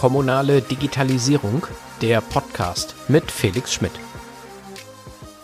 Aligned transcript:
Kommunale 0.00 0.62
Digitalisierung, 0.62 1.66
der 2.00 2.22
Podcast 2.22 2.94
mit 3.08 3.30
Felix 3.30 3.74
Schmidt. 3.74 3.92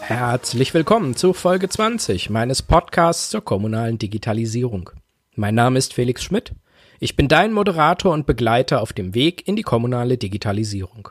Herzlich 0.01 0.73
willkommen 0.73 1.15
zu 1.15 1.35
Folge 1.35 1.69
20 1.69 2.31
meines 2.31 2.63
Podcasts 2.63 3.29
zur 3.29 3.45
kommunalen 3.45 3.99
Digitalisierung. 3.99 4.89
Mein 5.35 5.55
Name 5.57 5.77
ist 5.79 5.93
Felix 5.93 6.25
Schmidt. 6.25 6.53
Ich 7.01 7.17
bin 7.17 7.29
dein 7.29 7.53
Moderator 7.53 8.15
und 8.15 8.25
Begleiter 8.25 8.81
auf 8.81 8.95
dem 8.95 9.15
Weg 9.15 9.47
in 9.47 9.57
die 9.57 9.63
kommunale 9.63 10.17
Digitalisierung. 10.17 11.11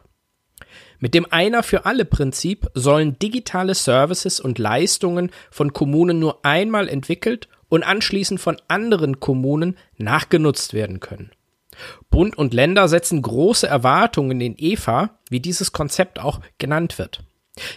Mit 0.98 1.14
dem 1.14 1.32
Einer 1.32 1.62
für 1.62 1.86
alle 1.86 2.06
Prinzip 2.06 2.68
sollen 2.74 3.20
digitale 3.20 3.76
Services 3.76 4.40
und 4.40 4.58
Leistungen 4.58 5.30
von 5.52 5.72
Kommunen 5.72 6.18
nur 6.18 6.44
einmal 6.44 6.90
entwickelt 6.90 7.48
und 7.70 7.84
anschließend 7.84 8.40
von 8.40 8.58
anderen 8.68 9.20
Kommunen 9.20 9.78
nachgenutzt 9.98 10.74
werden 10.74 11.00
können. 11.00 11.30
Bund 12.10 12.38
und 12.38 12.54
Länder 12.54 12.88
setzen 12.88 13.22
große 13.22 13.68
Erwartungen 13.68 14.42
in 14.42 14.56
EVA, 14.58 15.12
wie 15.30 15.40
dieses 15.40 15.72
Konzept 15.72 16.20
auch 16.20 16.40
genannt 16.58 16.98
wird. 16.98 17.24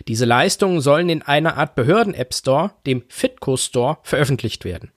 Diese 0.09 0.25
Leistungen 0.25 0.81
sollen 0.81 1.09
in 1.09 1.23
einer 1.23 1.57
Art 1.57 1.75
Behörden-App 1.75 2.35
Store, 2.35 2.73
dem 2.87 3.05
Fitco 3.09 3.57
Store, 3.57 3.99
veröffentlicht 4.03 4.65
werden. 4.65 4.91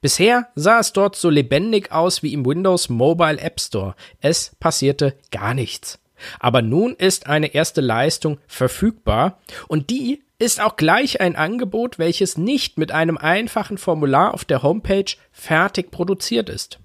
Bisher 0.00 0.48
sah 0.54 0.80
es 0.80 0.92
dort 0.92 1.16
so 1.16 1.30
lebendig 1.30 1.92
aus 1.92 2.22
wie 2.22 2.32
im 2.32 2.44
Windows 2.44 2.88
Mobile 2.88 3.40
App 3.40 3.60
Store. 3.60 3.94
Es 4.20 4.56
passierte 4.60 5.16
gar 5.30 5.54
nichts. 5.54 5.98
Aber 6.40 6.62
nun 6.62 6.94
ist 6.94 7.26
eine 7.26 7.54
erste 7.54 7.80
Leistung 7.80 8.38
verfügbar 8.46 9.38
und 9.68 9.90
die 9.90 10.22
ist 10.38 10.60
auch 10.60 10.76
gleich 10.76 11.20
ein 11.20 11.36
Angebot, 11.36 11.98
welches 11.98 12.38
nicht 12.38 12.78
mit 12.78 12.92
einem 12.92 13.18
einfachen 13.18 13.78
Formular 13.78 14.34
auf 14.34 14.44
der 14.44 14.62
Homepage 14.62 15.16
fertig 15.32 15.90
produziert 15.90 16.48
ist. 16.48 16.78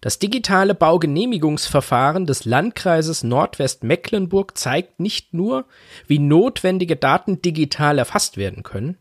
Das 0.00 0.18
digitale 0.18 0.74
Baugenehmigungsverfahren 0.74 2.26
des 2.26 2.44
Landkreises 2.44 3.22
Nordwestmecklenburg 3.22 4.58
zeigt 4.58 5.00
nicht 5.00 5.34
nur, 5.34 5.66
wie 6.06 6.18
notwendige 6.18 6.96
Daten 6.96 7.40
digital 7.40 7.98
erfasst 7.98 8.36
werden 8.36 8.62
können, 8.62 8.98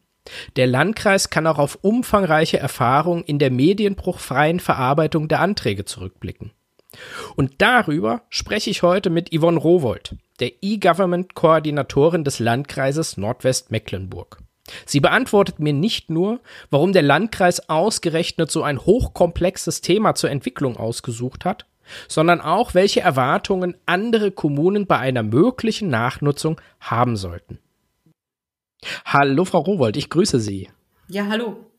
der 0.55 0.67
Landkreis 0.67 1.29
kann 1.29 1.47
auch 1.47 1.57
auf 1.57 1.79
umfangreiche 1.81 2.59
Erfahrungen 2.59 3.23
in 3.23 3.39
der 3.39 3.51
medienbruchfreien 3.51 4.59
Verarbeitung 4.59 5.27
der 5.27 5.39
Anträge 5.39 5.85
zurückblicken. 5.85 6.51
Und 7.35 7.53
darüber 7.59 8.23
spreche 8.29 8.69
ich 8.69 8.83
heute 8.83 9.09
mit 9.09 9.31
Yvonne 9.35 9.57
Rowold, 9.57 10.15
der 10.39 10.51
E-Government-Koordinatorin 10.61 12.23
des 12.23 12.39
Landkreises 12.39 13.17
Nordwestmecklenburg. 13.17 14.39
Sie 14.85 14.99
beantwortet 14.99 15.59
mir 15.59 15.73
nicht 15.73 16.09
nur, 16.09 16.39
warum 16.69 16.93
der 16.93 17.01
Landkreis 17.01 17.69
ausgerechnet 17.69 18.51
so 18.51 18.63
ein 18.63 18.79
hochkomplexes 18.79 19.81
Thema 19.81 20.15
zur 20.15 20.29
Entwicklung 20.29 20.77
ausgesucht 20.77 21.45
hat, 21.45 21.65
sondern 22.07 22.41
auch, 22.41 22.73
welche 22.73 23.01
Erwartungen 23.01 23.75
andere 23.85 24.31
Kommunen 24.31 24.85
bei 24.87 24.97
einer 24.97 25.23
möglichen 25.23 25.89
Nachnutzung 25.89 26.59
haben 26.79 27.17
sollten. 27.17 27.59
Hallo, 29.05 29.45
Frau 29.45 29.59
Rowold, 29.59 29.97
ich 29.97 30.09
grüße 30.09 30.39
Sie. 30.39 30.69
Ja, 31.07 31.27
hallo. 31.27 31.70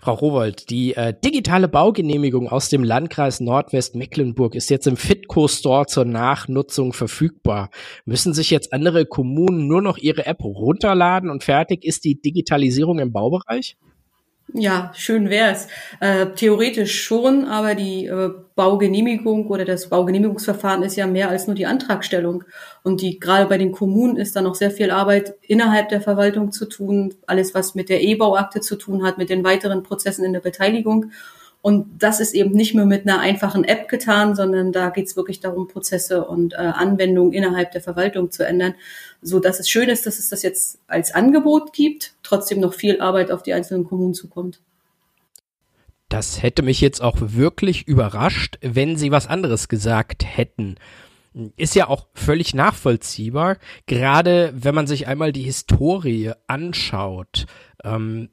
Frau 0.00 0.14
Rowold, 0.14 0.70
die 0.70 0.94
äh, 0.94 1.12
digitale 1.12 1.68
Baugenehmigung 1.68 2.48
aus 2.48 2.68
dem 2.68 2.84
Landkreis 2.84 3.40
Nordwestmecklenburg 3.40 4.54
ist 4.54 4.70
jetzt 4.70 4.86
im 4.86 4.96
Fitco 4.96 5.48
Store 5.48 5.86
zur 5.86 6.04
Nachnutzung 6.04 6.92
verfügbar. 6.92 7.70
Müssen 8.04 8.32
sich 8.32 8.50
jetzt 8.50 8.72
andere 8.72 9.06
Kommunen 9.06 9.66
nur 9.66 9.82
noch 9.82 9.98
ihre 9.98 10.26
App 10.26 10.44
runterladen 10.44 11.30
und 11.30 11.44
fertig 11.44 11.84
ist 11.84 12.04
die 12.04 12.20
Digitalisierung 12.20 12.98
im 12.98 13.12
Baubereich? 13.12 13.76
Ja, 14.52 14.90
schön 14.96 15.30
wär's. 15.30 15.68
Äh, 16.00 16.26
theoretisch 16.34 17.02
schon, 17.04 17.44
aber 17.44 17.74
die 17.76 18.06
äh, 18.06 18.30
Baugenehmigung 18.56 19.46
oder 19.46 19.64
das 19.64 19.88
Baugenehmigungsverfahren 19.88 20.82
ist 20.82 20.96
ja 20.96 21.06
mehr 21.06 21.28
als 21.28 21.46
nur 21.46 21.54
die 21.54 21.66
Antragstellung. 21.66 22.44
Und 22.82 23.00
die 23.00 23.20
gerade 23.20 23.46
bei 23.46 23.58
den 23.58 23.70
Kommunen 23.70 24.16
ist 24.16 24.34
da 24.34 24.42
noch 24.42 24.56
sehr 24.56 24.72
viel 24.72 24.90
Arbeit 24.90 25.34
innerhalb 25.42 25.90
der 25.90 26.00
Verwaltung 26.00 26.50
zu 26.50 26.66
tun, 26.66 27.14
alles 27.26 27.54
was 27.54 27.74
mit 27.74 27.88
der 27.88 28.02
E-Bauakte 28.02 28.60
zu 28.60 28.76
tun 28.76 29.04
hat, 29.04 29.18
mit 29.18 29.30
den 29.30 29.44
weiteren 29.44 29.84
Prozessen 29.84 30.24
in 30.24 30.32
der 30.32 30.40
Beteiligung. 30.40 31.12
Und 31.62 32.02
das 32.02 32.20
ist 32.20 32.34
eben 32.34 32.52
nicht 32.52 32.74
nur 32.74 32.86
mit 32.86 33.06
einer 33.06 33.20
einfachen 33.20 33.64
App 33.64 33.88
getan, 33.88 34.34
sondern 34.34 34.72
da 34.72 34.88
geht 34.88 35.08
es 35.08 35.16
wirklich 35.16 35.40
darum, 35.40 35.68
Prozesse 35.68 36.24
und 36.24 36.54
äh, 36.54 36.56
Anwendungen 36.56 37.32
innerhalb 37.32 37.72
der 37.72 37.82
Verwaltung 37.82 38.30
zu 38.30 38.46
ändern, 38.46 38.74
so 39.20 39.40
dass 39.40 39.60
es 39.60 39.68
schön 39.68 39.90
ist, 39.90 40.06
dass 40.06 40.18
es 40.18 40.30
das 40.30 40.42
jetzt 40.42 40.78
als 40.86 41.14
Angebot 41.14 41.74
gibt, 41.74 42.14
trotzdem 42.22 42.60
noch 42.60 42.72
viel 42.72 43.00
Arbeit 43.00 43.30
auf 43.30 43.42
die 43.42 43.52
einzelnen 43.52 43.84
Kommunen 43.84 44.14
zukommt. 44.14 44.60
Das 46.08 46.42
hätte 46.42 46.62
mich 46.62 46.80
jetzt 46.80 47.02
auch 47.02 47.16
wirklich 47.20 47.86
überrascht, 47.86 48.58
wenn 48.62 48.96
Sie 48.96 49.12
was 49.12 49.28
anderes 49.28 49.68
gesagt 49.68 50.24
hätten. 50.24 50.76
Ist 51.56 51.76
ja 51.76 51.88
auch 51.88 52.08
völlig 52.14 52.54
nachvollziehbar, 52.54 53.58
gerade 53.86 54.52
wenn 54.56 54.74
man 54.74 54.88
sich 54.88 55.06
einmal 55.06 55.30
die 55.30 55.42
Historie 55.42 56.32
anschaut. 56.48 57.46
Ähm, 57.84 58.30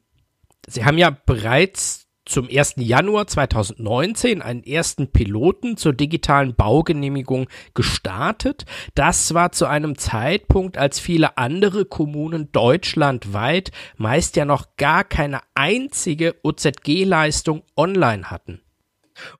Sie 0.66 0.84
haben 0.84 0.98
ja 0.98 1.16
bereits 1.24 2.07
zum 2.28 2.48
1. 2.48 2.74
Januar 2.76 3.26
2019 3.26 4.42
einen 4.42 4.62
ersten 4.62 5.10
Piloten 5.10 5.76
zur 5.76 5.92
digitalen 5.92 6.54
Baugenehmigung 6.54 7.48
gestartet. 7.74 8.64
Das 8.94 9.34
war 9.34 9.52
zu 9.52 9.66
einem 9.66 9.96
Zeitpunkt, 9.98 10.78
als 10.78 11.00
viele 11.00 11.38
andere 11.38 11.84
Kommunen 11.84 12.52
deutschlandweit 12.52 13.72
meist 13.96 14.36
ja 14.36 14.44
noch 14.44 14.76
gar 14.76 15.04
keine 15.04 15.40
einzige 15.54 16.36
OZG-Leistung 16.42 17.62
online 17.76 18.30
hatten. 18.30 18.60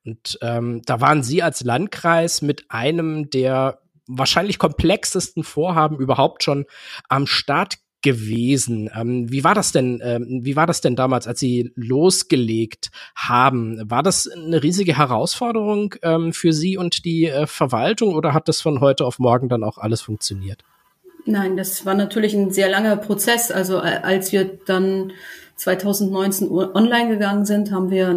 Und 0.04 0.38
ähm, 0.42 0.82
da 0.84 1.00
waren 1.00 1.22
Sie 1.22 1.42
als 1.42 1.62
Landkreis 1.62 2.42
mit 2.42 2.70
einem 2.70 3.30
der 3.30 3.80
wahrscheinlich 4.08 4.58
komplexesten 4.58 5.44
Vorhaben 5.44 5.98
überhaupt 5.98 6.42
schon 6.42 6.64
am 7.08 7.26
Start 7.26 7.78
gewesen. 8.02 8.90
Ähm, 8.94 9.30
wie 9.30 9.44
war 9.44 9.54
das 9.54 9.72
denn? 9.72 10.00
Ähm, 10.02 10.40
wie 10.42 10.56
war 10.56 10.66
das 10.66 10.80
denn 10.80 10.96
damals, 10.96 11.26
als 11.26 11.40
Sie 11.40 11.72
losgelegt 11.74 12.90
haben? 13.14 13.80
War 13.90 14.02
das 14.02 14.28
eine 14.28 14.62
riesige 14.62 14.96
Herausforderung 14.96 15.94
ähm, 16.02 16.32
für 16.32 16.52
Sie 16.52 16.76
und 16.76 17.04
die 17.04 17.26
äh, 17.26 17.46
Verwaltung 17.46 18.14
oder 18.14 18.34
hat 18.34 18.48
das 18.48 18.60
von 18.60 18.80
heute 18.80 19.04
auf 19.04 19.18
morgen 19.18 19.48
dann 19.48 19.64
auch 19.64 19.78
alles 19.78 20.00
funktioniert? 20.00 20.62
Nein, 21.24 21.56
das 21.56 21.84
war 21.84 21.94
natürlich 21.94 22.34
ein 22.34 22.50
sehr 22.50 22.70
langer 22.70 22.96
Prozess. 22.96 23.50
Also 23.50 23.78
äh, 23.78 24.00
als 24.02 24.32
wir 24.32 24.58
dann 24.66 25.12
2019 25.56 26.50
online 26.50 27.08
gegangen 27.08 27.44
sind, 27.44 27.72
haben 27.72 27.90
wir 27.90 28.08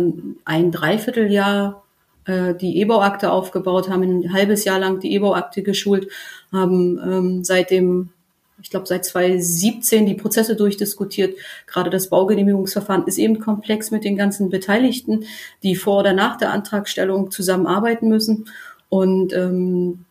ein 0.46 0.72
Dreivierteljahr 0.72 1.84
äh, 2.26 2.54
die 2.54 2.80
E-Bauakte 2.80 3.32
aufgebaut, 3.32 3.90
haben 3.90 4.04
ein 4.04 4.32
halbes 4.32 4.64
Jahr 4.64 4.80
lang 4.80 5.00
die 5.00 5.14
E-Bauakte 5.14 5.64
geschult, 5.64 6.08
haben 6.52 7.00
ähm, 7.04 7.44
seitdem 7.44 8.12
ich 8.62 8.70
glaube, 8.70 8.86
seit 8.86 9.06
2017 9.06 10.06
die 10.06 10.14
Prozesse 10.14 10.56
durchdiskutiert. 10.56 11.36
Gerade 11.68 11.90
das 11.90 12.10
Baugenehmigungsverfahren 12.10 13.08
ist 13.08 13.18
eben 13.18 13.40
komplex 13.40 13.92
mit 13.92 14.04
den 14.04 14.18
ganzen 14.18 14.50
Beteiligten, 14.50 15.26
die 15.64 15.76
vor 15.76 16.00
oder 16.00 16.14
nach 16.14 16.38
der 16.38 16.52
Antragstellung 16.52 17.32
zusammenarbeiten 17.32 18.08
müssen. 18.08 18.50
Und 18.90 19.34
ähm, 19.34 20.06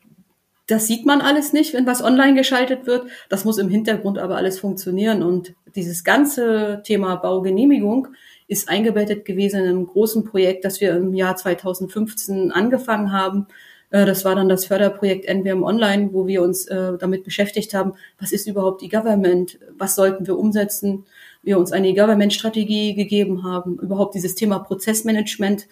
das 0.66 0.86
sieht 0.86 1.04
man 1.04 1.20
alles 1.20 1.52
nicht, 1.52 1.74
wenn 1.74 1.86
was 1.86 2.02
online 2.02 2.34
geschaltet 2.34 2.86
wird. 2.86 3.06
Das 3.28 3.44
muss 3.44 3.58
im 3.58 3.68
Hintergrund 3.68 4.18
aber 4.18 4.36
alles 4.36 4.58
funktionieren. 4.58 5.22
Und 5.22 5.54
dieses 5.74 6.04
ganze 6.04 6.80
Thema 6.84 7.16
Baugenehmigung 7.16 8.08
ist 8.46 8.68
eingebettet 8.68 9.24
gewesen 9.24 9.60
in 9.60 9.68
einem 9.68 9.86
großen 9.86 10.24
Projekt, 10.24 10.64
das 10.64 10.80
wir 10.80 10.96
im 10.96 11.14
Jahr 11.14 11.36
2015 11.36 12.52
angefangen 12.52 13.12
haben 13.12 13.46
das 13.90 14.24
war 14.24 14.36
dann 14.36 14.48
das 14.48 14.66
Förderprojekt 14.66 15.28
NWM 15.28 15.64
Online, 15.64 16.10
wo 16.12 16.26
wir 16.26 16.42
uns 16.42 16.66
äh, 16.66 16.96
damit 16.98 17.24
beschäftigt 17.24 17.74
haben, 17.74 17.94
was 18.20 18.30
ist 18.30 18.46
überhaupt 18.46 18.82
E-Government, 18.82 19.58
was 19.76 19.96
sollten 19.96 20.26
wir 20.26 20.38
umsetzen, 20.38 21.04
wir 21.42 21.58
uns 21.58 21.72
eine 21.72 21.88
E-Government-Strategie 21.88 22.94
gegeben 22.94 23.42
haben, 23.42 23.78
überhaupt 23.78 24.14
dieses 24.14 24.36
Thema 24.36 24.60
Prozessmanagement 24.60 25.66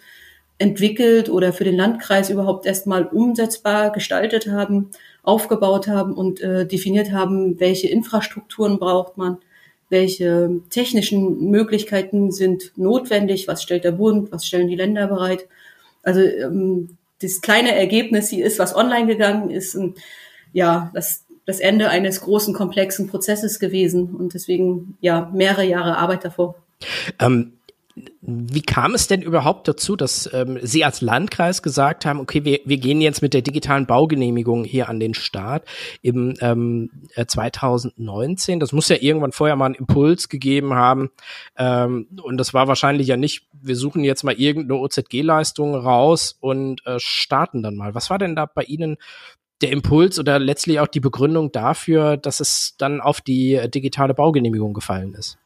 entwickelt 0.57 1.29
oder 1.29 1.53
für 1.53 1.63
den 1.63 1.77
Landkreis 1.77 2.29
überhaupt 2.29 2.65
erstmal 2.65 3.05
umsetzbar 3.05 3.91
gestaltet 3.91 4.47
haben, 4.47 4.89
aufgebaut 5.23 5.87
haben 5.87 6.13
und 6.13 6.41
äh, 6.41 6.67
definiert 6.67 7.11
haben, 7.11 7.59
welche 7.59 7.87
Infrastrukturen 7.87 8.77
braucht 8.79 9.17
man, 9.17 9.37
welche 9.89 10.59
technischen 10.69 11.49
Möglichkeiten 11.49 12.31
sind 12.31 12.73
notwendig, 12.75 13.47
was 13.47 13.63
stellt 13.63 13.85
der 13.85 13.93
Bund, 13.93 14.31
was 14.33 14.45
stellen 14.45 14.67
die 14.67 14.75
Länder 14.75 15.07
bereit. 15.07 15.47
Also 16.03 16.19
ähm, 16.21 16.97
das 17.21 17.41
kleine 17.41 17.75
Ergebnis 17.75 18.29
hier 18.29 18.45
ist, 18.45 18.59
was 18.59 18.75
online 18.75 19.07
gegangen 19.07 19.49
ist, 19.49 19.75
ein, 19.75 19.95
ja, 20.53 20.91
das, 20.93 21.25
das 21.45 21.59
Ende 21.59 21.89
eines 21.89 22.21
großen, 22.21 22.53
komplexen 22.53 23.07
Prozesses 23.07 23.59
gewesen 23.59 24.15
und 24.15 24.33
deswegen 24.33 24.97
ja 25.01 25.29
mehrere 25.33 25.65
Jahre 25.65 25.97
Arbeit 25.97 26.25
davor. 26.25 26.55
Ähm, 27.19 27.58
wie 28.21 28.61
kam 28.61 28.93
es 28.93 29.07
denn 29.07 29.21
überhaupt 29.21 29.67
dazu, 29.67 29.95
dass 29.95 30.29
ähm, 30.33 30.59
Sie 30.61 30.85
als 30.85 31.01
Landkreis 31.01 31.61
gesagt 31.61 32.05
haben, 32.05 32.19
okay, 32.19 32.45
wir, 32.45 32.59
wir 32.63 32.77
gehen 32.77 33.01
jetzt 33.01 33.21
mit 33.21 33.33
der 33.33 33.41
digitalen 33.41 33.87
Baugenehmigung 33.87 34.63
hier 34.63 34.89
an 34.89 34.99
den 34.99 35.13
Start 35.13 35.67
im 36.01 36.35
ähm, 36.39 36.91
2019? 37.15 38.57
Äh, 38.57 38.59
das 38.59 38.71
muss 38.71 38.89
ja 38.89 38.97
irgendwann 38.99 39.31
vorher 39.31 39.55
mal 39.55 39.65
einen 39.65 39.75
Impuls 39.75 40.29
gegeben 40.29 40.75
haben. 40.75 41.09
Ähm, 41.57 42.07
und 42.21 42.37
das 42.37 42.53
war 42.53 42.67
wahrscheinlich 42.67 43.07
ja 43.07 43.17
nicht, 43.17 43.47
wir 43.53 43.75
suchen 43.75 44.03
jetzt 44.03 44.23
mal 44.23 44.35
irgendeine 44.35 44.79
OZG-Leistung 44.79 45.75
raus 45.75 46.37
und 46.39 46.85
äh, 46.85 46.99
starten 46.99 47.63
dann 47.63 47.75
mal. 47.75 47.95
Was 47.95 48.09
war 48.09 48.17
denn 48.17 48.35
da 48.35 48.45
bei 48.45 48.63
Ihnen 48.63 48.97
der 49.61 49.71
Impuls 49.71 50.19
oder 50.19 50.39
letztlich 50.39 50.79
auch 50.79 50.87
die 50.87 51.01
Begründung 51.01 51.51
dafür, 51.51 52.15
dass 52.15 52.39
es 52.39 52.75
dann 52.77 53.01
auf 53.01 53.19
die 53.19 53.55
äh, 53.55 53.67
digitale 53.67 54.13
Baugenehmigung 54.13 54.73
gefallen 54.73 55.13
ist? 55.15 55.37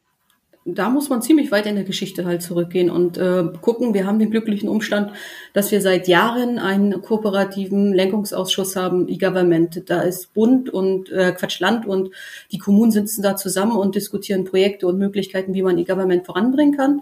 Da 0.65 0.89
muss 0.89 1.09
man 1.09 1.21
ziemlich 1.21 1.51
weit 1.51 1.65
in 1.65 1.75
der 1.75 1.83
Geschichte 1.83 2.25
halt 2.25 2.41
zurückgehen 2.41 2.89
und 2.89 3.17
äh, 3.17 3.43
gucken. 3.61 3.93
Wir 3.93 4.05
haben 4.05 4.19
den 4.19 4.31
glücklichen 4.31 4.69
Umstand, 4.69 5.11
dass 5.51 5.71
wir 5.71 5.81
seit 5.81 6.07
Jahren 6.07 6.57
einen 6.57 7.01
kooperativen 7.01 7.93
Lenkungsausschuss 7.93 8.75
haben, 8.75 9.09
E-Government. 9.09 9.89
Da 9.89 10.01
ist 10.01 10.33
Bund 10.33 10.69
und 10.69 11.11
äh, 11.11 11.33
Quatsch 11.33 11.59
Land 11.59 11.85
und 11.85 12.11
die 12.51 12.59
Kommunen 12.59 12.91
sitzen 12.91 13.21
da 13.21 13.35
zusammen 13.35 13.75
und 13.75 13.95
diskutieren 13.95 14.45
Projekte 14.45 14.87
und 14.87 14.97
Möglichkeiten, 14.97 15.53
wie 15.53 15.63
man 15.63 15.77
E-Government 15.77 16.25
voranbringen 16.25 16.77
kann. 16.77 17.01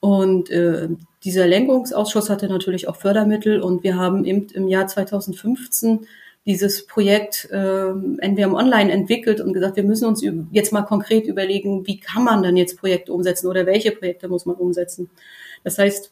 Und 0.00 0.50
äh, 0.50 0.88
dieser 1.24 1.46
Lenkungsausschuss 1.46 2.30
hatte 2.30 2.46
natürlich 2.48 2.88
auch 2.88 2.96
Fördermittel 2.96 3.60
und 3.60 3.82
wir 3.82 3.96
haben 3.96 4.24
eben 4.24 4.46
im 4.52 4.68
Jahr 4.68 4.86
2015 4.86 6.06
dieses 6.48 6.86
Projekt 6.86 7.46
äh, 7.52 7.90
NWM 7.90 8.54
Online 8.54 8.90
entwickelt 8.90 9.42
und 9.42 9.52
gesagt, 9.52 9.76
wir 9.76 9.84
müssen 9.84 10.08
uns 10.08 10.24
jetzt 10.50 10.72
mal 10.72 10.80
konkret 10.80 11.26
überlegen, 11.26 11.86
wie 11.86 12.00
kann 12.00 12.24
man 12.24 12.42
dann 12.42 12.56
jetzt 12.56 12.78
Projekte 12.78 13.12
umsetzen 13.12 13.48
oder 13.48 13.66
welche 13.66 13.92
Projekte 13.92 14.28
muss 14.28 14.46
man 14.46 14.56
umsetzen. 14.56 15.10
Das 15.62 15.76
heißt, 15.76 16.10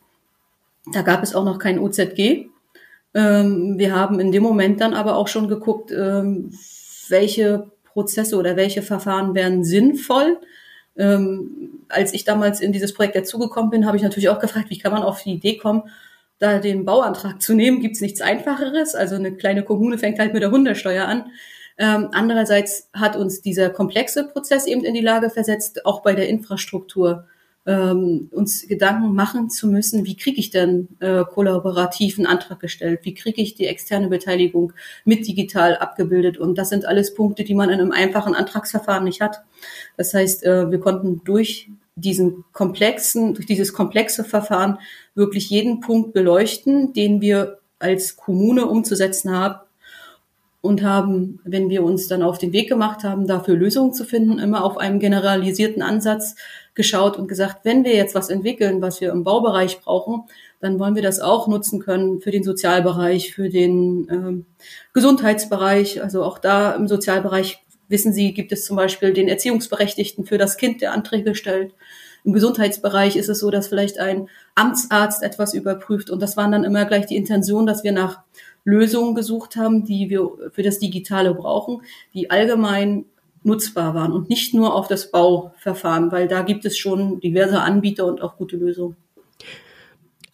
da 0.93 1.01
gab 1.01 1.23
es 1.23 1.35
auch 1.35 1.45
noch 1.47 1.59
kein 1.59 1.79
OZG. 1.79 2.51
Ähm, 3.15 3.79
wir 3.79 3.95
haben 3.95 4.21
in 4.21 4.31
dem 4.31 4.43
Moment 4.43 4.83
dann 4.83 4.93
aber 4.93 5.17
auch 5.17 5.29
schon 5.29 5.49
geguckt, 5.49 5.91
ähm, 5.91 6.51
welche 7.09 7.71
Prozesse 7.85 8.37
oder 8.37 8.57
welche 8.57 8.83
Verfahren 8.83 9.35
wären 9.35 9.65
sinnvoll. 9.65 10.37
Ähm, 10.99 11.81
als 11.89 12.13
ich 12.13 12.25
damals 12.25 12.61
in 12.61 12.73
dieses 12.73 12.93
Projekt 12.93 13.17
dazugekommen 13.17 13.71
bin, 13.71 13.87
habe 13.87 13.97
ich 13.97 14.03
natürlich 14.03 14.29
auch 14.29 14.39
gefragt, 14.39 14.69
wie 14.69 14.79
kann 14.79 14.93
man 14.93 15.03
auf 15.03 15.23
die 15.23 15.33
Idee 15.33 15.57
kommen, 15.57 15.85
da 16.39 16.59
den 16.59 16.85
Bauantrag 16.85 17.41
zu 17.41 17.55
nehmen, 17.55 17.81
gibt's 17.81 18.01
nichts 18.01 18.21
Einfacheres. 18.21 18.95
Also 18.95 19.15
eine 19.15 19.35
kleine 19.35 19.65
Kommune 19.65 19.99
fängt 19.99 20.19
halt 20.19 20.35
mit 20.35 20.43
der 20.43 20.51
Hundersteuer 20.51 21.07
an. 21.07 21.31
Ähm, 21.79 22.09
andererseits 22.13 22.89
hat 22.93 23.17
uns 23.17 23.43
dieser 23.43 23.71
komplexe 23.71 24.27
Prozess 24.27 24.67
eben 24.67 24.85
in 24.85 24.95
die 24.95 25.01
Lage 25.01 25.31
versetzt, 25.31 25.85
auch 25.85 26.03
bei 26.03 26.15
der 26.15 26.29
Infrastruktur 26.29 27.27
ähm, 27.67 28.29
uns 28.31 28.67
Gedanken 28.67 29.15
machen 29.15 29.51
zu 29.51 29.67
müssen, 29.67 30.07
wie 30.07 30.17
kriege 30.17 30.39
ich 30.39 30.51
denn 30.51 30.89
äh, 31.01 31.25
kollaborativen 31.25 32.25
Antrag 32.25 32.61
gestellt, 32.61 33.01
wie 33.03 33.15
kriege 33.15 33.43
ich 33.43 33.55
die 33.55 33.67
externe 33.67 34.09
Beteiligung 34.09 34.73
mit 35.05 35.27
digital 35.27 35.77
abgebildet. 35.77 36.39
Und 36.39 36.57
das 36.57 36.69
sind 36.71 36.87
alles 36.87 37.15
Punkte, 37.15 37.45
die 37.45 37.55
man 37.55 37.71
in 37.71 37.81
einem 37.81 37.93
einfachen 37.93 38.35
Antragsverfahren 38.35 39.05
nicht 39.05 39.21
hat. 39.21 39.43
Das 39.97 40.15
heißt, 40.15 40.45
äh, 40.45 40.71
wir 40.71 40.81
konnten 40.81 41.23
durch 41.25 41.69
diesen 41.97 42.45
komplexen, 42.53 43.35
durch 43.35 43.47
dieses 43.47 43.73
komplexe 43.73 44.23
Verfahren 44.23 44.79
wirklich 45.15 45.51
jeden 45.51 45.81
Punkt 45.81 46.13
beleuchten, 46.13 46.93
den 46.93 47.21
wir 47.21 47.59
als 47.79 48.17
Kommune 48.17 48.67
umzusetzen 48.67 49.37
haben 49.37 49.61
und 50.61 50.83
haben, 50.83 51.41
wenn 51.45 51.71
wir 51.71 51.83
uns 51.83 52.07
dann 52.09 52.23
auf 52.23 52.39
den 52.39 52.53
Weg 52.53 52.69
gemacht 52.69 53.03
haben, 53.03 53.27
dafür 53.27 53.57
Lösungen 53.57 53.95
zu 53.95 54.05
finden, 54.05 54.39
immer 54.39 54.65
auf 54.65 54.77
einem 54.77 54.99
generalisierten 54.99 55.83
Ansatz 55.83 56.35
geschaut 56.75 57.17
und 57.17 57.29
gesagt, 57.29 57.65
wenn 57.65 57.85
wir 57.85 57.95
jetzt 57.95 58.15
was 58.15 58.29
entwickeln, 58.29 58.83
was 58.83 59.01
wir 59.01 59.11
im 59.11 59.25
Baubereich 59.25 59.81
brauchen, 59.81 60.25
dann 60.61 60.79
wollen 60.79 60.95
wir 60.95 61.03
das 61.03 61.21
auch 61.21 61.49
nutzen 61.49 61.81
können 61.81 62.21
für 62.21 62.31
den 62.31 62.43
Sozialbereich, 62.43 63.33
für 63.35 63.49
den 63.49 64.09
äh, 64.09 64.65
Gesundheitsbereich. 64.93 66.03
Also 66.03 66.23
auch 66.23 66.39
da 66.39 66.73
im 66.73 66.89
Sozialbereich 66.89 67.65
wissen 67.89 68.13
Sie, 68.13 68.33
gibt 68.33 68.53
es 68.53 68.65
zum 68.65 68.77
Beispiel 68.77 69.13
den 69.13 69.29
Erziehungsberechtigten 69.29 70.25
für 70.25 70.39
das 70.39 70.57
Kind, 70.57 70.81
der 70.81 70.93
Anträge 70.93 71.35
stellt. 71.35 71.75
Im 72.25 72.33
Gesundheitsbereich 72.33 73.17
ist 73.17 73.29
es 73.29 73.39
so, 73.39 73.51
dass 73.51 73.69
vielleicht 73.69 73.99
ein 73.99 74.29
Amtsarzt 74.57 75.23
etwas 75.23 75.55
überprüft. 75.55 76.11
Und 76.11 76.21
das 76.21 76.37
waren 76.37 76.53
dann 76.53 76.65
immer 76.65 76.85
gleich 76.85 77.07
die 77.07 77.17
Intention, 77.17 77.67
dass 77.67 77.85
wir 77.85 77.93
nach 77.93 78.21
Lösungen 78.65 79.15
gesucht 79.15 79.55
haben, 79.55 79.85
die 79.85 80.11
wir 80.11 80.31
für 80.51 80.65
das 80.65 80.81
Digitale 80.81 81.35
brauchen, 81.35 81.83
die 82.15 82.31
allgemein 82.31 83.05
nutzbar 83.45 83.95
waren 83.95 84.13
und 84.13 84.29
nicht 84.29 84.55
nur 84.55 84.75
auf 84.75 84.89
das 84.89 85.13
Bauverfahren, 85.13 86.11
weil 86.11 86.27
da 86.27 86.43
gibt 86.43 86.65
es 86.65 86.77
schon 86.77 87.21
diverse 87.21 87.61
Anbieter 87.61 88.05
und 88.07 88.21
auch 88.21 88.37
gute 88.37 88.57
Lösungen. 88.57 88.97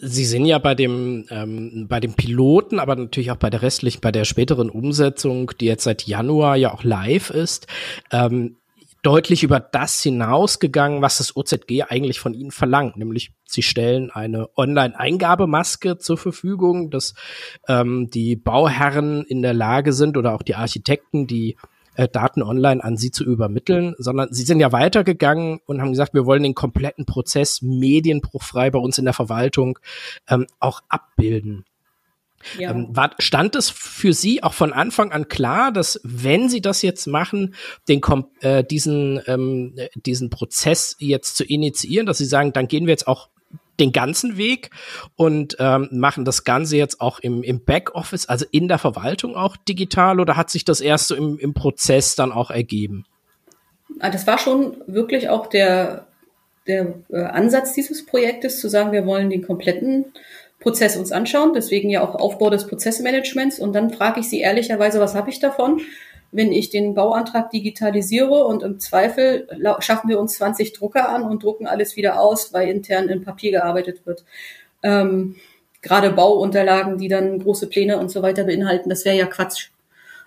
Sie 0.05 0.25
sind 0.25 0.47
ja 0.47 0.59
bei 0.59 0.75
dem, 0.75 1.27
ähm, 1.31 1.87
bei 1.89 2.01
dem 2.01 2.15
Piloten, 2.15 2.81
aber 2.81 2.97
natürlich 2.97 3.31
auch 3.31 3.37
bei 3.37 3.51
der 3.51 3.63
restlichen, 3.63 4.01
bei 4.01 4.11
der 4.11 4.25
späteren 4.25 4.69
Umsetzung, 4.69 5.53
die 5.61 5.67
jetzt 5.67 5.85
seit 5.85 6.09
Januar 6.09 6.57
ja 6.57 6.75
auch 6.75 6.83
live 6.83 7.31
ist, 7.31 7.69
ähm, 8.11 8.57
deutlich 9.05 9.45
über 9.45 9.61
das 9.61 10.03
hinausgegangen, 10.03 11.03
was 11.03 11.19
das 11.19 11.37
OZG 11.37 11.85
eigentlich 11.89 12.19
von 12.19 12.35
Ihnen 12.35 12.51
verlangt. 12.51 12.97
Nämlich, 12.97 13.33
Sie 13.45 13.63
stellen 13.63 14.11
eine 14.11 14.49
Online-Eingabemaske 14.57 15.99
zur 15.99 16.19
Verfügung, 16.19 16.91
dass 16.91 17.15
ähm, 17.69 18.11
die 18.11 18.35
Bauherren 18.35 19.23
in 19.23 19.41
der 19.41 19.55
Lage 19.55 19.93
sind 19.93 20.17
oder 20.17 20.35
auch 20.35 20.43
die 20.43 20.57
Architekten, 20.57 21.29
die 21.29 21.57
äh, 21.95 22.09
Daten 22.09 22.43
online 22.43 22.83
an 22.83 22.97
sie 22.97 23.11
zu 23.11 23.25
übermitteln, 23.25 23.95
sondern 23.99 24.33
sie 24.33 24.45
sind 24.45 24.61
ja 24.61 24.73
weitergegangen 24.73 25.61
und 25.67 25.81
haben 25.81 25.91
gesagt, 25.91 26.15
wir 26.15 26.27
wollen 26.27 26.43
den 26.43 26.55
kompletten 26.55 27.07
Prozess 27.07 27.63
medienbruchfrei 27.63 28.71
bei 28.71 28.79
uns 28.79 28.99
in 28.99 29.05
der 29.05 29.15
Verwaltung 29.15 29.79
ähm, 30.29 30.47
auch 30.59 30.81
abbilden. 30.89 31.65
Ja. 32.59 32.71
Ähm, 32.73 32.89
war, 32.91 33.13
stand 33.19 33.55
es 33.55 33.71
für 33.71 34.13
Sie 34.13 34.43
auch 34.43 34.55
von 34.55 34.73
Anfang 34.73 35.13
an 35.13 35.29
klar, 35.29 35.73
dass 35.73 36.01
wenn 36.03 36.49
Sie 36.49 36.61
das 36.61 36.83
jetzt 36.83 37.07
machen, 37.07 37.55
den 37.89 38.01
äh, 38.41 38.65
diesen 38.65 39.21
ähm, 39.27 39.77
diesen 39.95 40.31
Prozess 40.31 40.97
jetzt 40.99 41.37
zu 41.37 41.45
initiieren, 41.45 42.07
dass 42.07 42.19
Sie 42.19 42.25
sagen, 42.25 42.53
dann 42.53 42.69
gehen 42.69 42.87
wir 42.87 42.93
jetzt 42.93 43.07
auch 43.07 43.29
den 43.81 43.93
ganzen 43.93 44.37
Weg 44.37 44.71
und 45.17 45.57
ähm, 45.59 45.89
machen 45.93 46.25
das 46.25 46.45
Ganze 46.45 46.77
jetzt 46.77 47.01
auch 47.01 47.19
im, 47.19 47.43
im 47.43 47.65
Backoffice, 47.65 48.29
also 48.29 48.45
in 48.51 48.69
der 48.69 48.79
Verwaltung 48.79 49.35
auch 49.35 49.57
digital 49.57 50.21
oder 50.21 50.37
hat 50.37 50.51
sich 50.51 50.65
das 50.65 50.81
erst 50.81 51.09
so 51.09 51.15
im, 51.15 51.39
im 51.39 51.55
Prozess 51.55 52.15
dann 52.15 52.33
auch 52.33 52.51
ergeben? 52.51 53.05
Ah, 54.01 54.11
das 54.11 54.27
war 54.27 54.39
schon 54.39 54.77
wirklich 54.87 55.29
auch 55.29 55.47
der, 55.47 56.07
der 56.67 56.95
äh, 57.11 57.23
Ansatz 57.23 57.73
dieses 57.75 58.07
Projektes, 58.07 58.61
zu 58.61 58.69
sagen, 58.69 58.93
wir 58.93 59.07
wollen 59.07 59.31
den 59.31 59.47
kompletten 59.47 60.07
Prozess 60.61 60.97
uns 60.97 61.13
anschauen, 61.13 61.53
deswegen 61.55 61.91
ja 61.91 62.03
auch 62.03 62.15
Aufbau 62.15 62.49
des 62.49 62.67
Prozessmanagements. 62.67 63.59
Und 63.59 63.73
dann 63.75 63.91
frage 63.91 64.21
ich 64.21 64.29
Sie 64.29 64.41
ehrlicherweise, 64.41 65.01
was 65.01 65.15
habe 65.15 65.31
ich 65.31 65.41
davon? 65.41 65.81
Wenn 66.33 66.51
ich 66.51 66.71
den 66.71 66.95
Bauantrag 66.95 67.51
digitalisiere 67.51 68.45
und 68.45 68.63
im 68.63 68.81
Zweifel 68.81 69.47
schaffen 69.81 70.09
wir 70.09 70.19
uns 70.19 70.35
20 70.35 70.73
Drucker 70.73 71.11
an 71.11 71.23
und 71.23 71.43
drucken 71.43 71.67
alles 71.67 71.95
wieder 71.97 72.19
aus, 72.19 72.53
weil 72.55 72.69
intern 72.69 73.09
in 73.11 73.23
Papier 73.23 73.53
gearbeitet 73.53 74.07
wird. 74.07 74.25
Ähm, 74.83 75.37
gerade 75.83 76.11
Bauunterlagen, 76.11 76.97
die 76.97 77.09
dann 77.09 77.39
große 77.39 77.69
Pläne 77.69 77.99
und 77.99 78.11
so 78.11 78.23
weiter 78.23 78.45
beinhalten, 78.45 78.89
das 78.89 79.05
wäre 79.05 79.17
ja 79.17 79.27
Quatsch. 79.27 79.72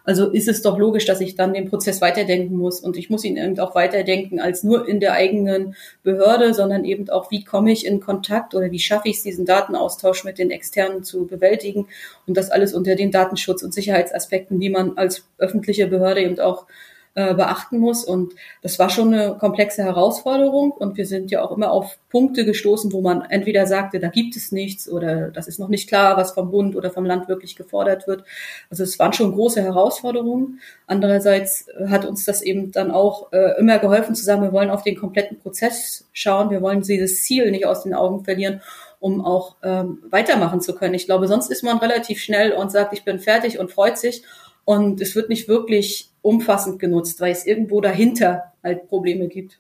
Also 0.06 0.30
ist 0.30 0.48
es 0.48 0.62
doch 0.62 0.78
logisch, 0.78 1.06
dass 1.06 1.20
ich 1.20 1.36
dann 1.36 1.54
den 1.54 1.70
Prozess 1.70 2.00
weiterdenken 2.00 2.56
muss. 2.56 2.80
Und 2.80 2.96
ich 2.96 3.10
muss 3.10 3.24
ihn 3.24 3.38
eben 3.38 3.60
auch 3.60 3.76
weiterdenken 3.76 4.40
als 4.40 4.64
nur 4.64 4.88
in 4.88 5.00
der 5.00 5.14
eigenen 5.14 5.76
Behörde, 6.04 6.54
sondern 6.54 6.86
eben 6.86 7.10
auch, 7.10 7.32
wie 7.32 7.44
komme 7.44 7.72
ich 7.72 7.86
in 7.86 8.00
Kontakt 8.00 8.54
oder 8.54 8.72
wie 8.72 8.80
schaffe 8.80 9.10
ich 9.10 9.18
es, 9.18 9.24
diesen 9.24 9.46
Datenaustausch 9.46 10.24
mit 10.24 10.38
den 10.38 10.52
Externen 10.52 11.04
zu 11.04 11.26
bewältigen. 11.26 11.88
Und 12.28 12.38
das 12.38 12.52
alles 12.52 12.74
unter 12.74 12.96
den 12.96 13.12
Datenschutz- 13.12 13.64
und 13.64 13.74
Sicherheitsaspekten, 13.74 14.60
die 14.60 14.70
man 14.70 14.98
als 14.98 15.26
öffentliche 15.38 15.88
Behörde 15.88 16.22
eben 16.22 16.40
auch 16.40 16.66
äh, 17.16 17.34
beachten 17.34 17.80
muss. 17.80 18.04
Und 18.04 18.34
das 18.62 18.78
war 18.78 18.90
schon 18.90 19.14
eine 19.14 19.38
komplexe 19.38 19.84
Herausforderung. 19.84 20.72
Und 20.72 20.98
wir 20.98 21.06
sind 21.06 21.32
ja 21.32 21.42
auch 21.42 21.52
immer 21.52 21.72
auf 21.72 21.98
Punkte 22.10 22.44
gestoßen, 22.44 22.92
wo 22.92 23.02
man 23.02 23.22
entweder 23.22 23.66
sagte, 23.68 24.00
da 24.00 24.10
gibt 24.10 24.36
es 24.36 24.52
nichts 24.52 24.90
oder 24.90 25.32
das 25.32 25.48
ist 25.48 25.58
noch 25.58 25.70
nicht 25.70 25.88
klar, 25.88 26.18
was 26.18 26.34
vom 26.34 26.52
Bund 26.52 26.76
oder 26.76 26.92
vom 26.92 27.06
Land 27.06 27.30
wirklich 27.30 27.56
gefordert 27.56 28.06
wird. 28.06 28.26
Also 28.70 28.84
es 28.84 29.00
waren 29.00 29.14
schon 29.14 29.34
große 29.34 29.62
Herausforderungen. 29.62 30.60
Andererseits 30.88 31.68
hat 31.88 32.06
uns 32.06 32.26
das 32.26 32.42
eben 32.42 32.74
dann 32.74 32.92
auch 32.92 33.32
äh, 33.32 33.58
immer 33.60 33.80
geholfen 33.80 34.14
zu 34.14 34.26
sagen, 34.26 34.42
wir 34.42 34.52
wollen 34.52 34.70
auf 34.70 34.84
den 34.84 34.98
kompletten 34.98 35.40
Prozess 35.40 36.10
schauen. 36.12 36.50
Wir 36.50 36.62
wollen 36.62 36.82
dieses 36.82 37.24
Ziel 37.24 37.50
nicht 37.50 37.66
aus 37.66 37.84
den 37.84 37.94
Augen 37.94 38.26
verlieren 38.26 38.62
um 39.00 39.24
auch 39.24 39.58
ähm, 39.62 40.02
weitermachen 40.10 40.62
zu 40.62 40.74
können. 40.74 40.96
Ich 40.96 41.06
glaube, 41.06 41.28
sonst 41.28 41.52
ist 41.52 41.64
man 41.64 41.78
relativ 41.78 42.20
schnell 42.20 42.54
und 42.54 42.72
sagt, 42.72 42.92
ich 42.92 43.04
bin 43.04 43.20
fertig 43.20 43.60
und 43.60 43.72
freut 43.72 44.00
sich. 44.00 44.24
Und 44.66 45.00
es 45.00 45.16
wird 45.16 45.30
nicht 45.30 45.48
wirklich 45.48 46.10
umfassend 46.22 46.80
genutzt, 46.80 47.22
weil 47.22 47.32
es 47.32 47.46
irgendwo 47.46 47.82
dahinter 47.82 48.54
halt 48.64 48.88
Probleme 48.88 49.28
gibt. 49.28 49.60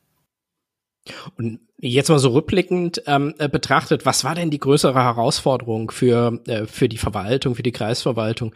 Und 1.38 1.60
jetzt 1.80 2.10
mal 2.10 2.20
so 2.20 2.30
rückblickend 2.30 3.04
ähm, 3.06 3.36
äh, 3.38 3.48
betrachtet, 3.48 4.06
was 4.06 4.24
war 4.24 4.34
denn 4.34 4.50
die 4.50 4.60
größere 4.60 5.04
Herausforderung 5.04 5.92
für, 5.92 6.42
äh, 6.48 6.66
für 6.66 6.90
die 6.90 6.98
Verwaltung, 6.98 7.56
für 7.56 7.64
die 7.64 7.72
Kreisverwaltung? 7.72 8.56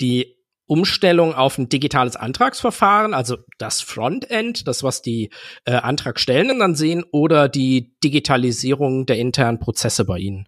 Die 0.00 0.36
Umstellung 0.66 1.34
auf 1.34 1.58
ein 1.58 1.68
digitales 1.68 2.14
Antragsverfahren, 2.14 3.14
also 3.14 3.38
das 3.56 3.80
Frontend, 3.80 4.68
das, 4.68 4.82
was 4.82 5.02
die 5.02 5.30
äh, 5.64 5.72
Antragstellenden 5.72 6.60
dann 6.60 6.74
sehen, 6.76 7.04
oder 7.10 7.48
die 7.48 7.96
Digitalisierung 8.04 9.06
der 9.06 9.16
internen 9.16 9.58
Prozesse 9.58 10.04
bei 10.04 10.18
Ihnen? 10.18 10.46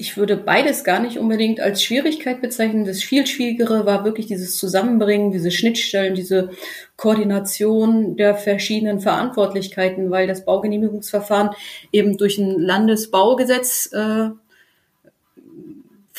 Ich 0.00 0.16
würde 0.16 0.36
beides 0.36 0.84
gar 0.84 1.00
nicht 1.00 1.18
unbedingt 1.18 1.58
als 1.60 1.82
Schwierigkeit 1.82 2.40
bezeichnen. 2.40 2.84
Das 2.84 3.02
viel 3.02 3.26
Schwierigere 3.26 3.84
war 3.84 4.04
wirklich 4.04 4.26
dieses 4.26 4.56
Zusammenbringen, 4.56 5.32
diese 5.32 5.50
Schnittstellen, 5.50 6.14
diese 6.14 6.50
Koordination 6.96 8.16
der 8.16 8.36
verschiedenen 8.36 9.00
Verantwortlichkeiten, 9.00 10.10
weil 10.10 10.28
das 10.28 10.44
Baugenehmigungsverfahren 10.44 11.50
eben 11.90 12.16
durch 12.16 12.38
ein 12.38 12.60
Landesbaugesetz 12.60 13.90
äh, 13.92 14.30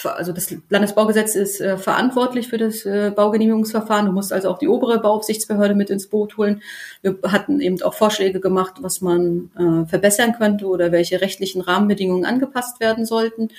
also 0.03 0.31
das 0.31 0.53
Landesbaugesetz 0.69 1.35
ist 1.35 1.61
äh, 1.61 1.77
verantwortlich 1.77 2.47
für 2.47 2.57
das 2.57 2.85
äh, 2.85 3.11
Baugenehmigungsverfahren. 3.15 4.05
Du 4.05 4.11
musst 4.11 4.33
also 4.33 4.49
auch 4.49 4.57
die 4.57 4.67
obere 4.67 4.99
Bauaufsichtsbehörde 4.99 5.75
mit 5.75 5.89
ins 5.89 6.07
Boot 6.07 6.37
holen. 6.37 6.61
Wir 7.01 7.17
hatten 7.23 7.59
eben 7.59 7.81
auch 7.81 7.93
Vorschläge 7.93 8.39
gemacht, 8.39 8.75
was 8.81 9.01
man 9.01 9.51
äh, 9.57 9.89
verbessern 9.89 10.33
könnte 10.37 10.65
oder 10.67 10.91
welche 10.91 11.21
rechtlichen 11.21 11.61
Rahmenbedingungen 11.61 12.25
angepasst 12.25 12.79
werden 12.79 13.05
sollten. 13.05 13.49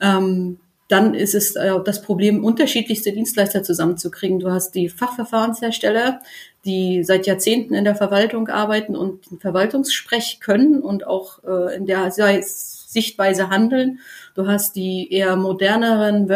Ähm, 0.00 0.58
dann 0.88 1.12
ist 1.14 1.34
es 1.34 1.54
äh, 1.54 1.72
das 1.84 2.02
Problem, 2.02 2.42
unterschiedlichste 2.42 3.12
Dienstleister 3.12 3.62
zusammenzukriegen. 3.62 4.40
Du 4.40 4.50
hast 4.50 4.74
die 4.74 4.88
Fachverfahrenshersteller, 4.88 6.20
die 6.64 7.04
seit 7.04 7.26
Jahrzehnten 7.26 7.74
in 7.74 7.84
der 7.84 7.94
Verwaltung 7.94 8.48
arbeiten 8.48 8.96
und 8.96 9.26
Verwaltungssprech 9.40 10.40
können 10.40 10.80
und 10.80 11.06
auch 11.06 11.44
äh, 11.44 11.76
in 11.76 11.86
der 11.86 12.10
Sichtweise 12.10 13.50
handeln. 13.50 14.00
Du 14.38 14.46
hast 14.46 14.76
die 14.76 15.12
eher 15.12 15.34
moderneren 15.34 16.28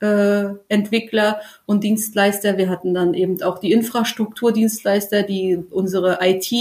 Webentwickler 0.00 1.38
äh, 1.40 1.44
und 1.64 1.82
Dienstleister. 1.82 2.58
Wir 2.58 2.68
hatten 2.68 2.92
dann 2.92 3.14
eben 3.14 3.42
auch 3.42 3.58
die 3.58 3.72
Infrastrukturdienstleister, 3.72 5.22
die 5.22 5.56
unsere 5.70 6.18
IT 6.20 6.52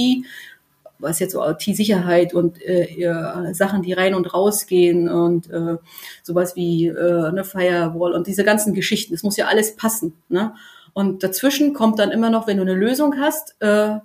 was 1.00 1.20
jetzt 1.20 1.34
so 1.34 1.46
IT-Sicherheit 1.46 2.34
und 2.34 2.60
äh, 2.66 3.52
Sachen, 3.52 3.84
die 3.84 3.94
rein 3.94 4.16
und 4.16 4.34
rausgehen 4.34 5.10
und 5.10 5.48
äh, 5.52 5.76
sowas 6.24 6.56
wie 6.56 6.88
äh, 6.88 7.26
eine 7.26 7.44
Firewall 7.44 8.14
und 8.14 8.26
diese 8.26 8.46
ganzen 8.46 8.74
Geschichten. 8.74 9.14
Das 9.14 9.24
muss 9.24 9.38
ja 9.38 9.46
alles 9.46 9.76
passen. 9.76 10.14
Ne? 10.30 10.56
Und 10.94 11.22
dazwischen 11.22 11.74
kommt 11.74 12.00
dann 12.00 12.12
immer 12.12 12.30
noch, 12.30 12.48
wenn 12.48 12.58
du 12.58 12.64
eine 12.64 12.74
Lösung 12.74 13.20
hast, 13.20 13.62
äh, 13.62 13.98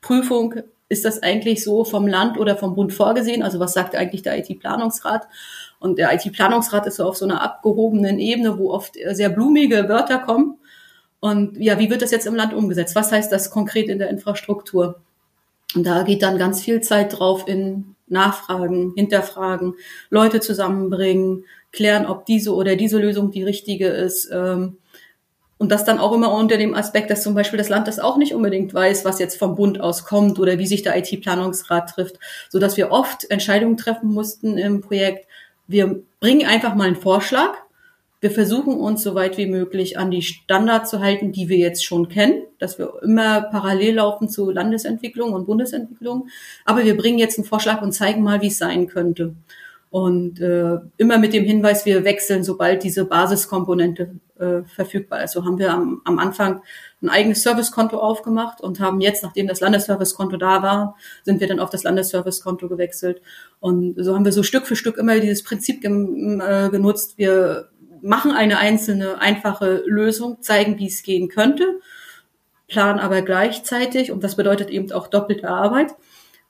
Prüfung, 0.00 0.54
ist 0.90 1.04
das 1.04 1.22
eigentlich 1.22 1.62
so 1.62 1.84
vom 1.84 2.06
Land 2.08 2.36
oder 2.36 2.56
vom 2.56 2.74
Bund 2.74 2.92
vorgesehen? 2.92 3.44
Also 3.44 3.60
was 3.60 3.72
sagt 3.72 3.94
eigentlich 3.94 4.22
der 4.22 4.36
IT-Planungsrat? 4.38 5.28
Und 5.80 5.98
der 5.98 6.12
IT-Planungsrat 6.14 6.86
ist 6.86 6.96
so 6.96 7.04
auf 7.04 7.16
so 7.16 7.24
einer 7.24 7.42
abgehobenen 7.42 8.18
Ebene, 8.18 8.58
wo 8.58 8.70
oft 8.70 8.94
sehr 9.12 9.30
blumige 9.30 9.88
Wörter 9.88 10.18
kommen. 10.18 10.58
Und 11.20 11.58
ja, 11.58 11.78
wie 11.78 11.90
wird 11.90 12.02
das 12.02 12.12
jetzt 12.12 12.26
im 12.26 12.34
Land 12.34 12.54
umgesetzt? 12.54 12.94
Was 12.94 13.10
heißt 13.10 13.32
das 13.32 13.50
konkret 13.50 13.88
in 13.88 13.98
der 13.98 14.10
Infrastruktur? 14.10 15.00
Und 15.74 15.84
da 15.84 16.02
geht 16.02 16.22
dann 16.22 16.38
ganz 16.38 16.62
viel 16.62 16.80
Zeit 16.82 17.18
drauf 17.18 17.48
in 17.48 17.96
Nachfragen, 18.08 18.92
Hinterfragen, 18.96 19.74
Leute 20.10 20.40
zusammenbringen, 20.40 21.44
klären, 21.72 22.06
ob 22.06 22.26
diese 22.26 22.54
oder 22.54 22.76
diese 22.76 22.98
Lösung 22.98 23.30
die 23.30 23.44
richtige 23.44 23.86
ist. 23.88 24.30
Ähm, 24.32 24.76
und 25.58 25.70
das 25.70 25.84
dann 25.84 25.98
auch 25.98 26.12
immer 26.12 26.32
unter 26.32 26.56
dem 26.56 26.74
Aspekt, 26.74 27.10
dass 27.10 27.22
zum 27.22 27.34
Beispiel 27.34 27.58
das 27.58 27.68
Land 27.68 27.86
das 27.86 27.98
auch 27.98 28.16
nicht 28.16 28.34
unbedingt 28.34 28.72
weiß, 28.72 29.04
was 29.04 29.18
jetzt 29.18 29.38
vom 29.38 29.56
Bund 29.56 29.78
aus 29.78 30.06
kommt 30.06 30.38
oder 30.38 30.58
wie 30.58 30.66
sich 30.66 30.82
der 30.82 30.96
IT-Planungsrat 30.96 31.90
trifft, 31.90 32.18
so 32.48 32.58
dass 32.58 32.78
wir 32.78 32.90
oft 32.90 33.30
Entscheidungen 33.30 33.76
treffen 33.76 34.10
mussten 34.12 34.56
im 34.56 34.80
Projekt. 34.80 35.26
Wir 35.70 36.02
bringen 36.18 36.48
einfach 36.48 36.74
mal 36.74 36.88
einen 36.88 36.96
Vorschlag. 36.96 37.54
Wir 38.20 38.32
versuchen 38.32 38.74
uns 38.74 39.04
so 39.04 39.14
weit 39.14 39.38
wie 39.38 39.46
möglich 39.46 39.96
an 39.96 40.10
die 40.10 40.20
Standards 40.20 40.90
zu 40.90 40.98
halten, 40.98 41.30
die 41.30 41.48
wir 41.48 41.58
jetzt 41.58 41.84
schon 41.84 42.08
kennen, 42.08 42.42
dass 42.58 42.80
wir 42.80 43.00
immer 43.04 43.42
parallel 43.42 43.94
laufen 43.94 44.28
zu 44.28 44.50
Landesentwicklung 44.50 45.32
und 45.32 45.46
Bundesentwicklung. 45.46 46.26
Aber 46.64 46.84
wir 46.84 46.96
bringen 46.96 47.20
jetzt 47.20 47.38
einen 47.38 47.46
Vorschlag 47.46 47.82
und 47.82 47.92
zeigen 47.92 48.24
mal, 48.24 48.42
wie 48.42 48.48
es 48.48 48.58
sein 48.58 48.88
könnte. 48.88 49.36
Und 49.90 50.40
äh, 50.40 50.78
immer 50.96 51.18
mit 51.18 51.34
dem 51.34 51.44
Hinweis, 51.44 51.86
wir 51.86 52.02
wechseln, 52.02 52.42
sobald 52.42 52.82
diese 52.82 53.04
Basiskomponente 53.04 54.16
äh, 54.40 54.62
verfügbar 54.62 55.22
ist. 55.22 55.32
So 55.32 55.44
haben 55.44 55.58
wir 55.58 55.72
am, 55.72 56.02
am 56.04 56.18
Anfang 56.18 56.62
ein 57.02 57.08
eigenes 57.08 57.42
Servicekonto 57.42 57.98
aufgemacht 57.98 58.60
und 58.60 58.80
haben 58.80 59.00
jetzt, 59.00 59.22
nachdem 59.22 59.46
das 59.46 59.60
Landesservicekonto 59.60 60.36
da 60.36 60.62
war, 60.62 60.96
sind 61.24 61.40
wir 61.40 61.48
dann 61.48 61.60
auf 61.60 61.70
das 61.70 61.82
Landesservicekonto 61.82 62.68
gewechselt. 62.68 63.22
Und 63.58 63.94
so 63.96 64.14
haben 64.14 64.24
wir 64.24 64.32
so 64.32 64.42
Stück 64.42 64.66
für 64.66 64.76
Stück 64.76 64.98
immer 64.98 65.18
dieses 65.18 65.42
Prinzip 65.42 65.82
äh, 65.84 66.68
genutzt. 66.70 67.16
Wir 67.16 67.70
machen 68.02 68.32
eine 68.32 68.58
einzelne, 68.58 69.20
einfache 69.20 69.82
Lösung, 69.86 70.42
zeigen, 70.42 70.78
wie 70.78 70.88
es 70.88 71.02
gehen 71.02 71.28
könnte, 71.28 71.80
planen 72.66 72.98
aber 72.98 73.22
gleichzeitig, 73.22 74.12
und 74.12 74.24
das 74.24 74.36
bedeutet 74.36 74.70
eben 74.70 74.90
auch 74.92 75.08
doppelte 75.08 75.48
Arbeit, 75.48 75.94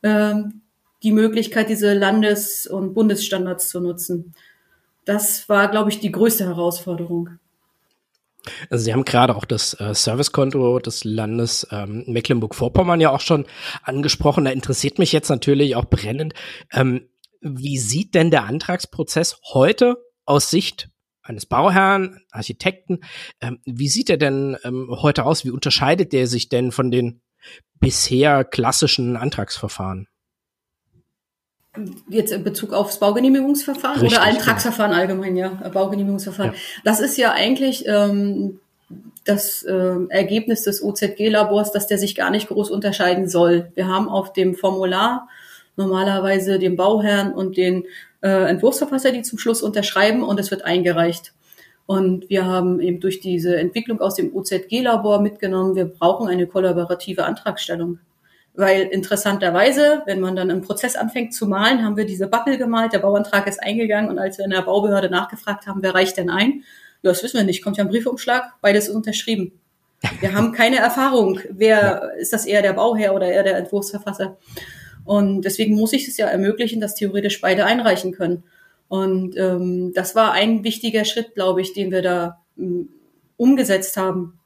ähm, 0.02 0.62
die 1.02 1.12
Möglichkeit, 1.12 1.68
diese 1.68 1.94
Landes- 1.94 2.66
und 2.66 2.94
Bundesstandards 2.94 3.68
zu 3.68 3.80
nutzen. 3.80 4.34
Das 5.04 5.48
war, 5.48 5.68
glaube 5.68 5.90
ich, 5.90 6.00
die 6.00 6.12
größte 6.12 6.44
Herausforderung. 6.44 7.39
Also 8.70 8.84
Sie 8.84 8.92
haben 8.92 9.04
gerade 9.04 9.36
auch 9.36 9.44
das 9.44 9.74
äh, 9.74 9.94
Servicekonto 9.94 10.78
des 10.78 11.04
Landes 11.04 11.66
ähm, 11.70 12.04
Mecklenburg-Vorpommern 12.06 13.00
ja 13.00 13.10
auch 13.10 13.20
schon 13.20 13.46
angesprochen. 13.82 14.44
Da 14.44 14.50
interessiert 14.50 14.98
mich 14.98 15.12
jetzt 15.12 15.28
natürlich 15.28 15.76
auch 15.76 15.84
brennend, 15.84 16.34
ähm, 16.72 17.08
wie 17.40 17.78
sieht 17.78 18.14
denn 18.14 18.30
der 18.30 18.44
Antragsprozess 18.44 19.40
heute 19.52 19.96
aus 20.24 20.50
Sicht 20.50 20.90
eines 21.22 21.46
Bauherrn, 21.46 22.20
Architekten, 22.30 23.00
ähm, 23.40 23.60
wie 23.64 23.88
sieht 23.88 24.10
er 24.10 24.16
denn 24.16 24.56
ähm, 24.64 24.88
heute 24.90 25.24
aus? 25.24 25.44
Wie 25.44 25.50
unterscheidet 25.50 26.12
der 26.12 26.26
sich 26.26 26.48
denn 26.48 26.72
von 26.72 26.90
den 26.90 27.22
bisher 27.74 28.44
klassischen 28.44 29.16
Antragsverfahren? 29.16 30.08
Jetzt 32.08 32.32
in 32.32 32.42
Bezug 32.42 32.72
aufs 32.72 32.98
Baugenehmigungsverfahren 32.98 34.00
Richtig, 34.00 34.18
oder 34.18 34.26
Antragsverfahren 34.26 34.92
ja. 34.92 34.98
allgemein, 34.98 35.36
ja, 35.36 35.48
Baugenehmigungsverfahren. 35.72 36.52
Ja. 36.52 36.58
Das 36.84 36.98
ist 36.98 37.16
ja 37.16 37.32
eigentlich 37.32 37.84
ähm, 37.86 38.58
das 39.24 39.62
äh, 39.62 39.96
Ergebnis 40.08 40.62
des 40.62 40.82
OZG-Labors, 40.82 41.70
dass 41.70 41.86
der 41.86 41.98
sich 41.98 42.16
gar 42.16 42.30
nicht 42.30 42.48
groß 42.48 42.70
unterscheiden 42.70 43.28
soll. 43.28 43.70
Wir 43.74 43.86
haben 43.86 44.08
auf 44.08 44.32
dem 44.32 44.56
Formular 44.56 45.28
normalerweise 45.76 46.58
den 46.58 46.76
Bauherrn 46.76 47.32
und 47.32 47.56
den 47.56 47.84
äh, 48.20 48.48
Entwurfsverfasser, 48.50 49.12
die 49.12 49.22
zum 49.22 49.38
Schluss 49.38 49.62
unterschreiben 49.62 50.24
und 50.24 50.40
es 50.40 50.50
wird 50.50 50.64
eingereicht. 50.64 51.32
Und 51.86 52.28
wir 52.28 52.46
haben 52.46 52.80
eben 52.80 53.00
durch 53.00 53.20
diese 53.20 53.56
Entwicklung 53.56 54.00
aus 54.00 54.14
dem 54.14 54.34
OZG-Labor 54.34 55.20
mitgenommen, 55.20 55.74
wir 55.74 55.86
brauchen 55.86 56.28
eine 56.28 56.46
kollaborative 56.46 57.24
Antragstellung. 57.24 57.98
Weil 58.60 58.82
interessanterweise, 58.82 60.02
wenn 60.04 60.20
man 60.20 60.36
dann 60.36 60.50
im 60.50 60.60
Prozess 60.60 60.94
anfängt 60.94 61.32
zu 61.32 61.46
malen, 61.46 61.82
haben 61.82 61.96
wir 61.96 62.04
diese 62.04 62.26
Bubble 62.26 62.58
gemalt, 62.58 62.92
der 62.92 62.98
Bauantrag 62.98 63.46
ist 63.46 63.62
eingegangen 63.62 64.10
und 64.10 64.18
als 64.18 64.36
wir 64.36 64.44
in 64.44 64.50
der 64.50 64.60
Baubehörde 64.60 65.08
nachgefragt 65.08 65.66
haben, 65.66 65.82
wer 65.82 65.94
reicht 65.94 66.18
denn 66.18 66.28
ein? 66.28 66.62
Ja, 67.00 67.10
das 67.10 67.22
wissen 67.22 67.38
wir 67.38 67.44
nicht, 67.44 67.64
kommt 67.64 67.78
ja 67.78 67.84
ein 67.84 67.88
Briefumschlag, 67.88 68.52
beides 68.60 68.88
ist 68.88 68.94
unterschrieben. 68.94 69.52
Wir 70.20 70.34
haben 70.34 70.52
keine 70.52 70.76
Erfahrung, 70.76 71.40
wer 71.48 72.12
ist 72.18 72.34
das 72.34 72.44
eher 72.44 72.60
der 72.60 72.74
Bauherr 72.74 73.14
oder 73.14 73.28
eher 73.28 73.44
der 73.44 73.56
Entwurfsverfasser. 73.56 74.36
Und 75.06 75.40
deswegen 75.40 75.74
muss 75.74 75.94
ich 75.94 76.06
es 76.06 76.18
ja 76.18 76.26
ermöglichen, 76.26 76.82
dass 76.82 76.94
theoretisch 76.94 77.40
beide 77.40 77.64
einreichen 77.64 78.12
können. 78.12 78.44
Und 78.88 79.38
ähm, 79.38 79.92
das 79.94 80.14
war 80.14 80.32
ein 80.32 80.64
wichtiger 80.64 81.06
Schritt, 81.06 81.34
glaube 81.34 81.62
ich, 81.62 81.72
den 81.72 81.90
wir 81.90 82.02
da 82.02 82.40
ähm, 82.58 82.90
umgesetzt 83.38 83.96
haben. 83.96 84.38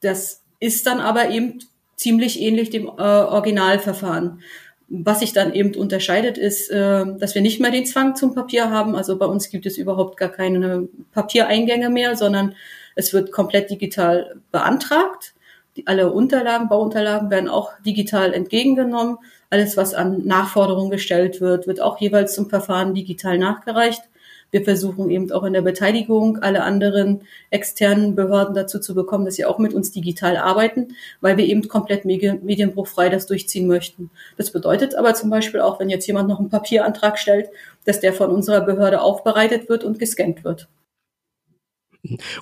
Das 0.00 0.42
ist 0.58 0.84
dann 0.86 0.98
aber 0.98 1.30
eben 1.30 1.60
ziemlich 2.00 2.40
ähnlich 2.40 2.70
dem 2.70 2.86
äh, 2.86 3.02
Originalverfahren. 3.02 4.40
Was 4.88 5.20
sich 5.20 5.34
dann 5.34 5.52
eben 5.52 5.74
unterscheidet, 5.74 6.38
ist, 6.38 6.70
äh, 6.70 7.04
dass 7.18 7.34
wir 7.34 7.42
nicht 7.42 7.60
mehr 7.60 7.70
den 7.70 7.84
Zwang 7.84 8.16
zum 8.16 8.34
Papier 8.34 8.70
haben. 8.70 8.96
Also 8.96 9.18
bei 9.18 9.26
uns 9.26 9.50
gibt 9.50 9.66
es 9.66 9.76
überhaupt 9.76 10.16
gar 10.16 10.30
keine 10.30 10.88
Papiereingänge 11.12 11.90
mehr, 11.90 12.16
sondern 12.16 12.54
es 12.96 13.12
wird 13.12 13.30
komplett 13.30 13.70
digital 13.70 14.36
beantragt. 14.50 15.34
Die, 15.76 15.86
alle 15.86 16.10
Unterlagen, 16.10 16.70
Bauunterlagen 16.70 17.30
werden 17.30 17.50
auch 17.50 17.70
digital 17.84 18.32
entgegengenommen. 18.32 19.18
Alles, 19.50 19.76
was 19.76 19.92
an 19.92 20.24
Nachforderungen 20.24 20.90
gestellt 20.90 21.42
wird, 21.42 21.66
wird 21.66 21.82
auch 21.82 22.00
jeweils 22.00 22.34
zum 22.34 22.48
Verfahren 22.48 22.94
digital 22.94 23.36
nachgereicht. 23.36 24.02
Wir 24.50 24.64
versuchen 24.64 25.10
eben 25.10 25.30
auch 25.32 25.44
in 25.44 25.52
der 25.52 25.62
Beteiligung 25.62 26.38
alle 26.38 26.62
anderen 26.62 27.22
externen 27.50 28.14
Behörden 28.14 28.54
dazu 28.54 28.80
zu 28.80 28.94
bekommen, 28.94 29.24
dass 29.24 29.36
sie 29.36 29.44
auch 29.44 29.58
mit 29.58 29.74
uns 29.74 29.92
digital 29.92 30.36
arbeiten, 30.36 30.96
weil 31.20 31.36
wir 31.36 31.44
eben 31.44 31.68
komplett 31.68 32.04
medienbruchfrei 32.04 33.08
das 33.08 33.26
durchziehen 33.26 33.66
möchten. 33.66 34.10
Das 34.36 34.50
bedeutet 34.50 34.94
aber 34.94 35.14
zum 35.14 35.30
Beispiel 35.30 35.60
auch, 35.60 35.78
wenn 35.78 35.90
jetzt 35.90 36.06
jemand 36.06 36.28
noch 36.28 36.40
einen 36.40 36.50
Papierantrag 36.50 37.18
stellt, 37.18 37.50
dass 37.84 38.00
der 38.00 38.12
von 38.12 38.30
unserer 38.30 38.60
Behörde 38.60 39.00
aufbereitet 39.00 39.68
wird 39.68 39.84
und 39.84 39.98
gescannt 39.98 40.44
wird. 40.44 40.68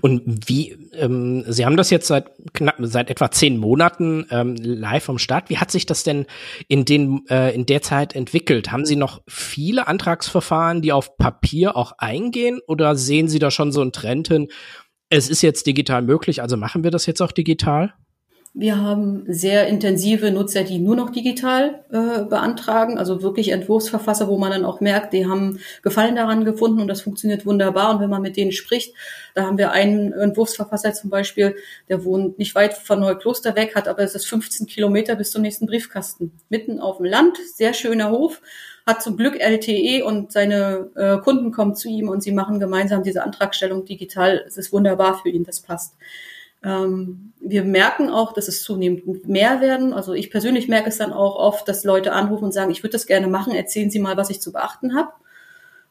Und 0.01 0.49
wie, 0.49 0.77
ähm, 0.95 1.45
Sie 1.49 1.67
haben 1.67 1.77
das 1.77 1.91
jetzt 1.91 2.07
seit 2.07 2.31
knapp, 2.53 2.77
seit 2.81 3.11
etwa 3.11 3.31
zehn 3.31 3.57
Monaten 3.57 4.27
ähm, 4.31 4.57
live 4.57 5.05
vom 5.05 5.19
Start. 5.19 5.51
Wie 5.51 5.59
hat 5.59 5.71
sich 5.71 5.87
das 5.87 6.05
denn 6.05 6.27
in 6.69 6.85
den, 6.85 7.27
äh, 7.29 7.55
in 7.55 7.67
der 7.67 7.83
Zeit 7.83 8.15
entwickelt? 8.15 8.71
Haben 8.71 8.87
Sie 8.87 8.97
noch 8.97 9.23
viele 9.27 9.89
Antragsverfahren, 9.89 10.83
die 10.83 10.93
auf 10.93 11.17
Papier 11.17 11.77
auch 11.77 11.93
eingehen 11.99 12.61
oder 12.67 12.95
sehen 12.95 13.29
Sie 13.29 13.39
da 13.39 13.51
schon 13.51 13.73
so 13.73 13.81
einen 13.81 13.93
Trend 13.93 14.29
hin? 14.29 14.49
Es 15.11 15.29
ist 15.29 15.43
jetzt 15.43 15.67
digital 15.67 16.03
möglich, 16.03 16.43
also 16.43 16.57
machen 16.57 16.85
wir 16.85 16.91
das 16.91 17.07
jetzt 17.07 17.23
auch 17.23 17.33
digital? 17.33 17.95
Wir 18.61 18.77
haben 18.77 19.23
sehr 19.29 19.69
intensive 19.69 20.33
Nutzer, 20.33 20.65
die 20.65 20.81
nur 20.81 20.97
noch 20.97 21.11
digital 21.11 21.85
äh, 21.93 22.25
beantragen, 22.25 22.99
also 22.99 23.23
wirklich 23.23 23.51
Entwurfsverfasser, 23.51 24.27
wo 24.27 24.37
man 24.37 24.51
dann 24.51 24.65
auch 24.65 24.81
merkt, 24.81 25.13
die 25.13 25.27
haben 25.27 25.61
Gefallen 25.83 26.17
daran 26.17 26.45
gefunden 26.45 26.81
und 26.81 26.89
das 26.89 27.03
funktioniert 27.03 27.47
wunderbar. 27.47 27.95
Und 27.95 28.01
wenn 28.01 28.11
man 28.11 28.21
mit 28.21 28.37
denen 28.37 28.51
spricht, 28.51 28.97
da 29.37 29.45
haben 29.45 29.59
wir 29.59 29.71
einen 29.71 30.13
Entwurfsverfasser 30.13 30.93
zum 30.93 31.09
Beispiel, 31.09 31.55
der 31.89 32.05
wohnt 32.05 32.41
nicht 32.41 32.57
weit 32.57 32.75
von 32.75 32.99
Neukloster 32.99 33.55
weg, 33.55 33.77
hat 33.77 33.87
aber 33.87 34.03
es 34.03 34.17
ist 34.17 34.27
15 34.27 34.67
Kilometer 34.67 35.15
bis 35.15 35.31
zum 35.31 35.43
nächsten 35.43 35.67
Briefkasten. 35.67 36.33
Mitten 36.49 36.81
auf 36.81 36.97
dem 36.97 37.07
Land, 37.07 37.39
sehr 37.55 37.75
schöner 37.75 38.11
Hof, 38.11 38.43
hat 38.85 39.05
zum 39.05 39.17
Glück 39.17 39.39
LTE 39.39 40.05
und 40.05 40.33
seine 40.33 40.91
äh, 40.97 41.19
Kunden 41.19 41.53
kommen 41.53 41.77
zu 41.77 41.89
ihm 41.89 42.09
und 42.09 42.25
sie 42.25 42.33
machen 42.33 42.59
gemeinsam 42.59 43.05
diese 43.05 43.23
Antragstellung 43.23 43.85
digital. 43.85 44.43
Es 44.49 44.57
ist 44.57 44.73
wunderbar 44.73 45.21
für 45.23 45.29
ihn, 45.29 45.45
das 45.45 45.61
passt. 45.61 45.95
Ähm, 46.65 47.33
wir 47.41 47.65
merken 47.65 48.11
auch, 48.11 48.33
dass 48.33 48.49
es 48.49 48.63
zunehmend 48.63 49.29
mehr 49.29 49.61
werden. 49.61 49.93
Also 49.93 50.13
ich 50.13 50.31
persönlich 50.31 50.69
merke 50.69 50.89
es 50.89 50.99
dann 50.99 51.13
auch 51.13 51.37
oft, 51.37 51.69
dass 51.69 51.85
Leute 51.85 52.13
anrufen 52.13 52.45
und 52.45 52.53
sagen, 52.53 52.71
ich 52.71 52.83
würde 52.83 52.93
das 52.93 53.07
gerne 53.07 53.29
machen, 53.29 53.55
erzählen 53.55 53.91
Sie 53.91 54.01
mal, 54.01 54.17
was 54.17 54.31
ich 54.31 54.41
zu 54.41 54.53
beachten 54.53 54.97
habe. 54.97 55.13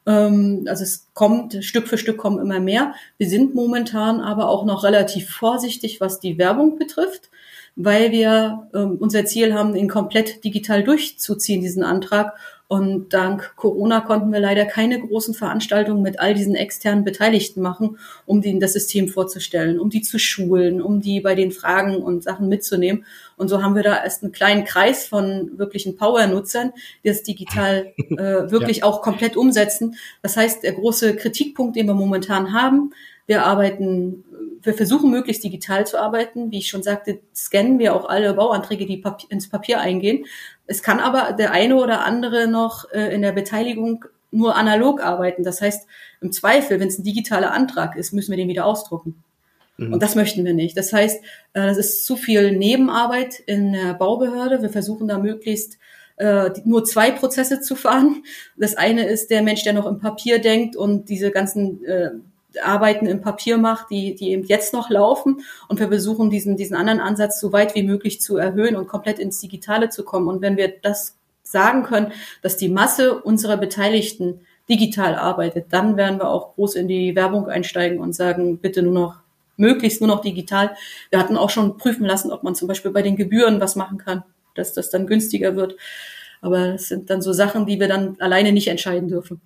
Ähm, 0.06 0.64
also 0.68 0.82
es 0.82 1.08
kommt, 1.14 1.64
Stück 1.64 1.88
für 1.88 1.98
Stück 1.98 2.18
kommen 2.18 2.38
immer 2.38 2.60
mehr. 2.60 2.94
Wir 3.18 3.28
sind 3.28 3.54
momentan 3.54 4.20
aber 4.20 4.48
auch 4.48 4.64
noch 4.64 4.84
relativ 4.84 5.30
vorsichtig, 5.30 6.00
was 6.00 6.20
die 6.20 6.38
Werbung 6.38 6.78
betrifft, 6.78 7.30
weil 7.76 8.10
wir 8.10 8.68
ähm, 8.74 8.96
unser 9.00 9.24
Ziel 9.24 9.54
haben, 9.54 9.76
ihn 9.76 9.88
komplett 9.88 10.44
digital 10.44 10.82
durchzuziehen, 10.82 11.60
diesen 11.60 11.82
Antrag 11.82 12.34
und 12.68 13.14
dank 13.14 13.54
Corona 13.56 14.02
konnten 14.02 14.30
wir 14.30 14.40
leider 14.40 14.66
keine 14.66 15.00
großen 15.00 15.32
Veranstaltungen 15.32 16.02
mit 16.02 16.20
all 16.20 16.34
diesen 16.34 16.54
externen 16.54 17.02
Beteiligten 17.02 17.62
machen, 17.62 17.98
um 18.26 18.42
denen 18.42 18.60
das 18.60 18.74
System 18.74 19.08
vorzustellen, 19.08 19.80
um 19.80 19.88
die 19.88 20.02
zu 20.02 20.18
schulen, 20.18 20.82
um 20.82 21.00
die 21.00 21.20
bei 21.20 21.34
den 21.34 21.50
Fragen 21.50 21.96
und 21.96 22.22
Sachen 22.22 22.50
mitzunehmen. 22.50 23.06
Und 23.38 23.48
so 23.48 23.62
haben 23.62 23.74
wir 23.74 23.82
da 23.82 24.04
erst 24.04 24.22
einen 24.22 24.32
kleinen 24.32 24.64
Kreis 24.64 25.06
von 25.06 25.58
wirklichen 25.58 25.96
Power-Nutzern, 25.96 26.72
die 27.02 27.08
das 27.08 27.22
digital 27.22 27.94
äh, 27.96 28.50
wirklich 28.50 28.78
ja. 28.78 28.84
auch 28.84 29.00
komplett 29.00 29.38
umsetzen. 29.38 29.96
Das 30.20 30.36
heißt, 30.36 30.62
der 30.62 30.74
große 30.74 31.16
Kritikpunkt, 31.16 31.74
den 31.74 31.86
wir 31.86 31.94
momentan 31.94 32.52
haben, 32.52 32.92
wir 33.28 33.44
arbeiten, 33.44 34.24
wir 34.62 34.72
versuchen 34.74 35.10
möglichst 35.10 35.44
digital 35.44 35.86
zu 35.86 35.98
arbeiten. 35.98 36.50
Wie 36.50 36.58
ich 36.58 36.68
schon 36.68 36.82
sagte, 36.82 37.20
scannen 37.34 37.78
wir 37.78 37.94
auch 37.94 38.08
alle 38.08 38.32
Bauanträge, 38.32 38.86
die 38.86 39.02
ins 39.28 39.48
Papier 39.50 39.80
eingehen. 39.80 40.24
Es 40.68 40.82
kann 40.82 41.00
aber 41.00 41.32
der 41.32 41.50
eine 41.50 41.76
oder 41.76 42.04
andere 42.04 42.46
noch 42.46 42.90
äh, 42.92 43.12
in 43.12 43.22
der 43.22 43.32
Beteiligung 43.32 44.04
nur 44.30 44.54
analog 44.54 45.02
arbeiten. 45.02 45.42
Das 45.42 45.60
heißt, 45.60 45.86
im 46.20 46.30
Zweifel, 46.30 46.78
wenn 46.78 46.88
es 46.88 46.98
ein 46.98 47.04
digitaler 47.04 47.52
Antrag 47.52 47.96
ist, 47.96 48.12
müssen 48.12 48.30
wir 48.30 48.36
den 48.36 48.48
wieder 48.48 48.66
ausdrucken. 48.66 49.22
Mhm. 49.78 49.94
Und 49.94 50.02
das 50.02 50.14
möchten 50.14 50.44
wir 50.44 50.52
nicht. 50.52 50.76
Das 50.76 50.92
heißt, 50.92 51.22
äh, 51.54 51.66
das 51.66 51.78
ist 51.78 52.04
zu 52.04 52.16
viel 52.16 52.52
Nebenarbeit 52.52 53.40
in 53.40 53.72
der 53.72 53.94
Baubehörde. 53.94 54.62
Wir 54.62 54.70
versuchen 54.70 55.08
da 55.08 55.18
möglichst 55.18 55.78
äh, 56.16 56.50
nur 56.64 56.84
zwei 56.84 57.10
Prozesse 57.12 57.60
zu 57.60 57.74
fahren. 57.74 58.24
Das 58.56 58.76
eine 58.76 59.06
ist 59.06 59.30
der 59.30 59.42
Mensch, 59.42 59.64
der 59.64 59.72
noch 59.72 59.86
im 59.86 59.98
Papier 59.98 60.40
denkt 60.40 60.76
und 60.76 61.08
diese 61.08 61.30
ganzen 61.30 61.84
äh, 61.84 62.10
Arbeiten 62.62 63.06
im 63.06 63.20
Papier 63.20 63.58
macht, 63.58 63.90
die, 63.90 64.14
die 64.14 64.30
eben 64.30 64.44
jetzt 64.44 64.72
noch 64.72 64.90
laufen. 64.90 65.42
Und 65.68 65.80
wir 65.80 65.88
versuchen 65.88 66.30
diesen, 66.30 66.56
diesen 66.56 66.76
anderen 66.76 67.00
Ansatz 67.00 67.40
so 67.40 67.52
weit 67.52 67.74
wie 67.74 67.82
möglich 67.82 68.20
zu 68.20 68.36
erhöhen 68.36 68.76
und 68.76 68.88
komplett 68.88 69.18
ins 69.18 69.40
Digitale 69.40 69.90
zu 69.90 70.04
kommen. 70.04 70.28
Und 70.28 70.40
wenn 70.40 70.56
wir 70.56 70.72
das 70.80 71.16
sagen 71.42 71.82
können, 71.82 72.12
dass 72.42 72.56
die 72.56 72.68
Masse 72.68 73.20
unserer 73.20 73.56
Beteiligten 73.56 74.40
digital 74.68 75.14
arbeitet, 75.14 75.66
dann 75.70 75.96
werden 75.96 76.18
wir 76.18 76.28
auch 76.28 76.54
groß 76.54 76.74
in 76.74 76.88
die 76.88 77.16
Werbung 77.16 77.48
einsteigen 77.48 78.00
und 78.00 78.14
sagen, 78.14 78.58
bitte 78.58 78.82
nur 78.82 78.92
noch, 78.92 79.16
möglichst 79.56 80.00
nur 80.00 80.08
noch 80.08 80.20
digital. 80.20 80.76
Wir 81.10 81.18
hatten 81.18 81.36
auch 81.36 81.50
schon 81.50 81.78
prüfen 81.78 82.04
lassen, 82.04 82.30
ob 82.30 82.42
man 82.42 82.54
zum 82.54 82.68
Beispiel 82.68 82.90
bei 82.90 83.02
den 83.02 83.16
Gebühren 83.16 83.60
was 83.60 83.76
machen 83.76 83.98
kann, 83.98 84.24
dass 84.54 84.72
das 84.72 84.90
dann 84.90 85.06
günstiger 85.06 85.56
wird. 85.56 85.76
Aber 86.40 86.72
das 86.72 86.88
sind 86.88 87.10
dann 87.10 87.22
so 87.22 87.32
Sachen, 87.32 87.66
die 87.66 87.80
wir 87.80 87.88
dann 87.88 88.16
alleine 88.20 88.52
nicht 88.52 88.68
entscheiden 88.68 89.08
dürfen. 89.08 89.40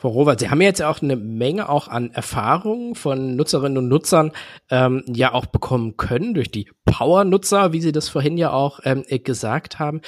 Frau 0.00 0.08
Robert, 0.08 0.40
Sie 0.40 0.48
haben 0.48 0.62
ja 0.62 0.68
jetzt 0.68 0.82
auch 0.82 1.02
eine 1.02 1.14
Menge 1.14 1.68
auch 1.68 1.86
an 1.86 2.10
Erfahrungen 2.10 2.94
von 2.94 3.36
Nutzerinnen 3.36 3.76
und 3.76 3.88
Nutzern 3.88 4.32
ähm, 4.70 5.04
ja 5.06 5.34
auch 5.34 5.44
bekommen 5.44 5.98
können 5.98 6.32
durch 6.32 6.50
die 6.50 6.70
Power-Nutzer, 6.86 7.74
wie 7.74 7.82
Sie 7.82 7.92
das 7.92 8.08
vorhin 8.08 8.38
ja 8.38 8.50
auch 8.50 8.80
ähm, 8.84 9.04
gesagt 9.24 9.78
haben. 9.78 10.00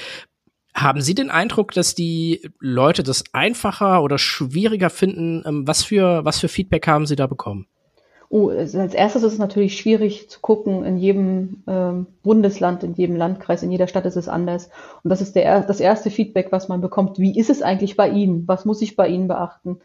Haben 0.74 1.02
Sie 1.02 1.14
den 1.14 1.28
Eindruck, 1.28 1.72
dass 1.72 1.94
die 1.94 2.40
Leute 2.58 3.02
das 3.02 3.22
einfacher 3.34 4.02
oder 4.02 4.16
schwieriger 4.16 4.88
finden? 4.88 5.42
Ähm, 5.44 5.68
was 5.68 5.84
für 5.84 6.24
was 6.24 6.40
für 6.40 6.48
Feedback 6.48 6.86
haben 6.86 7.04
Sie 7.04 7.16
da 7.16 7.26
bekommen? 7.26 7.66
Oh, 8.34 8.48
als 8.48 8.72
erstes 8.72 9.24
ist 9.24 9.34
es 9.34 9.38
natürlich 9.38 9.76
schwierig 9.76 10.30
zu 10.30 10.40
gucken. 10.40 10.86
In 10.86 10.96
jedem 10.96 11.62
ähm, 11.66 12.06
Bundesland, 12.22 12.82
in 12.82 12.94
jedem 12.94 13.14
Landkreis, 13.14 13.62
in 13.62 13.70
jeder 13.70 13.88
Stadt 13.88 14.06
ist 14.06 14.16
es 14.16 14.26
anders. 14.26 14.70
Und 15.04 15.10
das 15.10 15.20
ist 15.20 15.36
der, 15.36 15.60
das 15.60 15.80
erste 15.80 16.08
Feedback, 16.08 16.50
was 16.50 16.66
man 16.66 16.80
bekommt. 16.80 17.18
Wie 17.18 17.38
ist 17.38 17.50
es 17.50 17.60
eigentlich 17.60 17.94
bei 17.94 18.08
Ihnen? 18.08 18.48
Was 18.48 18.64
muss 18.64 18.80
ich 18.80 18.96
bei 18.96 19.06
Ihnen 19.06 19.28
beachten? 19.28 19.80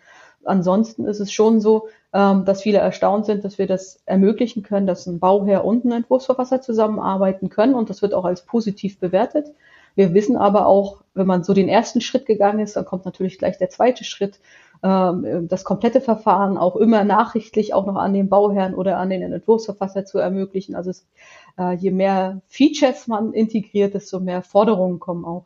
Ansonsten 0.45 1.03
ist 1.03 1.19
es 1.19 1.29
schon 1.33 1.59
so, 1.59 1.89
ähm, 2.13 2.45
dass 2.45 2.61
viele 2.61 2.77
erstaunt 2.77 3.25
sind, 3.25 3.43
dass 3.43 3.57
wir 3.57 3.67
das 3.67 3.99
ermöglichen 4.05 4.63
können, 4.63 4.87
dass 4.87 5.05
ein 5.07 5.19
Bauherr 5.19 5.65
und 5.65 5.83
ein 5.83 5.91
Entwurfsverfasser 5.91 6.61
zusammenarbeiten 6.61 7.49
können. 7.49 7.73
Und 7.73 7.89
das 7.89 8.01
wird 8.01 8.13
auch 8.13 8.23
als 8.23 8.43
positiv 8.45 8.97
bewertet. 8.97 9.47
Wir 9.95 10.13
wissen 10.13 10.37
aber 10.37 10.67
auch, 10.67 11.01
wenn 11.15 11.27
man 11.27 11.43
so 11.43 11.53
den 11.53 11.67
ersten 11.67 11.99
Schritt 11.99 12.25
gegangen 12.25 12.59
ist, 12.59 12.77
dann 12.77 12.85
kommt 12.85 13.03
natürlich 13.03 13.39
gleich 13.39 13.57
der 13.57 13.69
zweite 13.69 14.05
Schritt 14.05 14.39
das 14.81 15.63
komplette 15.63 16.01
Verfahren 16.01 16.57
auch 16.57 16.75
immer 16.75 17.03
nachrichtlich 17.03 17.73
auch 17.73 17.85
noch 17.85 17.95
an 17.95 18.13
den 18.13 18.29
Bauherrn 18.29 18.75
oder 18.75 18.97
an 18.97 19.09
den 19.09 19.21
Entwurfsverfasser 19.21 20.05
zu 20.05 20.19
ermöglichen. 20.19 20.75
Also 20.75 20.91
es, 20.91 21.05
äh, 21.57 21.75
je 21.75 21.91
mehr 21.91 22.41
Features 22.47 23.07
man 23.07 23.33
integriert, 23.33 23.93
desto 23.93 24.19
mehr 24.19 24.41
Forderungen 24.43 24.99
kommen 24.99 25.25
auch. 25.25 25.45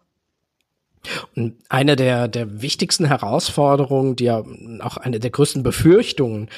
Und 1.36 1.56
eine 1.68 1.96
der, 1.96 2.28
der 2.28 2.62
wichtigsten 2.62 3.06
Herausforderungen, 3.06 4.16
die 4.16 4.26
ja 4.26 4.44
auch 4.82 4.98
eine 4.98 5.20
der 5.20 5.32
größten 5.32 5.64
Befürchtungen, 5.64 6.50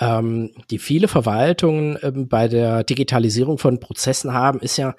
ähm, 0.00 0.50
die 0.70 0.78
viele 0.78 1.06
Verwaltungen 1.06 1.96
ähm, 2.02 2.26
bei 2.28 2.48
der 2.48 2.82
Digitalisierung 2.82 3.58
von 3.58 3.78
Prozessen 3.78 4.32
haben, 4.32 4.58
ist 4.58 4.76
ja, 4.76 4.96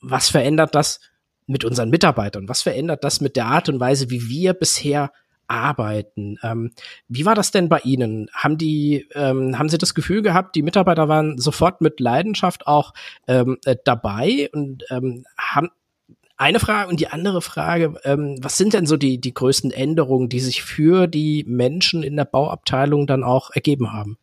was 0.00 0.30
verändert 0.30 0.74
das 0.74 1.00
mit 1.46 1.64
unseren 1.64 1.90
Mitarbeitern? 1.90 2.48
Was 2.48 2.62
verändert 2.62 3.04
das 3.04 3.20
mit 3.20 3.36
der 3.36 3.46
Art 3.46 3.68
und 3.68 3.78
Weise, 3.78 4.08
wie 4.10 4.28
wir 4.28 4.54
bisher 4.54 5.12
arbeiten. 5.48 6.38
Ähm, 6.42 6.72
wie 7.08 7.24
war 7.24 7.34
das 7.34 7.50
denn 7.50 7.68
bei 7.68 7.80
Ihnen? 7.80 8.28
Haben 8.32 8.58
die, 8.58 9.08
ähm, 9.14 9.58
haben 9.58 9.68
Sie 9.68 9.78
das 9.78 9.94
Gefühl 9.94 10.22
gehabt, 10.22 10.54
die 10.54 10.62
Mitarbeiter 10.62 11.08
waren 11.08 11.38
sofort 11.38 11.80
mit 11.80 12.00
Leidenschaft 12.00 12.66
auch 12.66 12.92
ähm, 13.26 13.58
äh, 13.64 13.76
dabei 13.84 14.48
und 14.52 14.84
ähm, 14.90 15.24
haben 15.38 15.70
eine 16.36 16.60
Frage 16.60 16.90
und 16.90 17.00
die 17.00 17.08
andere 17.08 17.40
Frage, 17.40 17.94
ähm, 18.04 18.36
was 18.42 18.58
sind 18.58 18.74
denn 18.74 18.86
so 18.86 18.96
die, 18.96 19.18
die 19.18 19.32
größten 19.32 19.70
Änderungen, 19.70 20.28
die 20.28 20.40
sich 20.40 20.62
für 20.62 21.06
die 21.06 21.44
Menschen 21.48 22.02
in 22.02 22.16
der 22.16 22.26
Bauabteilung 22.26 23.06
dann 23.06 23.24
auch 23.24 23.50
ergeben 23.54 23.92
haben? 23.92 24.18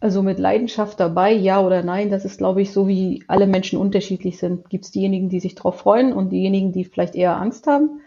Also 0.00 0.22
mit 0.22 0.38
Leidenschaft 0.38 0.98
dabei, 0.98 1.32
ja 1.32 1.60
oder 1.60 1.82
nein, 1.82 2.10
das 2.10 2.24
ist, 2.24 2.38
glaube 2.38 2.62
ich, 2.62 2.72
so 2.72 2.88
wie 2.88 3.22
alle 3.28 3.46
Menschen 3.46 3.78
unterschiedlich 3.78 4.38
sind. 4.38 4.70
Gibt 4.70 4.86
es 4.86 4.90
diejenigen, 4.90 5.28
die 5.28 5.40
sich 5.40 5.54
darauf 5.54 5.78
freuen 5.78 6.14
und 6.14 6.30
diejenigen, 6.30 6.72
die 6.72 6.84
vielleicht 6.84 7.14
eher 7.14 7.36
Angst 7.36 7.66
haben. 7.66 8.00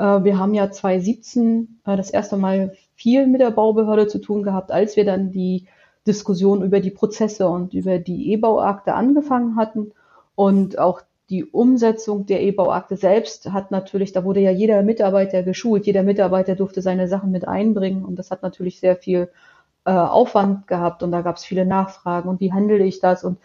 Äh, 0.00 0.24
wir 0.24 0.38
haben 0.38 0.54
ja 0.54 0.70
2017 0.70 1.80
äh, 1.84 1.96
das 1.96 2.10
erste 2.10 2.36
Mal 2.36 2.72
viel 2.94 3.26
mit 3.26 3.40
der 3.40 3.50
Baubehörde 3.50 4.06
zu 4.06 4.18
tun 4.18 4.42
gehabt, 4.42 4.72
als 4.72 4.96
wir 4.96 5.04
dann 5.04 5.30
die 5.30 5.66
Diskussion 6.06 6.62
über 6.62 6.80
die 6.80 6.90
Prozesse 6.90 7.48
und 7.48 7.74
über 7.74 7.98
die 7.98 8.32
E-Bauakte 8.32 8.94
angefangen 8.94 9.56
hatten. 9.56 9.92
Und 10.34 10.78
auch 10.78 11.02
die 11.28 11.44
Umsetzung 11.44 12.26
der 12.26 12.42
E-Bauakte 12.42 12.96
selbst 12.96 13.52
hat 13.52 13.70
natürlich, 13.70 14.12
da 14.12 14.24
wurde 14.24 14.40
ja 14.40 14.50
jeder 14.50 14.82
Mitarbeiter 14.82 15.42
geschult, 15.42 15.86
jeder 15.86 16.02
Mitarbeiter 16.02 16.56
durfte 16.56 16.82
seine 16.82 17.06
Sachen 17.06 17.30
mit 17.30 17.46
einbringen 17.46 18.04
und 18.04 18.16
das 18.16 18.30
hat 18.30 18.42
natürlich 18.42 18.80
sehr 18.80 18.96
viel 18.96 19.28
äh, 19.84 19.92
Aufwand 19.92 20.66
gehabt 20.66 21.02
und 21.02 21.12
da 21.12 21.20
gab 21.20 21.36
es 21.36 21.44
viele 21.44 21.66
Nachfragen 21.66 22.28
und 22.28 22.40
wie 22.40 22.52
handle 22.52 22.82
ich 22.82 23.00
das 23.00 23.22
und 23.22 23.38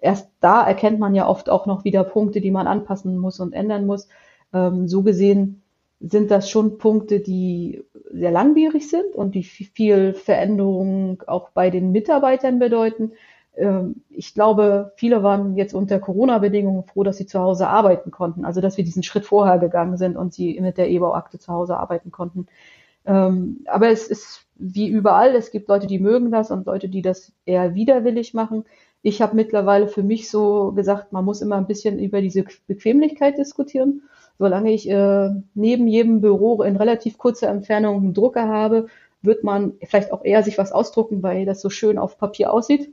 erst 0.00 0.28
da 0.40 0.66
erkennt 0.66 0.98
man 0.98 1.14
ja 1.14 1.28
oft 1.28 1.50
auch 1.50 1.66
noch 1.66 1.84
wieder 1.84 2.02
Punkte, 2.02 2.40
die 2.40 2.50
man 2.50 2.66
anpassen 2.66 3.16
muss 3.18 3.38
und 3.38 3.52
ändern 3.52 3.86
muss. 3.86 4.08
Ähm, 4.52 4.88
so 4.88 5.02
gesehen 5.02 5.59
sind 6.00 6.30
das 6.30 6.48
schon 6.48 6.78
Punkte, 6.78 7.20
die 7.20 7.84
sehr 8.10 8.30
langwierig 8.30 8.88
sind 8.88 9.14
und 9.14 9.34
die 9.34 9.44
viel 9.44 10.14
Veränderung 10.14 11.22
auch 11.26 11.50
bei 11.50 11.70
den 11.70 11.92
Mitarbeitern 11.92 12.58
bedeuten. 12.58 13.12
Ähm, 13.54 14.02
ich 14.08 14.34
glaube, 14.34 14.92
viele 14.96 15.22
waren 15.22 15.56
jetzt 15.56 15.74
unter 15.74 16.00
Corona-Bedingungen 16.00 16.84
froh, 16.84 17.04
dass 17.04 17.18
sie 17.18 17.26
zu 17.26 17.38
Hause 17.38 17.68
arbeiten 17.68 18.10
konnten. 18.10 18.44
Also, 18.44 18.62
dass 18.62 18.78
wir 18.78 18.84
diesen 18.84 19.02
Schritt 19.02 19.26
vorher 19.26 19.58
gegangen 19.58 19.98
sind 19.98 20.16
und 20.16 20.32
sie 20.32 20.58
mit 20.60 20.78
der 20.78 20.88
E-Bauakte 20.88 21.38
zu 21.38 21.52
Hause 21.52 21.76
arbeiten 21.76 22.10
konnten. 22.10 22.46
Ähm, 23.04 23.60
aber 23.66 23.88
es 23.88 24.08
ist 24.08 24.46
wie 24.56 24.88
überall, 24.88 25.34
es 25.34 25.50
gibt 25.50 25.68
Leute, 25.68 25.86
die 25.86 25.98
mögen 25.98 26.30
das 26.30 26.50
und 26.50 26.66
Leute, 26.66 26.88
die 26.88 27.02
das 27.02 27.32
eher 27.46 27.74
widerwillig 27.74 28.34
machen. 28.34 28.64
Ich 29.02 29.22
habe 29.22 29.36
mittlerweile 29.36 29.88
für 29.88 30.02
mich 30.02 30.30
so 30.30 30.72
gesagt, 30.72 31.12
man 31.12 31.24
muss 31.24 31.40
immer 31.40 31.56
ein 31.56 31.66
bisschen 31.66 31.98
über 31.98 32.20
diese 32.20 32.44
Bequemlichkeit 32.66 33.38
diskutieren 33.38 34.02
solange 34.40 34.72
ich 34.72 34.88
äh, 34.88 35.28
neben 35.52 35.86
jedem 35.86 36.22
Büro 36.22 36.62
in 36.62 36.76
relativ 36.76 37.18
kurzer 37.18 37.48
Entfernung 37.48 37.98
einen 37.98 38.14
Drucker 38.14 38.48
habe, 38.48 38.86
wird 39.20 39.44
man 39.44 39.74
vielleicht 39.84 40.12
auch 40.12 40.24
eher 40.24 40.42
sich 40.42 40.56
was 40.56 40.72
ausdrucken, 40.72 41.22
weil 41.22 41.44
das 41.44 41.60
so 41.60 41.68
schön 41.68 41.98
auf 41.98 42.16
Papier 42.16 42.50
aussieht. 42.50 42.90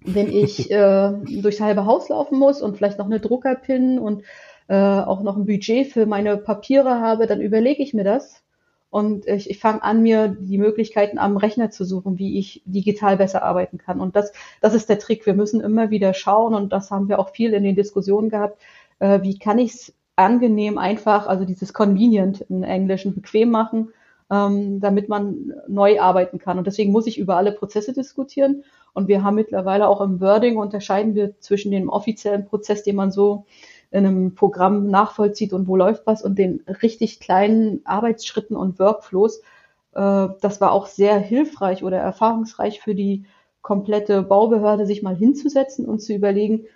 wenn 0.00 0.28
ich 0.32 0.70
äh, 0.70 1.12
durchs 1.42 1.60
halbe 1.60 1.84
Haus 1.84 2.08
laufen 2.10 2.38
muss 2.38 2.62
und 2.62 2.76
vielleicht 2.76 2.98
noch 2.98 3.06
eine 3.06 3.18
Druckerpin 3.18 3.98
und 3.98 4.22
äh, 4.68 4.76
auch 4.76 5.20
noch 5.24 5.36
ein 5.36 5.46
Budget 5.46 5.88
für 5.88 6.06
meine 6.06 6.36
Papiere 6.36 7.00
habe, 7.00 7.26
dann 7.26 7.40
überlege 7.40 7.82
ich 7.82 7.92
mir 7.92 8.04
das 8.04 8.44
und 8.90 9.26
ich, 9.26 9.50
ich 9.50 9.58
fange 9.58 9.82
an, 9.82 10.00
mir 10.00 10.28
die 10.28 10.58
Möglichkeiten 10.58 11.18
am 11.18 11.36
Rechner 11.36 11.72
zu 11.72 11.84
suchen, 11.84 12.20
wie 12.20 12.38
ich 12.38 12.62
digital 12.66 13.16
besser 13.16 13.42
arbeiten 13.42 13.78
kann. 13.78 14.00
Und 14.00 14.14
das, 14.14 14.32
das 14.60 14.74
ist 14.74 14.88
der 14.88 15.00
Trick. 15.00 15.26
Wir 15.26 15.34
müssen 15.34 15.60
immer 15.60 15.90
wieder 15.90 16.14
schauen 16.14 16.54
und 16.54 16.72
das 16.72 16.92
haben 16.92 17.08
wir 17.08 17.18
auch 17.18 17.30
viel 17.30 17.52
in 17.52 17.64
den 17.64 17.74
Diskussionen 17.74 18.30
gehabt. 18.30 18.62
Äh, 19.00 19.22
wie 19.22 19.40
kann 19.40 19.58
ich 19.58 19.72
es 19.74 19.92
angenehm, 20.16 20.78
einfach, 20.78 21.26
also 21.26 21.44
dieses 21.44 21.72
convenient 21.72 22.40
in 22.42 22.62
Englischen 22.62 23.14
bequem 23.14 23.50
machen, 23.50 23.92
ähm, 24.30 24.80
damit 24.80 25.08
man 25.08 25.54
neu 25.68 26.00
arbeiten 26.00 26.38
kann. 26.38 26.58
Und 26.58 26.66
deswegen 26.66 26.92
muss 26.92 27.06
ich 27.06 27.18
über 27.18 27.36
alle 27.36 27.52
Prozesse 27.52 27.92
diskutieren. 27.92 28.64
Und 28.94 29.08
wir 29.08 29.22
haben 29.22 29.34
mittlerweile 29.34 29.88
auch 29.88 30.00
im 30.00 30.20
Wording 30.20 30.56
unterscheiden 30.56 31.14
wir 31.14 31.38
zwischen 31.40 31.70
dem 31.70 31.90
offiziellen 31.90 32.46
Prozess, 32.46 32.82
den 32.82 32.96
man 32.96 33.12
so 33.12 33.44
in 33.90 34.06
einem 34.06 34.34
Programm 34.34 34.88
nachvollzieht 34.88 35.52
und 35.52 35.68
wo 35.68 35.76
läuft 35.76 36.06
was 36.06 36.22
und 36.22 36.38
den 36.38 36.64
richtig 36.82 37.20
kleinen 37.20 37.82
Arbeitsschritten 37.84 38.56
und 38.56 38.78
Workflows. 38.78 39.42
Äh, 39.94 40.28
das 40.40 40.60
war 40.60 40.72
auch 40.72 40.86
sehr 40.86 41.18
hilfreich 41.18 41.84
oder 41.84 41.98
erfahrungsreich 41.98 42.80
für 42.80 42.94
die 42.94 43.26
komplette 43.62 44.22
Baubehörde, 44.22 44.86
sich 44.86 45.02
mal 45.02 45.16
hinzusetzen 45.16 45.86
und 45.86 46.00
zu 46.00 46.14
überlegen, 46.14 46.66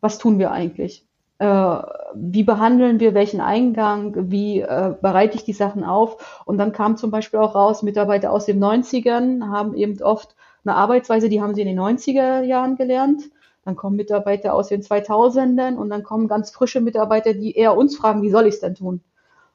was 0.00 0.18
tun 0.18 0.38
wir 0.38 0.52
eigentlich? 0.52 1.05
Äh, 1.38 1.82
wie 2.14 2.44
behandeln 2.44 3.00
wir 3.00 3.14
welchen 3.14 3.40
Eingang? 3.40 4.30
Wie 4.30 4.60
äh, 4.60 4.94
bereite 5.00 5.36
ich 5.36 5.44
die 5.44 5.52
Sachen 5.52 5.84
auf? 5.84 6.42
Und 6.46 6.58
dann 6.58 6.72
kam 6.72 6.96
zum 6.96 7.10
Beispiel 7.10 7.40
auch 7.40 7.54
raus, 7.54 7.82
Mitarbeiter 7.82 8.32
aus 8.32 8.46
den 8.46 8.62
90ern 8.62 9.50
haben 9.50 9.74
eben 9.74 10.00
oft 10.02 10.34
eine 10.64 10.74
Arbeitsweise, 10.74 11.28
die 11.28 11.42
haben 11.42 11.54
sie 11.54 11.62
in 11.62 11.68
den 11.68 11.78
90er 11.78 12.42
Jahren 12.42 12.76
gelernt 12.76 13.22
dann 13.66 13.74
kommen 13.74 13.96
Mitarbeiter 13.96 14.54
aus 14.54 14.68
den 14.68 14.80
2000ern 14.80 15.74
und 15.74 15.90
dann 15.90 16.04
kommen 16.04 16.28
ganz 16.28 16.52
frische 16.52 16.80
Mitarbeiter, 16.80 17.34
die 17.34 17.56
eher 17.56 17.76
uns 17.76 17.96
fragen, 17.96 18.22
wie 18.22 18.30
soll 18.30 18.46
ich 18.46 18.54
es 18.54 18.60
denn 18.60 18.76
tun? 18.76 19.02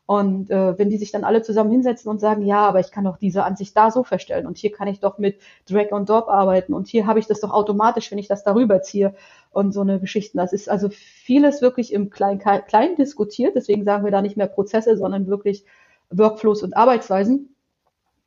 Und 0.05 0.49
äh, 0.49 0.77
wenn 0.77 0.89
die 0.89 0.97
sich 0.97 1.11
dann 1.11 1.23
alle 1.23 1.41
zusammen 1.41 1.71
hinsetzen 1.71 2.09
und 2.09 2.19
sagen, 2.19 2.43
ja, 2.45 2.67
aber 2.67 2.79
ich 2.79 2.91
kann 2.91 3.05
doch 3.05 3.17
diese 3.17 3.43
Ansicht 3.43 3.77
da 3.77 3.91
so 3.91 4.03
verstellen 4.03 4.45
und 4.45 4.57
hier 4.57 4.71
kann 4.71 4.89
ich 4.89 4.99
doch 4.99 5.17
mit 5.17 5.39
Drag 5.69 5.91
und 5.91 6.09
Drop 6.09 6.27
arbeiten 6.27 6.73
und 6.73 6.87
hier 6.87 7.07
habe 7.07 7.19
ich 7.19 7.27
das 7.27 7.39
doch 7.39 7.51
automatisch, 7.51 8.11
wenn 8.11 8.17
ich 8.17 8.27
das 8.27 8.43
darüber 8.43 8.81
ziehe 8.81 9.13
und 9.51 9.73
so 9.73 9.81
eine 9.81 9.99
Geschichte. 9.99 10.37
Das 10.37 10.53
ist 10.53 10.69
also 10.69 10.89
vieles 10.89 11.61
wirklich 11.61 11.93
im 11.93 12.09
Klein, 12.09 12.39
Klein 12.39 12.95
diskutiert. 12.97 13.55
Deswegen 13.55 13.83
sagen 13.85 14.03
wir 14.03 14.11
da 14.11 14.21
nicht 14.21 14.37
mehr 14.37 14.47
Prozesse, 14.47 14.97
sondern 14.97 15.27
wirklich 15.27 15.65
Workflows 16.09 16.63
und 16.63 16.75
Arbeitsweisen. 16.75 17.55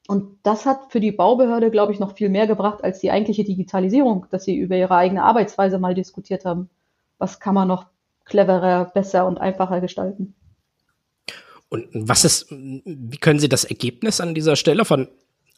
Und 0.07 0.39
das 0.43 0.67
hat 0.67 0.93
für 0.93 1.01
die 1.01 1.13
Baubehörde, 1.13 1.71
glaube 1.71 1.93
ich, 1.93 2.01
noch 2.01 2.15
viel 2.15 2.29
mehr 2.29 2.47
gebracht 2.47 2.85
als 2.85 3.01
die 3.01 3.11
eigentliche 3.11 3.45
Digitalisierung, 3.45 4.27
dass 4.31 4.45
sie 4.45 4.57
über 4.57 4.77
ihre 4.77 4.95
eigene 4.95 5.23
Arbeitsweise 5.23 5.79
mal 5.79 5.95
diskutiert 5.95 6.45
haben. 6.45 6.69
Was 7.19 7.41
kann 7.41 7.55
man 7.55 7.69
noch 7.69 7.87
cleverer, 8.25 8.87
besser 8.87 9.27
und 9.27 9.39
einfacher 9.39 9.81
gestalten? 9.81 10.35
Und 11.75 11.89
was 11.93 12.25
ist, 12.25 12.47
wie 12.53 13.17
können 13.17 13.41
Sie 13.41 13.49
das 13.49 13.65
Ergebnis 13.65 14.21
an 14.21 14.33
dieser 14.33 14.55
Stelle 14.55 14.85
von 14.85 15.09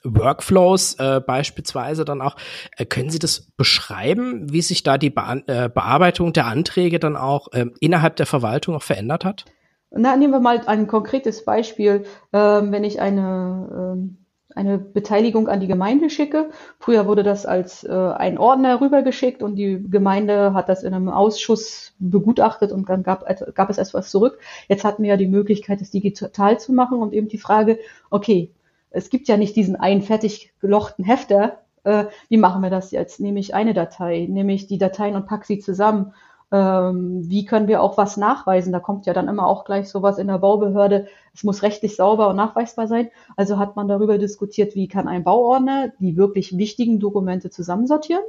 Workflows 0.03 0.95
äh, 0.95 1.21
beispielsweise 1.21 2.07
dann 2.07 2.23
auch, 2.23 2.37
äh, 2.79 2.87
können 2.87 3.11
Sie 3.11 3.19
das 3.19 3.51
beschreiben, 3.59 4.51
wie 4.51 4.63
sich 4.63 4.83
da 4.83 4.97
die 4.97 5.11
Be 5.11 5.43
äh, 5.47 5.69
Bearbeitung 5.69 6.33
der 6.33 6.47
Anträge 6.47 6.99
dann 6.99 7.17
auch 7.19 7.53
äh, 7.53 7.67
innerhalb 7.81 8.17
der 8.17 8.25
Verwaltung 8.25 8.77
auch 8.77 8.83
verändert 8.83 9.27
hat? 9.27 9.45
Na, 9.91 10.17
nehmen 10.17 10.33
wir 10.33 10.41
mal 10.41 10.63
ein 10.67 10.87
konkretes 10.87 11.45
Beispiel. 11.45 12.07
Ähm, 12.33 12.73
wenn 12.73 12.85
ich 12.85 12.99
eine 12.99 13.95
ähm, 13.95 14.26
eine 14.57 14.79
Beteiligung 14.79 15.49
an 15.49 15.61
die 15.61 15.67
Gemeinde 15.67 16.11
schicke. 16.11 16.51
Früher 16.79 17.07
wurde 17.07 17.23
das 17.23 17.47
als 17.47 17.85
äh, 17.85 17.93
ein 17.93 18.39
Ordner 18.39 18.81
rübergeschickt 18.81 19.43
und 19.43 19.57
die 19.57 19.85
Gemeinde 19.89 20.55
hat 20.55 20.69
das 20.69 20.83
in 20.83 20.95
einem 20.95 21.09
Ausschuss 21.09 21.95
begutachtet 21.99 22.73
und 22.73 22.89
dann 22.89 23.03
gab, 23.03 23.25
gab 23.55 23.71
es 23.71 23.79
etwas 23.79 24.11
zurück. 24.11 24.39
Jetzt 24.69 24.85
hatten 24.85 25.03
wir 25.03 25.11
ja 25.11 25.17
die 25.17 25.29
Möglichkeit, 25.29 25.81
es 25.83 25.91
digital 25.91 26.59
zu 26.59 26.73
machen 26.73 26.99
und 26.99 27.13
eben 27.13 27.29
die 27.29 27.39
Frage, 27.39 27.79
okay, 28.11 28.51
es 28.91 29.11
gibt 29.11 29.29
ja 29.29 29.37
nicht 29.37 29.55
diesen 29.57 29.77
einen 29.77 30.01
fertig 30.01 30.55
gelochten 30.61 31.05
Hefter. 31.05 31.59
Äh, 31.85 32.07
wie 32.31 32.39
machen 32.39 32.63
wir 32.63 32.71
das 32.71 32.91
jetzt? 32.93 33.21
Nehme 33.21 33.41
ich 33.41 33.55
eine 33.55 33.75
Datei, 33.75 34.27
nehme 34.29 34.55
ich 34.55 34.67
die 34.67 34.79
Dateien 34.79 35.17
und 35.17 35.27
pack 35.27 35.45
sie 35.45 35.59
zusammen 35.59 36.15
ähm, 36.53 37.29
wie 37.29 37.45
können 37.45 37.69
wir 37.69 37.83
auch 37.83 37.97
was 37.99 38.17
nachweisen? 38.17 38.73
Da 38.73 38.81
kommt 38.81 39.07
ja 39.07 39.13
dann 39.13 39.29
immer 39.29 39.47
auch 39.47 39.65
gleich 39.65 39.89
sowas 39.89 40.19
in 40.19 40.29
der 40.29 40.39
Baubehörde. 40.39 41.09
Es 41.35 41.43
muss 41.43 41.63
rechtlich 41.63 41.97
sauber 41.97 42.29
und 42.29 42.37
nachweisbar 42.37 42.87
sein. 42.87 43.11
Also 43.37 43.59
hat 43.59 43.77
man 43.77 43.89
darüber 43.89 44.19
diskutiert, 44.19 44.75
wie 44.75 44.89
kann 44.89 45.09
ein 45.09 45.25
Bauordner 45.25 45.93
die 45.99 46.17
wirklich 46.17 46.57
wichtigen 46.57 47.01
Dokumente 47.01 47.51
zusammensortieren, 47.51 48.23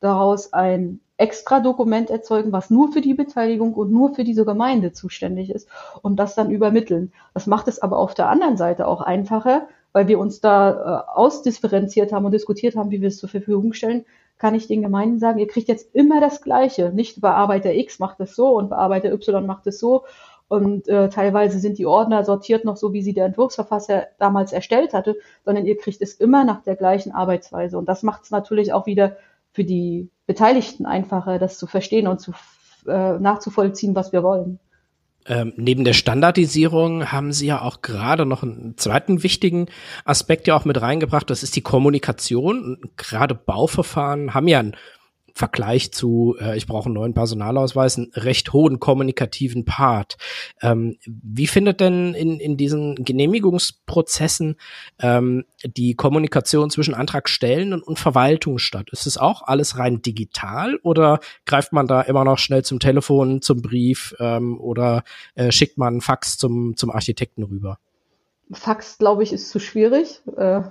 daraus 0.00 0.52
ein 0.52 1.00
extra 1.16 1.60
Dokument 1.60 2.10
erzeugen, 2.10 2.50
was 2.50 2.68
nur 2.68 2.90
für 2.90 3.00
die 3.00 3.14
Beteiligung 3.14 3.74
und 3.74 3.92
nur 3.92 4.12
für 4.12 4.24
diese 4.24 4.44
Gemeinde 4.44 4.92
zuständig 4.92 5.50
ist 5.50 5.68
und 6.02 6.16
das 6.16 6.34
dann 6.34 6.50
übermitteln. 6.50 7.12
Das 7.32 7.46
macht 7.46 7.68
es 7.68 7.80
aber 7.80 7.98
auf 7.98 8.14
der 8.14 8.28
anderen 8.28 8.56
Seite 8.56 8.88
auch 8.88 9.00
einfacher, 9.00 9.68
weil 9.92 10.08
wir 10.08 10.18
uns 10.18 10.40
da 10.40 11.04
äh, 11.06 11.10
ausdifferenziert 11.16 12.12
haben 12.12 12.24
und 12.24 12.32
diskutiert 12.32 12.74
haben, 12.74 12.90
wie 12.90 13.00
wir 13.00 13.08
es 13.08 13.18
zur 13.18 13.28
Verfügung 13.28 13.72
stellen, 13.72 14.04
kann 14.42 14.56
ich 14.56 14.66
den 14.66 14.82
Gemeinden 14.82 15.20
sagen, 15.20 15.38
ihr 15.38 15.46
kriegt 15.46 15.68
jetzt 15.68 15.94
immer 15.94 16.20
das 16.20 16.42
Gleiche. 16.42 16.90
Nicht 16.92 17.20
Bearbeiter 17.20 17.72
X 17.74 18.00
macht 18.00 18.18
es 18.18 18.34
so 18.34 18.48
und 18.48 18.70
Bearbeiter 18.70 19.12
Y 19.12 19.46
macht 19.46 19.68
es 19.68 19.78
so. 19.78 20.02
Und 20.48 20.88
äh, 20.88 21.10
teilweise 21.10 21.60
sind 21.60 21.78
die 21.78 21.86
Ordner 21.86 22.24
sortiert 22.24 22.64
noch 22.64 22.76
so, 22.76 22.92
wie 22.92 23.02
sie 23.02 23.14
der 23.14 23.26
Entwurfsverfasser 23.26 24.08
damals 24.18 24.52
erstellt 24.52 24.94
hatte, 24.94 25.16
sondern 25.44 25.64
ihr 25.64 25.78
kriegt 25.78 26.02
es 26.02 26.14
immer 26.14 26.42
nach 26.44 26.60
der 26.64 26.74
gleichen 26.74 27.12
Arbeitsweise. 27.12 27.78
Und 27.78 27.88
das 27.88 28.02
macht 28.02 28.24
es 28.24 28.32
natürlich 28.32 28.72
auch 28.72 28.86
wieder 28.86 29.16
für 29.52 29.62
die 29.62 30.10
Beteiligten 30.26 30.86
einfacher, 30.86 31.38
das 31.38 31.56
zu 31.56 31.68
verstehen 31.68 32.08
und 32.08 32.20
zu, 32.20 32.32
äh, 32.88 33.20
nachzuvollziehen, 33.20 33.94
was 33.94 34.12
wir 34.12 34.24
wollen. 34.24 34.58
Ähm, 35.26 35.52
neben 35.56 35.84
der 35.84 35.92
Standardisierung 35.92 37.12
haben 37.12 37.32
Sie 37.32 37.46
ja 37.46 37.62
auch 37.62 37.82
gerade 37.82 38.26
noch 38.26 38.42
einen 38.42 38.76
zweiten 38.76 39.22
wichtigen 39.22 39.66
Aspekt 40.04 40.48
ja 40.48 40.56
auch 40.56 40.64
mit 40.64 40.80
reingebracht. 40.80 41.30
Das 41.30 41.42
ist 41.42 41.54
die 41.54 41.62
Kommunikation. 41.62 42.78
Gerade 42.96 43.34
Bauverfahren 43.34 44.34
haben 44.34 44.48
ja 44.48 44.58
ein 44.58 44.76
Vergleich 45.34 45.92
zu, 45.92 46.36
äh, 46.40 46.56
ich 46.56 46.66
brauche 46.66 46.86
einen 46.86 46.94
neuen 46.94 47.14
Personalausweis, 47.14 47.96
einen 47.96 48.12
recht 48.14 48.52
hohen 48.52 48.80
kommunikativen 48.80 49.64
Part. 49.64 50.16
Ähm, 50.60 50.96
wie 51.06 51.46
findet 51.46 51.80
denn 51.80 52.14
in, 52.14 52.38
in 52.40 52.56
diesen 52.56 52.96
Genehmigungsprozessen 52.96 54.56
ähm, 55.00 55.44
die 55.64 55.94
Kommunikation 55.94 56.70
zwischen 56.70 56.94
Antragstellen 56.94 57.72
und, 57.72 57.82
und 57.82 57.98
Verwaltung 57.98 58.58
statt? 58.58 58.88
Ist 58.90 59.06
es 59.06 59.18
auch 59.18 59.42
alles 59.42 59.78
rein 59.78 60.02
digital 60.02 60.76
oder 60.82 61.20
greift 61.46 61.72
man 61.72 61.86
da 61.86 62.02
immer 62.02 62.24
noch 62.24 62.38
schnell 62.38 62.64
zum 62.64 62.78
Telefon, 62.78 63.42
zum 63.42 63.62
Brief 63.62 64.14
ähm, 64.18 64.60
oder 64.60 65.04
äh, 65.34 65.52
schickt 65.52 65.78
man 65.78 65.94
einen 65.94 66.00
Fax 66.00 66.38
zum, 66.38 66.76
zum 66.76 66.90
Architekten 66.90 67.42
rüber? 67.42 67.78
Fax, 68.52 68.98
glaube 68.98 69.22
ich, 69.22 69.32
ist 69.32 69.50
zu 69.50 69.58
schwierig. 69.58 70.20
Äh, 70.36 70.62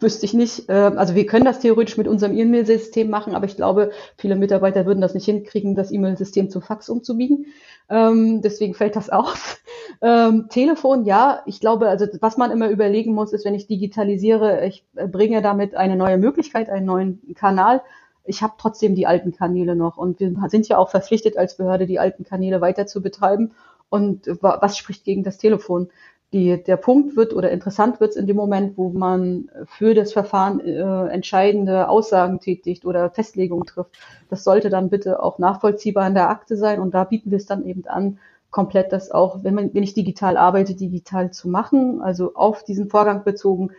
wüsste 0.00 0.24
ich 0.26 0.34
nicht. 0.34 0.68
Äh, 0.68 0.72
also 0.72 1.14
wir 1.14 1.26
können 1.26 1.44
das 1.44 1.60
theoretisch 1.60 1.96
mit 1.96 2.08
unserem 2.08 2.36
E-Mail-System 2.36 3.10
machen, 3.10 3.34
aber 3.34 3.46
ich 3.46 3.56
glaube, 3.56 3.90
viele 4.16 4.36
Mitarbeiter 4.36 4.86
würden 4.86 5.00
das 5.00 5.14
nicht 5.14 5.26
hinkriegen, 5.26 5.74
das 5.74 5.90
E-Mail-System 5.90 6.50
zu 6.50 6.60
Fax 6.60 6.88
umzubiegen. 6.88 7.46
Ähm, 7.90 8.40
deswegen 8.42 8.74
fällt 8.74 8.96
das 8.96 9.10
aus. 9.10 9.60
Ähm, 10.00 10.48
Telefon, 10.48 11.06
ja. 11.06 11.42
Ich 11.46 11.60
glaube, 11.60 11.88
also 11.88 12.06
was 12.20 12.36
man 12.36 12.52
immer 12.52 12.68
überlegen 12.68 13.14
muss, 13.14 13.32
ist, 13.32 13.44
wenn 13.44 13.54
ich 13.54 13.66
digitalisiere, 13.66 14.64
ich 14.64 14.84
bringe 14.92 15.42
damit 15.42 15.74
eine 15.74 15.96
neue 15.96 16.18
Möglichkeit, 16.18 16.68
einen 16.68 16.86
neuen 16.86 17.34
Kanal. 17.34 17.82
Ich 18.24 18.42
habe 18.42 18.52
trotzdem 18.58 18.94
die 18.94 19.06
alten 19.08 19.32
Kanäle 19.32 19.74
noch 19.74 19.96
und 19.96 20.20
wir 20.20 20.32
sind 20.50 20.68
ja 20.68 20.78
auch 20.78 20.90
verpflichtet 20.90 21.36
als 21.36 21.56
Behörde, 21.56 21.86
die 21.86 21.98
alten 21.98 22.22
Kanäle 22.22 22.60
weiter 22.60 22.86
zu 22.86 23.02
betreiben. 23.02 23.52
Und 23.88 24.26
was 24.40 24.76
spricht 24.76 25.04
gegen 25.04 25.24
das 25.24 25.38
Telefon? 25.38 25.88
Die, 26.32 26.62
der 26.62 26.76
Punkt 26.76 27.16
wird 27.16 27.34
oder 27.34 27.50
interessant 27.50 28.00
wird 28.00 28.10
es 28.10 28.16
in 28.16 28.26
dem 28.26 28.36
Moment, 28.36 28.76
wo 28.76 28.90
man 28.90 29.50
für 29.66 29.94
das 29.94 30.12
Verfahren 30.12 30.60
äh, 30.60 31.06
entscheidende 31.08 31.88
Aussagen 31.88 32.38
tätigt 32.38 32.84
oder 32.84 33.10
Festlegungen 33.10 33.64
trifft. 33.64 33.98
Das 34.28 34.44
sollte 34.44 34.68
dann 34.68 34.90
bitte 34.90 35.22
auch 35.22 35.38
nachvollziehbar 35.38 36.06
in 36.06 36.14
der 36.14 36.28
Akte 36.28 36.56
sein 36.56 36.80
und 36.80 36.92
da 36.92 37.04
bieten 37.04 37.30
wir 37.30 37.38
es 37.38 37.46
dann 37.46 37.64
eben 37.64 37.86
an, 37.86 38.18
komplett 38.50 38.92
das 38.92 39.10
auch, 39.10 39.42
wenn, 39.42 39.54
man, 39.54 39.74
wenn 39.74 39.82
ich 39.82 39.94
digital 39.94 40.36
arbeite, 40.36 40.74
digital 40.74 41.30
zu 41.30 41.48
machen, 41.48 42.02
also 42.02 42.34
auf 42.34 42.62
diesen 42.62 42.88
Vorgang 42.90 43.24
bezogen, 43.24 43.70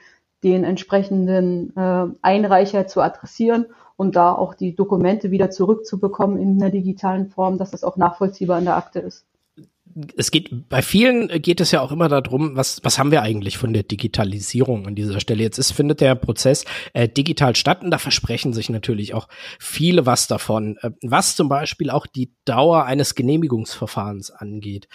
den 0.43 0.63
entsprechenden 0.63 1.75
äh, 1.75 2.07
Einreicher 2.21 2.87
zu 2.87 3.01
adressieren 3.01 3.67
und 3.95 4.15
da 4.15 4.33
auch 4.33 4.55
die 4.55 4.75
Dokumente 4.75 5.31
wieder 5.31 5.51
zurückzubekommen 5.51 6.37
in 6.39 6.61
einer 6.61 6.71
digitalen 6.71 7.29
Form, 7.29 7.57
dass 7.57 7.71
das 7.71 7.83
auch 7.83 7.97
nachvollziehbar 7.97 8.57
in 8.57 8.65
der 8.65 8.77
Akte 8.77 8.99
ist 8.99 9.25
es 10.17 10.31
geht, 10.31 10.69
bei 10.69 10.81
vielen 10.81 11.27
geht 11.41 11.61
es 11.61 11.71
ja 11.71 11.81
auch 11.81 11.91
immer 11.91 12.09
darum, 12.09 12.55
was, 12.55 12.79
was 12.83 12.99
haben 12.99 13.11
wir 13.11 13.21
eigentlich 13.21 13.57
von 13.57 13.73
der 13.73 13.83
Digitalisierung 13.83 14.87
an 14.87 14.95
dieser 14.95 15.19
Stelle? 15.19 15.43
Jetzt 15.43 15.57
ist, 15.57 15.71
findet 15.71 16.01
der 16.01 16.15
Prozess 16.15 16.65
äh, 16.93 17.07
digital 17.07 17.55
statt 17.55 17.83
und 17.83 17.91
da 17.91 17.97
versprechen 17.97 18.53
sich 18.53 18.69
natürlich 18.69 19.13
auch 19.13 19.27
viele 19.59 20.05
was 20.05 20.27
davon, 20.27 20.77
äh, 20.81 20.91
was 21.01 21.35
zum 21.35 21.49
Beispiel 21.49 21.89
auch 21.89 22.07
die 22.07 22.31
Dauer 22.45 22.85
eines 22.85 23.15
Genehmigungsverfahrens 23.15 24.31
angeht. 24.31 24.87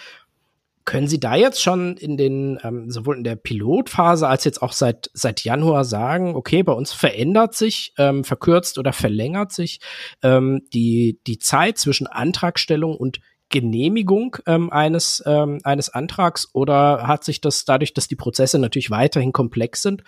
können 0.85 1.07
Sie 1.07 1.19
da 1.19 1.35
jetzt 1.35 1.61
schon 1.61 1.97
in 1.97 2.15
den, 2.15 2.59
ähm, 2.63 2.91
sowohl 2.91 3.17
in 3.17 3.23
der 3.23 3.35
Pilotphase 3.35 4.27
als 4.27 4.43
jetzt 4.43 4.61
auch 4.61 4.71
seit, 4.71 5.09
seit 5.13 5.43
Januar 5.43 5.83
sagen, 5.83 6.35
okay, 6.35 6.61
bei 6.61 6.73
uns 6.73 6.93
verändert 6.93 7.55
sich, 7.55 7.93
ähm, 7.97 8.23
verkürzt 8.23 8.77
oder 8.77 8.93
verlängert 8.93 9.51
sich 9.51 9.79
ähm, 10.21 10.61
die, 10.73 11.19
die 11.25 11.39
Zeit 11.39 11.79
zwischen 11.79 12.05
Antragstellung 12.05 12.95
und 12.95 13.19
Genehmigung 13.49 14.37
ähm, 14.47 14.71
eines, 14.71 15.23
ähm, 15.25 15.59
eines 15.63 15.93
Antrags 15.93 16.49
oder 16.53 17.07
hat 17.07 17.23
sich 17.23 17.41
das 17.41 17.65
dadurch, 17.65 17.93
dass 17.93 18.07
die 18.07 18.15
Prozesse 18.15 18.59
natürlich 18.59 18.91
weiterhin 18.91 19.33
komplex 19.33 19.81
sind, 19.81 20.03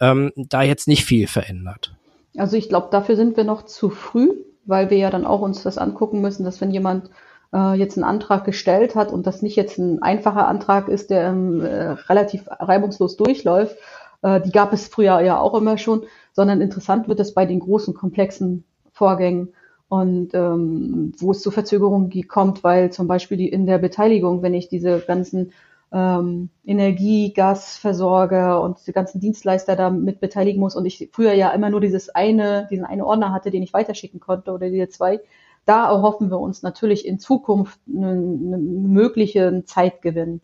ähm, 0.00 0.32
da 0.36 0.62
jetzt 0.62 0.88
nicht 0.88 1.04
viel 1.04 1.26
verändert? 1.26 1.94
Also 2.36 2.56
ich 2.56 2.68
glaube, 2.68 2.88
dafür 2.90 3.16
sind 3.16 3.36
wir 3.36 3.44
noch 3.44 3.64
zu 3.64 3.90
früh, 3.90 4.30
weil 4.64 4.90
wir 4.90 4.98
ja 4.98 5.10
dann 5.10 5.26
auch 5.26 5.40
uns 5.40 5.62
das 5.62 5.78
angucken 5.78 6.20
müssen, 6.20 6.44
dass 6.44 6.60
wenn 6.60 6.70
jemand 6.70 7.10
äh, 7.52 7.74
jetzt 7.74 7.96
einen 7.96 8.04
Antrag 8.04 8.44
gestellt 8.44 8.94
hat 8.94 9.12
und 9.12 9.26
das 9.26 9.42
nicht 9.42 9.56
jetzt 9.56 9.78
ein 9.78 10.02
einfacher 10.02 10.48
Antrag 10.48 10.88
ist, 10.88 11.10
der 11.10 11.28
ähm, 11.28 11.60
äh, 11.60 11.90
relativ 12.08 12.44
reibungslos 12.48 13.16
durchläuft, 13.16 13.76
äh, 14.22 14.40
die 14.40 14.52
gab 14.52 14.72
es 14.72 14.88
früher 14.88 15.20
ja 15.20 15.38
auch 15.38 15.54
immer 15.54 15.78
schon, 15.78 16.04
sondern 16.32 16.60
interessant 16.60 17.08
wird 17.08 17.20
es 17.20 17.34
bei 17.34 17.46
den 17.46 17.60
großen, 17.60 17.94
komplexen 17.94 18.64
Vorgängen 18.92 19.54
und 19.88 20.34
ähm, 20.34 21.12
wo 21.18 21.30
es 21.30 21.40
zu 21.40 21.50
Verzögerungen 21.50 22.10
kommt, 22.28 22.64
weil 22.64 22.92
zum 22.92 23.06
Beispiel 23.06 23.36
die, 23.36 23.48
in 23.48 23.66
der 23.66 23.78
Beteiligung, 23.78 24.42
wenn 24.42 24.54
ich 24.54 24.68
diese 24.68 25.00
ganzen 25.00 25.52
ähm, 25.92 26.48
Energie, 26.64 27.32
Gasversorger 27.32 28.60
und 28.62 28.86
die 28.86 28.92
ganzen 28.92 29.20
Dienstleister 29.20 29.76
da 29.76 29.90
mit 29.90 30.20
beteiligen 30.20 30.60
muss 30.60 30.74
und 30.74 30.86
ich 30.86 31.10
früher 31.12 31.34
ja 31.34 31.50
immer 31.50 31.70
nur 31.70 31.80
dieses 31.80 32.08
eine, 32.08 32.66
diesen 32.70 32.84
einen 32.84 33.02
Ordner 33.02 33.32
hatte, 33.32 33.50
den 33.50 33.62
ich 33.62 33.72
weiterschicken 33.72 34.20
konnte 34.20 34.52
oder 34.52 34.70
diese 34.70 34.88
zwei, 34.88 35.20
da 35.66 35.88
erhoffen 35.88 36.30
wir 36.30 36.40
uns 36.40 36.62
natürlich 36.62 37.06
in 37.06 37.18
Zukunft 37.18 37.78
einen, 37.86 38.52
einen 38.52 38.92
möglichen 38.92 39.66
Zeitgewinn. 39.66 40.40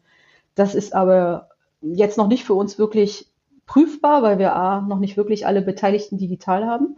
Das 0.55 0.75
ist 0.75 0.95
aber 0.95 1.49
jetzt 1.83 2.19
noch 2.19 2.29
nicht 2.29 2.45
für 2.45 2.55
uns 2.55 2.79
wirklich 2.79 3.27
prüfbar, 3.67 4.23
weil 4.23 4.39
wir 4.39 4.55
A, 4.55 4.81
noch 4.83 4.99
nicht 4.99 5.17
wirklich 5.17 5.47
alle 5.47 5.63
Beteiligten 5.63 6.19
digital 6.19 6.67
haben 6.67 6.97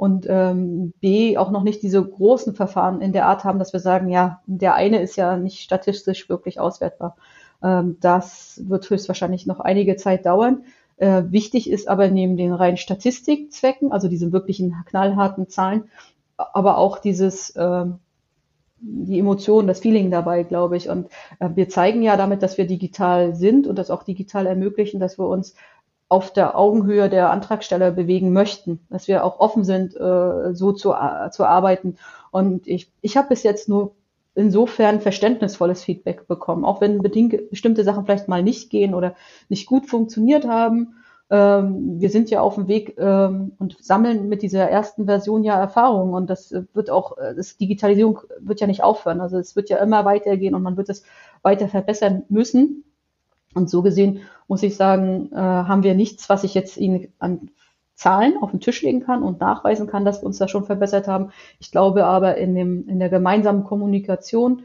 und 0.00 0.24
ähm, 0.30 0.94
B, 1.02 1.36
auch 1.36 1.50
noch 1.50 1.62
nicht 1.62 1.82
diese 1.82 2.02
großen 2.02 2.54
Verfahren 2.54 3.02
in 3.02 3.12
der 3.12 3.26
Art 3.26 3.44
haben, 3.44 3.58
dass 3.58 3.74
wir 3.74 3.80
sagen, 3.80 4.08
ja, 4.08 4.40
der 4.46 4.74
eine 4.74 5.02
ist 5.02 5.16
ja 5.16 5.36
nicht 5.36 5.60
statistisch 5.60 6.30
wirklich 6.30 6.58
auswertbar. 6.58 7.16
Ähm, 7.62 7.98
das 8.00 8.62
wird 8.64 8.88
höchstwahrscheinlich 8.88 9.44
noch 9.44 9.60
einige 9.60 9.96
Zeit 9.96 10.24
dauern. 10.24 10.64
Äh, 10.96 11.24
wichtig 11.26 11.68
ist 11.68 11.86
aber 11.86 12.08
neben 12.08 12.38
den 12.38 12.54
reinen 12.54 12.78
Statistikzwecken, 12.78 13.92
also 13.92 14.08
diese 14.08 14.32
wirklichen 14.32 14.74
knallharten 14.86 15.50
Zahlen, 15.50 15.90
aber 16.38 16.78
auch 16.78 16.98
dieses, 16.98 17.50
äh, 17.50 17.84
die 18.78 19.18
Emotionen, 19.18 19.68
das 19.68 19.80
Feeling 19.80 20.10
dabei, 20.10 20.44
glaube 20.44 20.78
ich. 20.78 20.88
Und 20.88 21.08
äh, 21.40 21.50
wir 21.54 21.68
zeigen 21.68 22.00
ja 22.00 22.16
damit, 22.16 22.42
dass 22.42 22.56
wir 22.56 22.66
digital 22.66 23.34
sind 23.34 23.66
und 23.66 23.76
das 23.76 23.90
auch 23.90 24.02
digital 24.02 24.46
ermöglichen, 24.46 24.98
dass 24.98 25.18
wir 25.18 25.26
uns 25.26 25.54
auf 26.10 26.32
der 26.32 26.58
Augenhöhe 26.58 27.08
der 27.08 27.30
Antragsteller 27.30 27.90
bewegen 27.90 28.32
möchten, 28.32 28.80
dass 28.90 29.08
wir 29.08 29.24
auch 29.24 29.40
offen 29.40 29.64
sind, 29.64 29.96
äh, 29.96 30.54
so 30.54 30.72
zu, 30.72 30.92
zu 31.30 31.44
arbeiten. 31.44 31.96
Und 32.30 32.66
ich, 32.66 32.92
ich 33.00 33.16
habe 33.16 33.28
bis 33.28 33.42
jetzt 33.42 33.68
nur 33.68 33.94
insofern 34.34 35.00
verständnisvolles 35.00 35.82
Feedback 35.82 36.26
bekommen, 36.28 36.64
auch 36.64 36.80
wenn 36.80 36.98
bedingt, 36.98 37.50
bestimmte 37.50 37.84
Sachen 37.84 38.04
vielleicht 38.04 38.28
mal 38.28 38.42
nicht 38.42 38.70
gehen 38.70 38.94
oder 38.94 39.14
nicht 39.48 39.66
gut 39.66 39.86
funktioniert 39.86 40.46
haben 40.46 40.96
ähm, 41.30 42.00
wir 42.00 42.10
sind 42.10 42.28
ja 42.28 42.40
auf 42.40 42.56
dem 42.56 42.66
Weg 42.66 42.96
ähm, 42.98 43.52
und 43.58 43.76
sammeln 43.80 44.28
mit 44.28 44.42
dieser 44.42 44.68
ersten 44.68 45.06
Version 45.06 45.44
ja 45.44 45.58
Erfahrungen 45.58 46.12
und 46.12 46.28
das 46.28 46.52
wird 46.74 46.90
auch, 46.90 47.16
das 47.16 47.56
Digitalisierung 47.56 48.20
wird 48.40 48.60
ja 48.60 48.66
nicht 48.66 48.82
aufhören. 48.82 49.20
Also 49.20 49.38
es 49.38 49.54
wird 49.54 49.70
ja 49.70 49.78
immer 49.78 50.04
weitergehen 50.04 50.56
und 50.56 50.62
man 50.62 50.76
wird 50.76 50.88
es 50.88 51.04
weiter 51.42 51.68
verbessern 51.68 52.24
müssen. 52.28 52.84
Und 53.54 53.68
so 53.68 53.82
gesehen 53.82 54.20
muss 54.48 54.62
ich 54.62 54.76
sagen, 54.76 55.30
äh, 55.32 55.36
haben 55.36 55.82
wir 55.82 55.94
nichts, 55.94 56.28
was 56.28 56.44
ich 56.44 56.54
jetzt 56.54 56.76
Ihnen 56.76 57.12
an 57.18 57.50
Zahlen 57.94 58.34
auf 58.40 58.50
den 58.50 58.60
Tisch 58.60 58.82
legen 58.82 59.00
kann 59.00 59.22
und 59.22 59.40
nachweisen 59.40 59.86
kann, 59.86 60.04
dass 60.04 60.22
wir 60.22 60.26
uns 60.26 60.38
da 60.38 60.48
schon 60.48 60.64
verbessert 60.64 61.06
haben. 61.06 61.32
Ich 61.58 61.70
glaube 61.70 62.06
aber 62.06 62.36
in, 62.36 62.54
dem, 62.54 62.88
in 62.88 62.98
der 62.98 63.10
gemeinsamen 63.10 63.64
Kommunikation 63.64 64.62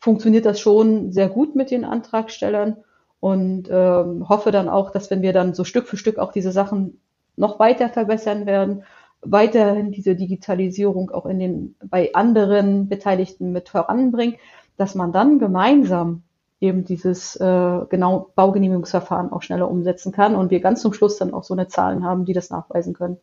funktioniert 0.00 0.44
das 0.44 0.58
schon 0.58 1.12
sehr 1.12 1.28
gut 1.28 1.54
mit 1.54 1.70
den 1.70 1.84
Antragstellern 1.84 2.78
und 3.20 3.68
ähm, 3.70 4.28
hoffe 4.28 4.50
dann 4.50 4.68
auch, 4.68 4.90
dass 4.90 5.10
wenn 5.10 5.22
wir 5.22 5.32
dann 5.32 5.54
so 5.54 5.64
Stück 5.64 5.86
für 5.86 5.96
Stück 5.96 6.18
auch 6.18 6.32
diese 6.32 6.50
Sachen 6.52 7.00
noch 7.36 7.58
weiter 7.58 7.88
verbessern 7.88 8.44
werden, 8.44 8.82
weiterhin 9.22 9.92
diese 9.92 10.16
Digitalisierung 10.16 11.10
auch 11.10 11.26
in 11.26 11.38
den 11.38 11.74
bei 11.84 12.14
anderen 12.14 12.88
Beteiligten 12.88 13.52
mit 13.52 13.68
voranbringen, 13.68 14.36
dass 14.76 14.94
man 14.94 15.12
dann 15.12 15.38
gemeinsam 15.38 16.22
eben 16.64 16.84
dieses 16.84 17.36
äh, 17.36 17.80
genau 17.88 18.32
Baugenehmigungsverfahren 18.34 19.30
auch 19.30 19.42
schneller 19.42 19.70
umsetzen 19.70 20.12
kann 20.12 20.34
und 20.34 20.50
wir 20.50 20.60
ganz 20.60 20.80
zum 20.80 20.92
Schluss 20.92 21.18
dann 21.18 21.32
auch 21.32 21.44
so 21.44 21.54
eine 21.54 21.68
Zahlen 21.68 22.04
haben, 22.04 22.24
die 22.24 22.32
das 22.32 22.50
nachweisen 22.50 22.94
können. 22.94 23.18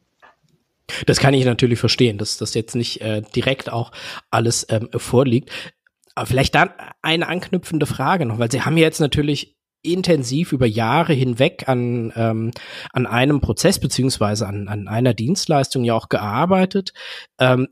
Das 1.05 1.19
kann 1.19 1.33
ich 1.33 1.45
natürlich 1.45 1.79
verstehen, 1.79 2.17
dass 2.17 2.37
das 2.37 2.53
jetzt 2.53 2.75
nicht 2.75 3.01
äh, 3.01 3.21
direkt 3.35 3.71
auch 3.71 3.91
alles 4.29 4.67
ähm, 4.69 4.89
vorliegt. 4.95 5.49
Aber 6.15 6.25
vielleicht 6.25 6.55
dann 6.55 6.69
eine 7.01 7.27
anknüpfende 7.27 7.85
Frage 7.85 8.25
noch, 8.25 8.39
weil 8.39 8.51
Sie 8.51 8.61
haben 8.61 8.77
ja 8.77 8.83
jetzt 8.83 8.99
natürlich 8.99 9.57
intensiv 9.83 10.51
über 10.51 10.67
Jahre 10.67 11.13
hinweg 11.13 11.67
an, 11.67 12.13
ähm, 12.15 12.51
an 12.91 13.07
einem 13.07 13.41
Prozess 13.41 13.79
beziehungsweise 13.79 14.47
an, 14.47 14.67
an 14.67 14.87
einer 14.87 15.13
Dienstleistung 15.13 15.83
ja 15.83 15.95
auch 15.95 16.09
gearbeitet. 16.09 16.93
Ähm, 17.39 17.69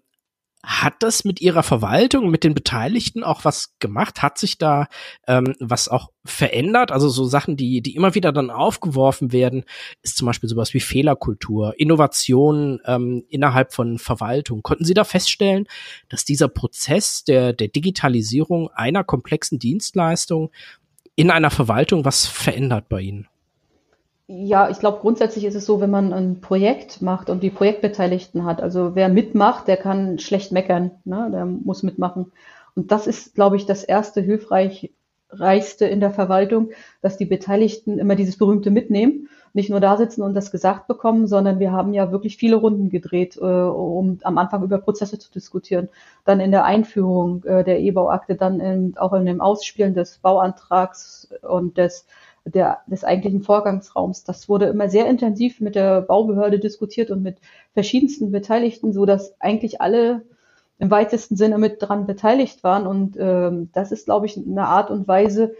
hat 0.62 0.96
das 1.00 1.24
mit 1.24 1.40
Ihrer 1.40 1.64
Verwaltung, 1.64 2.30
mit 2.30 2.44
den 2.44 2.54
Beteiligten 2.54 3.24
auch 3.24 3.46
was 3.46 3.78
gemacht? 3.80 4.22
Hat 4.22 4.38
sich 4.38 4.58
da 4.58 4.88
ähm, 5.26 5.56
was 5.60 5.88
auch 5.88 6.12
verändert? 6.26 6.92
Also 6.92 7.08
so 7.08 7.24
Sachen, 7.24 7.56
die, 7.56 7.82
die 7.82 7.96
immer 7.96 8.14
wieder 8.14 8.34
dann 8.34 8.50
aufgeworfen 8.50 9.32
werden, 9.32 9.64
ist 10.02 10.18
zum 10.18 10.26
Beispiel 10.26 10.50
sowas 10.50 10.74
wie 10.74 10.82
Fehlerkultur, 10.82 11.80
Innovation 11.80 12.82
ähm, 12.86 13.24
innerhalb 13.30 13.74
von 13.74 14.00
Verwaltung. 14.00 14.62
Konnten 14.62 14.84
Sie 14.84 14.94
da 14.94 15.06
feststellen, 15.06 15.66
dass 16.10 16.26
dieser 16.26 16.50
Prozess 16.50 17.24
der, 17.24 17.54
der 17.54 17.70
Digitalisierung 17.70 18.70
einer 18.70 19.06
komplexen 19.06 19.60
Dienstleistung 19.60 20.52
in 21.16 21.32
einer 21.32 21.52
Verwaltung 21.52 22.04
was 22.04 22.26
verändert 22.26 22.90
bei 22.90 23.02
Ihnen? 23.02 23.28
Ja, 24.32 24.70
ich 24.70 24.78
glaube, 24.78 25.00
grundsätzlich 25.00 25.44
ist 25.44 25.56
es 25.56 25.66
so, 25.66 25.82
wenn 25.82 25.90
man 25.90 26.14
ein 26.14 26.40
Projekt 26.40 27.02
macht 27.02 27.32
und 27.32 27.42
die 27.42 27.50
Projektbeteiligten 27.50 28.46
hat, 28.46 28.62
also 28.62 28.94
wer 28.94 29.10
mitmacht, 29.10 29.68
der 29.68 29.76
kann 29.76 30.20
schlecht 30.20 30.52
meckern, 30.52 30.92
ne? 31.04 31.30
der 31.32 31.48
muss 31.48 31.82
mitmachen. 31.82 32.32
Und 32.76 32.92
das 32.92 33.08
ist, 33.08 33.34
glaube 33.34 33.56
ich, 33.56 33.66
das 33.66 33.84
erste 33.84 34.22
hilfreichste 34.22 35.88
in 35.88 36.00
der 36.00 36.12
Verwaltung, 36.12 36.70
dass 37.02 37.18
die 37.18 37.26
Beteiligten 37.26 37.98
immer 37.98 38.16
dieses 38.16 38.38
berühmte 38.38 38.70
mitnehmen 38.70 39.30
nicht 39.54 39.70
nur 39.70 39.80
da 39.80 39.98
sitzen 39.98 40.22
und 40.22 40.34
das 40.34 40.52
gesagt 40.52 40.88
bekommen, 40.88 41.28
sondern 41.28 41.60
wir 41.60 41.72
haben 41.72 41.94
ja 41.94 42.12
wirklich 42.12 42.38
viele 42.38 42.56
Runden 42.56 42.90
gedreht, 42.90 43.38
äh, 43.38 43.44
um 43.44 44.20
am 44.24 44.38
Anfang 44.38 44.64
über 44.64 44.78
Prozesse 44.78 45.20
zu 45.20 45.32
diskutieren. 45.32 45.90
Dann 46.26 46.40
in 46.40 46.52
der 46.52 46.66
Einführung 46.66 47.44
äh, 47.46 47.64
der 47.64 47.80
E-Bauakte, 47.80 48.36
dann 48.36 48.60
in, 48.60 48.98
auch 48.98 49.14
in 49.14 49.26
dem 49.26 49.42
Ausspielen 49.42 49.94
des 49.94 50.20
Bauantrags 50.20 51.30
und 51.42 51.78
des 51.78 52.06
der, 52.46 52.80
des 52.88 53.04
eigentlichen 53.04 53.42
Vorgangsraums. 53.42 54.24
Das 54.24 54.50
wurde 54.50 54.66
immer 54.66 54.90
sehr 54.90 55.08
intensiv 55.08 55.60
mit 55.62 55.76
der 55.76 56.02
Baubehörde 56.02 56.60
diskutiert 56.60 57.12
und 57.12 57.22
mit 57.22 57.38
verschiedensten 57.74 58.32
Beteiligten, 58.32 58.94
so 58.94 59.06
dass 59.06 59.40
eigentlich 59.40 59.82
alle 59.82 60.24
im 60.78 60.90
weitesten 60.90 61.36
Sinne 61.36 61.58
mit 61.58 61.78
dran 61.80 62.06
beteiligt 62.06 62.64
waren. 62.64 62.88
Und 62.88 63.18
ähm, 63.20 63.70
das 63.74 63.92
ist, 63.92 64.06
glaube 64.06 64.26
ich, 64.26 64.38
eine 64.38 64.68
Art 64.68 64.90
und 64.90 65.08
Weise, 65.08 65.54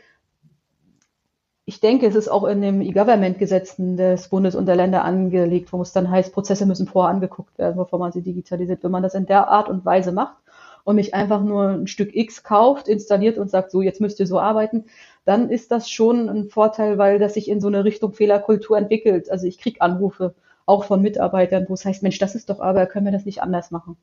ich 1.70 1.80
denke, 1.80 2.08
es 2.08 2.16
ist 2.16 2.30
auch 2.30 2.46
in 2.46 2.62
den 2.62 2.82
E-Government-Gesetzen 2.82 3.96
des 3.96 4.30
Bundes 4.30 4.56
und 4.56 4.66
der 4.66 4.76
Länder 4.76 5.04
angelegt, 5.06 5.72
wo 5.72 5.80
es 5.84 5.92
dann 5.92 6.10
heißt, 6.10 6.34
Prozesse 6.34 6.66
müssen 6.66 6.88
vorher 6.88 7.14
angeguckt 7.14 7.60
werden, 7.60 7.78
bevor 7.78 8.00
man 8.00 8.12
sie 8.12 8.24
digitalisiert. 8.24 8.84
Wenn 8.84 8.90
man 8.90 9.04
das 9.04 9.14
in 9.14 9.28
der 9.28 9.50
Art 9.50 9.70
und 9.70 9.86
Weise 9.86 10.12
macht 10.12 10.38
und 10.84 10.96
nicht 10.96 11.14
einfach 11.14 11.44
nur 11.44 11.70
ein 11.70 11.86
Stück 11.86 12.16
X 12.16 12.42
kauft, 12.42 12.88
installiert 12.88 13.38
und 13.38 13.52
sagt, 13.52 13.70
so, 13.70 13.84
jetzt 13.84 14.02
müsst 14.02 14.20
ihr 14.20 14.26
so 14.26 14.40
arbeiten, 14.40 14.86
dann 15.30 15.52
ist 15.52 15.70
das 15.70 15.92
schon 15.92 16.28
ein 16.28 16.50
Vorteil, 16.50 16.98
weil 16.98 17.20
das 17.20 17.36
sich 17.36 17.50
in 17.50 17.62
so 17.62 17.68
eine 17.68 17.86
Richtung 17.86 18.14
Fehlerkultur 18.14 18.76
entwickelt. 18.80 19.30
Also 19.30 19.46
ich 19.46 19.60
kriege 19.60 19.80
Anrufe 19.80 20.34
auch 20.66 20.86
von 20.86 21.04
Mitarbeitern, 21.04 21.68
wo 21.70 21.76
es 21.76 21.86
heißt, 21.86 22.02
Mensch, 22.02 22.18
das 22.18 22.34
ist 22.34 22.50
doch 22.50 22.60
aber, 22.60 22.88
können 22.88 23.06
wir 23.06 23.12
das 23.12 23.26
nicht 23.26 23.44
anders 23.44 23.70
machen? 23.70 23.96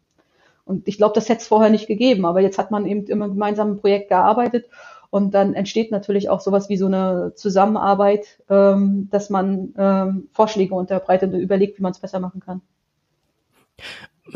Und 0.64 0.86
ich 0.86 0.98
glaube, 0.98 1.14
das 1.16 1.28
hätte 1.28 1.40
es 1.40 1.48
vorher 1.48 1.68
nicht 1.68 1.88
gegeben, 1.88 2.26
aber 2.26 2.40
jetzt 2.42 2.58
hat 2.58 2.70
man 2.70 2.86
eben 2.86 3.06
im 3.06 3.18
gemeinsamen 3.18 3.76
Projekt 3.76 4.08
gearbeitet 4.08 4.66
und 5.10 5.34
dann 5.34 5.54
entsteht 5.54 5.90
natürlich 5.90 6.28
auch 6.30 6.40
sowas 6.40 6.68
wie 6.68 6.76
so 6.76 6.86
eine 6.86 7.32
Zusammenarbeit, 7.34 8.40
ähm, 8.48 9.08
dass 9.10 9.28
man 9.28 9.74
ähm, 9.76 10.28
Vorschläge 10.30 10.76
unterbreitet 10.76 11.34
und 11.34 11.40
überlegt, 11.40 11.76
wie 11.78 11.82
man 11.82 11.90
es 11.90 11.98
besser 11.98 12.20
machen 12.20 12.38
kann. 12.38 12.62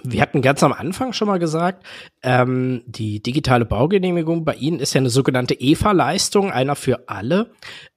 Wir 0.03 0.22
hatten 0.22 0.42
ganz 0.42 0.62
am 0.62 0.72
Anfang 0.72 1.12
schon 1.12 1.29
mal 1.29 1.38
gesagt, 1.38 1.85
ähm, 2.22 2.83
die 2.87 3.22
digitale 3.22 3.64
Baugenehmigung 3.64 4.44
bei 4.44 4.55
Ihnen 4.55 4.81
ist 4.81 4.94
ja 4.94 5.00
eine 5.00 5.11
sogenannte 5.11 5.61
EFA-Leistung, 5.61 6.50
einer 6.50 6.76
für 6.76 7.09
alle. 7.09 7.50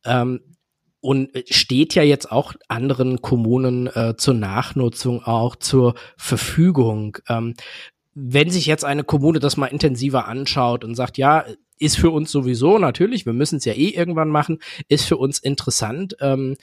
Ähm, 0.05 0.41
und 1.01 1.31
steht 1.49 1.95
ja 1.95 2.03
jetzt 2.03 2.31
auch 2.31 2.53
anderen 2.69 3.21
Kommunen 3.21 3.87
äh, 3.87 4.15
zur 4.15 4.35
Nachnutzung 4.35 5.21
auch 5.21 5.57
zur 5.57 5.95
Verfügung. 6.15 7.17
Ähm, 7.27 7.55
wenn 8.13 8.49
sich 8.49 8.67
jetzt 8.67 8.85
eine 8.85 9.03
Kommune 9.03 9.39
das 9.39 9.57
mal 9.57 9.67
intensiver 9.67 10.27
anschaut 10.27 10.85
und 10.85 10.95
sagt, 10.95 11.17
ja, 11.17 11.43
ist 11.77 11.97
für 11.97 12.11
uns 12.11 12.31
sowieso 12.31 12.77
natürlich, 12.77 13.25
wir 13.25 13.33
müssen 13.33 13.57
es 13.57 13.65
ja 13.65 13.73
eh 13.73 13.89
irgendwann 13.89 14.29
machen, 14.29 14.59
ist 14.87 15.05
für 15.05 15.17
uns 15.17 15.39
interessant. 15.39 16.15
Ähm, 16.21 16.55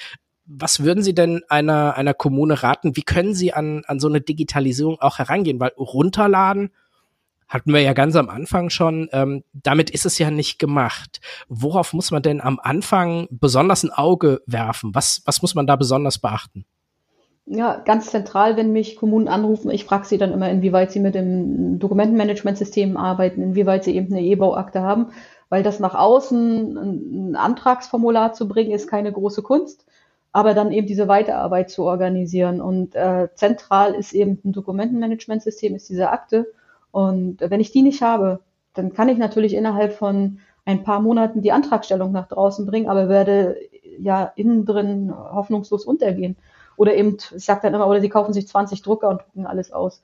was 0.53 0.83
würden 0.83 1.03
Sie 1.03 1.15
denn 1.15 1.43
einer, 1.49 1.95
einer 1.97 2.15
Kommune 2.15 2.63
raten? 2.63 2.97
Wie 2.97 3.03
können 3.03 3.35
Sie 3.35 3.53
an, 3.53 3.83
an 3.87 4.01
so 4.01 4.09
eine 4.09 4.21
Digitalisierung 4.21 5.01
auch 5.01 5.19
herangehen? 5.19 5.61
Weil 5.61 5.73
runterladen 5.77 6.71
hatten 7.49 7.73
wir 7.73 7.81
ja 7.81 7.93
ganz 7.93 8.17
am 8.17 8.29
Anfang 8.29 8.71
schon, 8.71 9.09
ähm, 9.13 9.45
damit 9.53 9.91
ist 9.91 10.07
es 10.07 10.19
ja 10.19 10.31
nicht 10.31 10.59
gemacht. 10.59 11.21
Worauf 11.49 11.93
muss 11.93 12.11
man 12.11 12.23
denn 12.23 12.41
am 12.41 12.59
Anfang 12.61 13.29
besonders 13.31 13.85
ein 13.85 13.93
Auge 13.93 14.41
werfen? 14.47 14.95
Was, 14.95 15.23
was 15.25 15.41
muss 15.43 15.55
man 15.55 15.67
da 15.67 15.77
besonders 15.77 16.19
beachten? 16.19 16.65
Ja, 17.47 17.79
ganz 17.79 18.11
zentral, 18.11 18.57
wenn 18.57 18.73
mich 18.73 18.97
Kommunen 18.97 19.27
anrufen, 19.27 19.71
ich 19.71 19.85
frage 19.85 20.07
sie 20.07 20.19
dann 20.19 20.33
immer, 20.33 20.49
inwieweit 20.49 20.93
sie 20.93 21.01
mit 21.01 21.17
dem 21.17 21.81
Dokumentenmanagementsystem 21.81 22.97
arbeiten, 22.97 23.43
inwieweit 23.43 23.83
sie 23.83 23.97
eben 23.97 24.13
eine 24.13 24.23
E-Bauakte 24.23 24.83
haben, 24.83 25.09
weil 25.49 25.65
das 25.65 25.81
nach 25.81 25.97
außen 25.97 26.77
ein 26.77 27.37
Antragsformular 27.37 28.33
zu 28.33 28.47
bringen, 28.47 28.71
ist 28.71 28.87
keine 28.87 29.11
große 29.11 29.43
Kunst, 29.43 29.85
aber 30.33 30.55
dann 30.55 30.73
eben 30.73 30.87
diese 30.87 31.09
Weiterarbeit 31.09 31.71
zu 31.71 31.85
organisieren. 31.85 32.61
Und 32.61 32.95
äh, 32.95 33.29
zentral 33.35 33.95
ist 33.95 34.13
eben 34.13 34.39
ein 34.45 34.53
Dokumentenmanagementsystem, 34.53 35.75
ist 35.75 35.89
diese 35.89 36.11
Akte. 36.11 36.53
Und 36.93 37.41
wenn 37.41 37.61
ich 37.61 37.73
die 37.73 37.83
nicht 37.83 38.03
habe, 38.03 38.41
dann 38.75 38.93
kann 38.93 39.09
ich 39.09 39.19
natürlich 39.19 39.55
innerhalb 39.55 39.93
von 39.93 40.39
ein 40.65 40.85
paar 40.85 41.01
Monaten 41.01 41.43
die 41.43 41.53
Antragstellung 41.53 42.13
nach 42.13 42.29
draußen 42.29 42.67
bringen, 42.67 42.89
aber 42.89 43.09
werde 43.09 43.57
ja 43.99 44.33
innen 44.37 44.65
drin 44.65 45.13
hoffnungslos 45.13 45.85
untergehen. 45.85 46.37
Oder 46.77 46.95
eben, 46.95 47.17
ich 47.37 47.45
sage 47.45 47.61
dann 47.63 47.75
immer, 47.75 47.89
oder 47.89 48.01
sie 48.01 48.09
kaufen 48.09 48.33
sich 48.33 48.47
20 48.47 48.83
Drucker 48.83 49.09
und 49.09 49.23
drucken 49.23 49.47
alles 49.47 49.73
aus. 49.73 50.03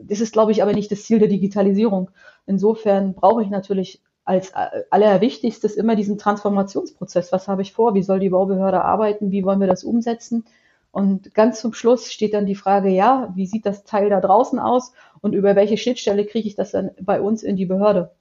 Das 0.00 0.20
ist, 0.20 0.32
glaube 0.32 0.52
ich, 0.52 0.62
aber 0.62 0.72
nicht 0.72 0.90
das 0.90 1.04
Ziel 1.04 1.18
der 1.18 1.28
Digitalisierung. 1.28 2.10
Insofern 2.46 3.14
brauche 3.14 3.42
ich 3.42 3.50
natürlich 3.50 4.02
als 4.26 4.52
allerwichtigstes 4.90 5.76
immer 5.76 5.96
diesen 5.96 6.18
Transformationsprozess. 6.18 7.32
Was 7.32 7.48
habe 7.48 7.62
ich 7.62 7.72
vor? 7.72 7.94
Wie 7.94 8.02
soll 8.02 8.18
die 8.18 8.30
Baubehörde 8.30 8.82
arbeiten? 8.82 9.30
Wie 9.30 9.44
wollen 9.44 9.60
wir 9.60 9.68
das 9.68 9.84
umsetzen? 9.84 10.44
Und 10.90 11.34
ganz 11.34 11.60
zum 11.60 11.72
Schluss 11.72 12.12
steht 12.12 12.34
dann 12.34 12.46
die 12.46 12.54
Frage, 12.54 12.88
ja, 12.88 13.32
wie 13.34 13.46
sieht 13.46 13.66
das 13.66 13.84
Teil 13.84 14.10
da 14.10 14.20
draußen 14.20 14.58
aus 14.58 14.92
und 15.20 15.34
über 15.34 15.54
welche 15.54 15.76
Schnittstelle 15.76 16.26
kriege 16.26 16.48
ich 16.48 16.54
das 16.54 16.72
dann 16.72 16.90
bei 17.00 17.20
uns 17.20 17.42
in 17.42 17.56
die 17.56 17.66
Behörde? 17.66 18.12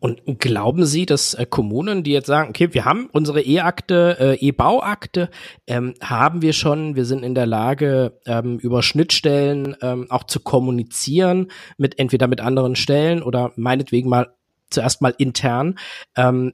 Und 0.00 0.38
glauben 0.38 0.84
Sie, 0.84 1.06
dass 1.06 1.32
äh, 1.32 1.46
Kommunen, 1.46 2.02
die 2.02 2.12
jetzt 2.12 2.26
sagen, 2.26 2.50
okay, 2.50 2.74
wir 2.74 2.84
haben 2.84 3.08
unsere 3.12 3.40
E-Akte, 3.40 4.16
äh, 4.20 4.46
E-Bauakte, 4.46 5.30
ähm, 5.66 5.94
haben 6.02 6.42
wir 6.42 6.52
schon, 6.52 6.94
wir 6.94 7.06
sind 7.06 7.22
in 7.22 7.34
der 7.34 7.46
Lage, 7.46 8.18
ähm, 8.26 8.58
über 8.58 8.82
Schnittstellen 8.82 9.74
ähm, 9.80 10.06
auch 10.10 10.24
zu 10.24 10.40
kommunizieren, 10.40 11.50
mit 11.78 11.98
entweder 11.98 12.26
mit 12.26 12.42
anderen 12.42 12.76
Stellen 12.76 13.22
oder 13.22 13.52
meinetwegen 13.56 14.10
mal 14.10 14.34
zuerst 14.74 15.00
mal 15.00 15.14
intern. 15.16 15.78
Ähm, 16.16 16.52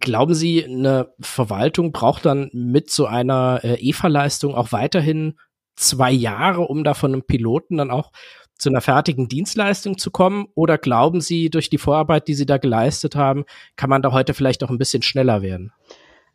Glauben 0.00 0.34
Sie, 0.34 0.64
eine 0.64 1.14
Verwaltung 1.20 1.92
braucht 1.92 2.26
dann 2.26 2.50
mit 2.52 2.90
so 2.90 3.06
einer 3.06 3.60
äh, 3.62 3.74
EVA-Leistung 3.74 4.52
auch 4.52 4.72
weiterhin 4.72 5.38
zwei 5.76 6.10
Jahre, 6.10 6.62
um 6.62 6.82
da 6.82 6.94
von 6.94 7.12
einem 7.12 7.22
Piloten 7.22 7.76
dann 7.76 7.92
auch 7.92 8.10
zu 8.58 8.68
einer 8.68 8.80
fertigen 8.80 9.28
Dienstleistung 9.28 9.96
zu 9.96 10.10
kommen? 10.10 10.46
Oder 10.56 10.76
glauben 10.76 11.20
Sie, 11.20 11.50
durch 11.50 11.70
die 11.70 11.78
Vorarbeit, 11.78 12.26
die 12.26 12.34
Sie 12.34 12.46
da 12.46 12.58
geleistet 12.58 13.14
haben, 13.14 13.44
kann 13.76 13.90
man 13.90 14.02
da 14.02 14.10
heute 14.10 14.34
vielleicht 14.34 14.64
auch 14.64 14.70
ein 14.70 14.78
bisschen 14.78 15.02
schneller 15.02 15.40
werden? 15.42 15.72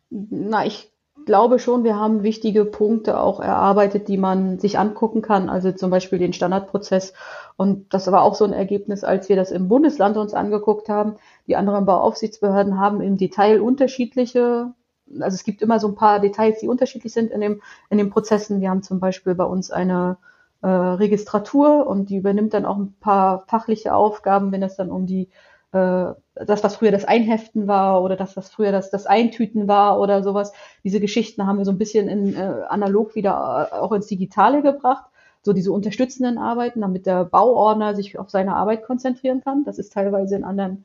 Na, 0.08 0.64
ich 0.64 0.91
glaube 1.26 1.58
schon, 1.58 1.84
wir 1.84 1.96
haben 1.96 2.22
wichtige 2.22 2.64
Punkte 2.64 3.18
auch 3.18 3.40
erarbeitet, 3.40 4.08
die 4.08 4.16
man 4.16 4.58
sich 4.58 4.78
angucken 4.78 5.22
kann. 5.22 5.48
Also 5.48 5.72
zum 5.72 5.90
Beispiel 5.90 6.18
den 6.18 6.32
Standardprozess. 6.32 7.12
Und 7.56 7.92
das 7.92 8.10
war 8.10 8.22
auch 8.22 8.34
so 8.34 8.44
ein 8.44 8.52
Ergebnis, 8.52 9.04
als 9.04 9.28
wir 9.28 9.36
das 9.36 9.50
im 9.50 9.68
Bundesland 9.68 10.16
uns 10.16 10.34
angeguckt 10.34 10.88
haben. 10.88 11.16
Die 11.46 11.56
anderen 11.56 11.86
Bauaufsichtsbehörden 11.86 12.78
haben 12.78 13.00
im 13.00 13.16
Detail 13.16 13.60
unterschiedliche, 13.60 14.72
also 15.20 15.34
es 15.34 15.44
gibt 15.44 15.62
immer 15.62 15.78
so 15.78 15.88
ein 15.88 15.94
paar 15.94 16.20
Details, 16.20 16.60
die 16.60 16.68
unterschiedlich 16.68 17.12
sind 17.12 17.30
in, 17.30 17.40
dem, 17.40 17.62
in 17.90 17.98
den 17.98 18.10
Prozessen. 18.10 18.60
Wir 18.60 18.70
haben 18.70 18.82
zum 18.82 19.00
Beispiel 19.00 19.34
bei 19.34 19.44
uns 19.44 19.70
eine 19.70 20.16
äh, 20.62 20.68
Registratur 20.68 21.86
und 21.86 22.08
die 22.08 22.16
übernimmt 22.16 22.54
dann 22.54 22.64
auch 22.64 22.76
ein 22.76 22.94
paar 23.00 23.44
fachliche 23.48 23.94
Aufgaben, 23.94 24.52
wenn 24.52 24.62
es 24.62 24.76
dann 24.76 24.90
um 24.90 25.06
die 25.06 25.28
das, 25.72 26.62
was 26.62 26.76
früher 26.76 26.90
das 26.90 27.04
Einheften 27.04 27.66
war 27.66 28.02
oder 28.02 28.16
das, 28.16 28.36
was 28.36 28.50
früher 28.50 28.72
das, 28.72 28.90
das 28.90 29.06
Eintüten 29.06 29.68
war 29.68 29.98
oder 30.00 30.22
sowas. 30.22 30.52
Diese 30.84 31.00
Geschichten 31.00 31.46
haben 31.46 31.58
wir 31.58 31.64
so 31.64 31.70
ein 31.70 31.78
bisschen 31.78 32.08
in, 32.08 32.34
äh, 32.34 32.62
analog 32.68 33.14
wieder 33.14 33.70
äh, 33.72 33.74
auch 33.76 33.92
ins 33.92 34.06
Digitale 34.06 34.62
gebracht. 34.62 35.06
So 35.42 35.52
diese 35.52 35.72
unterstützenden 35.72 36.38
Arbeiten, 36.38 36.82
damit 36.82 37.06
der 37.06 37.24
Bauordner 37.24 37.94
sich 37.94 38.18
auf 38.18 38.30
seine 38.30 38.54
Arbeit 38.54 38.84
konzentrieren 38.84 39.42
kann. 39.42 39.64
Das 39.64 39.78
ist 39.78 39.92
teilweise 39.92 40.36
in 40.36 40.44
anderen 40.44 40.84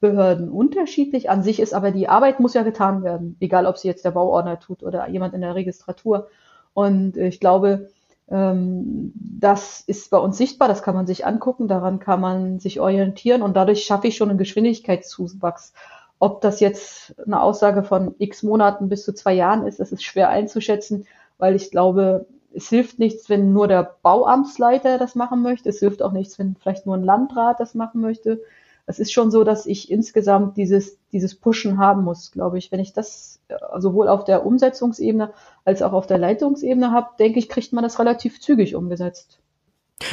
Behörden 0.00 0.50
unterschiedlich. 0.50 1.30
An 1.30 1.42
sich 1.42 1.60
ist 1.60 1.72
aber 1.72 1.90
die 1.90 2.08
Arbeit 2.08 2.40
muss 2.40 2.54
ja 2.54 2.62
getan 2.62 3.02
werden, 3.02 3.36
egal 3.40 3.66
ob 3.66 3.78
sie 3.78 3.88
jetzt 3.88 4.04
der 4.04 4.10
Bauordner 4.10 4.60
tut 4.60 4.82
oder 4.82 5.08
jemand 5.08 5.32
in 5.34 5.40
der 5.40 5.54
Registratur. 5.54 6.28
Und 6.74 7.16
ich 7.16 7.40
glaube, 7.40 7.88
das 8.26 9.82
ist 9.86 10.10
bei 10.10 10.16
uns 10.18 10.38
sichtbar, 10.38 10.66
das 10.66 10.82
kann 10.82 10.94
man 10.94 11.06
sich 11.06 11.26
angucken, 11.26 11.68
daran 11.68 11.98
kann 11.98 12.20
man 12.20 12.58
sich 12.58 12.80
orientieren 12.80 13.42
und 13.42 13.54
dadurch 13.54 13.84
schaffe 13.84 14.08
ich 14.08 14.16
schon 14.16 14.30
einen 14.30 14.38
Geschwindigkeitszuwachs. 14.38 15.74
Ob 16.18 16.40
das 16.40 16.60
jetzt 16.60 17.14
eine 17.26 17.42
Aussage 17.42 17.82
von 17.82 18.14
x 18.18 18.42
Monaten 18.42 18.88
bis 18.88 19.04
zu 19.04 19.12
zwei 19.12 19.34
Jahren 19.34 19.66
ist, 19.66 19.78
das 19.78 19.92
ist 19.92 20.02
schwer 20.02 20.30
einzuschätzen, 20.30 21.06
weil 21.36 21.54
ich 21.54 21.70
glaube, 21.70 22.26
es 22.54 22.68
hilft 22.68 22.98
nichts, 22.98 23.28
wenn 23.28 23.52
nur 23.52 23.68
der 23.68 23.96
Bauamtsleiter 24.02 24.96
das 24.96 25.14
machen 25.14 25.42
möchte. 25.42 25.68
Es 25.68 25.80
hilft 25.80 26.02
auch 26.02 26.12
nichts, 26.12 26.38
wenn 26.38 26.56
vielleicht 26.56 26.86
nur 26.86 26.96
ein 26.96 27.02
Landrat 27.02 27.60
das 27.60 27.74
machen 27.74 28.00
möchte. 28.00 28.40
Es 28.86 28.98
ist 28.98 29.12
schon 29.12 29.30
so, 29.30 29.44
dass 29.44 29.66
ich 29.66 29.90
insgesamt 29.90 30.56
dieses, 30.56 30.98
dieses 31.12 31.34
Pushen 31.34 31.78
haben 31.78 32.04
muss, 32.04 32.30
glaube 32.30 32.58
ich. 32.58 32.70
Wenn 32.70 32.80
ich 32.80 32.92
das 32.92 33.40
äh, 33.48 33.54
sowohl 33.78 34.08
auf 34.08 34.24
der 34.24 34.44
Umsetzungsebene 34.44 35.32
als 35.64 35.82
auch 35.82 35.92
auf 35.92 36.06
der 36.06 36.18
Leitungsebene 36.18 36.90
habe, 36.90 37.08
denke 37.18 37.38
ich, 37.38 37.48
kriegt 37.48 37.72
man 37.72 37.84
das 37.84 37.98
relativ 37.98 38.40
zügig 38.40 38.74
umgesetzt. 38.74 39.38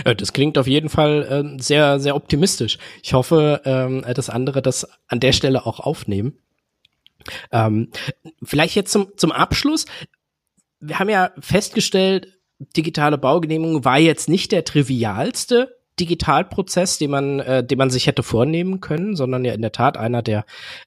Äh, 0.05 0.15
das 0.15 0.31
klingt 0.31 0.57
auf 0.57 0.67
jeden 0.67 0.89
Fall 0.89 1.55
äh, 1.57 1.62
sehr, 1.62 1.99
sehr 1.99 2.15
optimistisch. 2.15 2.77
Ich 3.03 3.13
hoffe, 3.13 3.62
ähm, 3.65 4.05
dass 4.15 4.29
andere 4.29 4.62
das 4.62 4.88
an 5.07 5.19
der 5.19 5.34
Stelle 5.34 5.65
auch 5.65 5.79
aufnehmen. 5.79 6.38
Ähm, 7.51 7.89
vielleicht 8.41 8.75
jetzt 8.75 8.91
zum, 8.91 9.15
zum 9.15 9.31
Abschluss 9.31 9.86
wir 10.81 10.99
haben 10.99 11.10
ja 11.10 11.31
festgestellt, 11.39 12.39
digitale 12.75 13.17
Baugenehmigung 13.17 13.86
war 13.86 13.99
jetzt 13.99 14.27
nicht 14.27 14.51
der 14.51 14.65
trivialste 14.65 15.77
Digitalprozess, 15.99 16.97
den 16.97 17.12
man, 17.12 17.39
äh, 17.39 17.63
den 17.63 17.77
man 17.77 17.89
sich 17.89 18.08
hätte 18.08 18.23
vornehmen 18.23 18.80
können, 18.80 19.15
sondern 19.15 19.45
ja 19.45 19.54
in 19.54 19.62
der 19.62 19.71
Tat 19.71 19.97
einer 19.97 20.21
der 20.21 20.45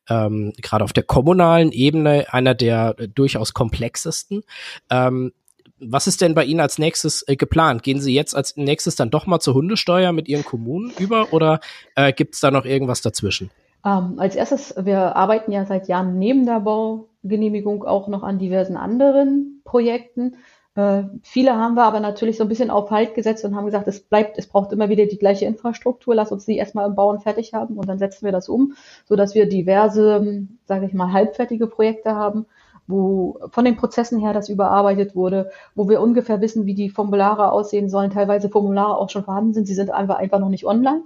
ähm, 0.08 0.52
gerade 0.60 0.84
auf 0.84 0.92
der 0.92 1.02
kommunalen 1.02 1.72
Ebene 1.72 2.26
einer 2.30 2.54
der 2.54 2.94
äh, 2.98 3.08
durchaus 3.08 3.54
komplexesten. 3.54 4.42
Ähm, 4.90 5.32
was 5.78 6.06
ist 6.06 6.20
denn 6.20 6.34
bei 6.34 6.44
Ihnen 6.44 6.60
als 6.60 6.78
nächstes 6.78 7.26
äh, 7.28 7.36
geplant? 7.36 7.82
Gehen 7.82 8.00
Sie 8.00 8.14
jetzt 8.14 8.34
als 8.34 8.56
nächstes 8.56 8.96
dann 8.96 9.10
doch 9.10 9.26
mal 9.26 9.40
zur 9.40 9.54
Hundesteuer 9.54 10.12
mit 10.12 10.28
Ihren 10.28 10.44
Kommunen 10.44 10.92
über 10.98 11.32
oder 11.32 11.60
äh, 11.94 12.12
gibt 12.12 12.34
es 12.34 12.40
da 12.40 12.50
noch 12.50 12.64
irgendwas 12.64 13.02
dazwischen? 13.02 13.50
Ähm, 13.84 14.14
als 14.18 14.34
erstes, 14.34 14.74
wir 14.78 15.14
arbeiten 15.14 15.52
ja 15.52 15.66
seit 15.66 15.88
Jahren 15.88 16.18
neben 16.18 16.46
der 16.46 16.60
Baugenehmigung 16.60 17.84
auch 17.84 18.08
noch 18.08 18.22
an 18.22 18.38
diversen 18.38 18.76
anderen 18.76 19.60
Projekten. 19.64 20.36
Äh, 20.76 21.04
viele 21.22 21.56
haben 21.56 21.74
wir 21.74 21.84
aber 21.84 22.00
natürlich 22.00 22.36
so 22.36 22.44
ein 22.44 22.48
bisschen 22.48 22.70
auf 22.70 22.90
Halt 22.90 23.14
gesetzt 23.14 23.44
und 23.44 23.54
haben 23.54 23.66
gesagt, 23.66 23.86
es 23.88 24.00
bleibt, 24.00 24.38
es 24.38 24.48
braucht 24.48 24.72
immer 24.72 24.88
wieder 24.88 25.06
die 25.06 25.18
gleiche 25.18 25.44
Infrastruktur. 25.44 26.14
Lass 26.14 26.32
uns 26.32 26.46
die 26.46 26.56
erstmal 26.56 26.88
im 26.88 26.94
Bauen 26.94 27.20
fertig 27.20 27.54
haben 27.54 27.76
und 27.76 27.88
dann 27.88 27.98
setzen 27.98 28.24
wir 28.24 28.32
das 28.32 28.48
um, 28.48 28.74
so 29.04 29.16
dass 29.16 29.34
wir 29.34 29.48
diverse, 29.48 30.46
sage 30.66 30.86
ich 30.86 30.94
mal, 30.94 31.12
halbfertige 31.12 31.66
Projekte 31.68 32.16
haben, 32.16 32.46
wo 32.86 33.38
von 33.50 33.64
den 33.64 33.76
Prozessen 33.76 34.18
her 34.20 34.32
das 34.32 34.48
überarbeitet 34.48 35.14
wurde, 35.14 35.50
wo 35.74 35.88
wir 35.88 36.00
ungefähr 36.00 36.40
wissen, 36.40 36.66
wie 36.66 36.74
die 36.74 36.90
Formulare 36.90 37.52
aussehen 37.52 37.88
sollen. 37.88 38.10
Teilweise 38.10 38.48
Formulare 38.48 38.98
auch 38.98 39.10
schon 39.10 39.24
vorhanden 39.24 39.54
sind, 39.54 39.66
sie 39.66 39.74
sind 39.74 39.90
einfach, 39.90 40.16
einfach 40.16 40.40
noch 40.40 40.48
nicht 40.50 40.66
online 40.66 41.02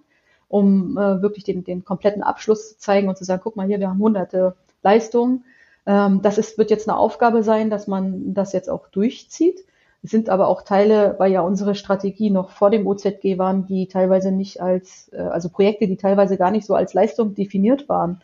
um 0.49 0.97
äh, 0.97 1.23
wirklich 1.23 1.45
den, 1.45 1.63
den 1.63 1.85
kompletten 1.85 2.23
Abschluss 2.23 2.71
zu 2.71 2.79
zeigen 2.79 3.09
und 3.09 3.19
zu 3.19 3.25
sagen, 3.25 3.43
guck 3.45 3.57
mal 3.57 3.67
hier, 3.67 3.81
wir 3.81 3.91
haben 3.91 4.01
hunderte 4.01 4.57
Leistungen. 4.83 5.45
Ähm, 5.89 6.21
das 6.23 6.37
ist, 6.37 6.59
wird 6.59 6.71
jetzt 6.71 6.89
eine 6.89 6.99
Aufgabe 6.99 7.43
sein, 7.43 7.71
dass 7.71 7.89
man 7.89 8.35
das 8.35 8.53
jetzt 8.53 8.69
auch 8.69 8.89
durchzieht. 8.89 9.65
Es 10.03 10.11
sind 10.11 10.29
aber 10.29 10.47
auch 10.47 10.63
Teile, 10.63 11.17
weil 11.19 11.33
ja 11.33 11.41
unsere 11.41 11.75
Strategie 11.75 12.31
noch 12.31 12.51
vor 12.51 12.71
dem 12.71 12.87
OZG 12.87 13.39
waren, 13.39 13.65
die 13.67 13.89
teilweise 13.89 14.31
nicht 14.31 14.61
als, 14.61 15.11
äh, 15.13 15.17
also 15.17 15.49
Projekte, 15.49 15.89
die 15.89 15.97
teilweise 15.97 16.37
gar 16.37 16.51
nicht 16.51 16.67
so 16.67 16.75
als 16.75 16.93
Leistung 16.93 17.35
definiert 17.35 17.89
waren, 17.89 18.21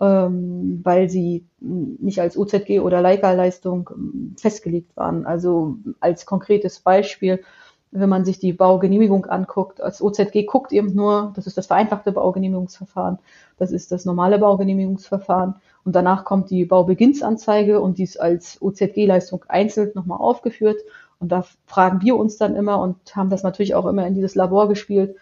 ähm, 0.00 0.80
weil 0.82 1.10
sie 1.10 1.44
nicht 1.60 2.18
als 2.18 2.36
OZG 2.36 2.80
oder 2.80 3.02
Leica-Leistung 3.02 3.90
ähm, 3.94 4.34
festgelegt 4.40 4.96
waren. 4.96 5.26
Also 5.26 5.76
als 6.00 6.24
konkretes 6.24 6.80
Beispiel, 6.80 7.42
wenn 7.92 8.08
man 8.08 8.24
sich 8.24 8.38
die 8.38 8.54
Baugenehmigung 8.54 9.26
anguckt, 9.26 9.82
als 9.82 10.02
OZG 10.02 10.46
guckt 10.46 10.72
eben 10.72 10.94
nur, 10.94 11.32
das 11.36 11.46
ist 11.46 11.58
das 11.58 11.66
vereinfachte 11.66 12.10
Baugenehmigungsverfahren, 12.10 13.18
das 13.58 13.70
ist 13.70 13.92
das 13.92 14.06
normale 14.06 14.38
Baugenehmigungsverfahren 14.38 15.54
und 15.84 15.94
danach 15.94 16.24
kommt 16.24 16.50
die 16.50 16.64
Baubeginnsanzeige 16.64 17.80
und 17.80 17.98
die 17.98 18.04
ist 18.04 18.20
als 18.20 18.60
OZG-Leistung 18.60 19.44
einzeln 19.46 19.92
nochmal 19.94 20.18
aufgeführt 20.18 20.80
und 21.20 21.30
da 21.30 21.44
fragen 21.66 22.00
wir 22.02 22.16
uns 22.16 22.38
dann 22.38 22.56
immer 22.56 22.80
und 22.80 23.14
haben 23.14 23.30
das 23.30 23.42
natürlich 23.42 23.74
auch 23.74 23.86
immer 23.86 24.06
in 24.06 24.14
dieses 24.14 24.34
Labor 24.34 24.68
gespielt, 24.68 25.14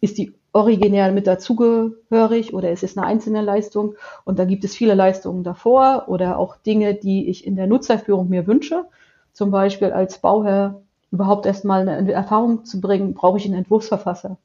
ist 0.00 0.16
die 0.16 0.32
originär 0.52 1.10
mit 1.12 1.26
dazugehörig 1.26 2.54
oder 2.54 2.70
ist 2.70 2.82
es 2.82 2.96
eine 2.96 3.06
einzelne 3.06 3.40
Leistung? 3.40 3.94
Und 4.24 4.38
da 4.38 4.44
gibt 4.44 4.64
es 4.64 4.74
viele 4.74 4.94
Leistungen 4.94 5.44
davor 5.44 6.04
oder 6.08 6.38
auch 6.38 6.56
Dinge, 6.56 6.94
die 6.94 7.28
ich 7.28 7.46
in 7.46 7.56
der 7.56 7.66
Nutzerführung 7.66 8.28
mir 8.28 8.46
wünsche. 8.46 8.84
Zum 9.32 9.50
Beispiel 9.50 9.92
als 9.92 10.18
Bauherr 10.18 10.82
überhaupt 11.12 11.46
erstmal 11.46 11.88
eine 11.88 12.12
Erfahrung 12.12 12.64
zu 12.64 12.80
bringen, 12.80 13.14
brauche 13.14 13.36
ich 13.38 13.44
einen 13.44 13.54
Entwurfsverfasser. 13.54 14.38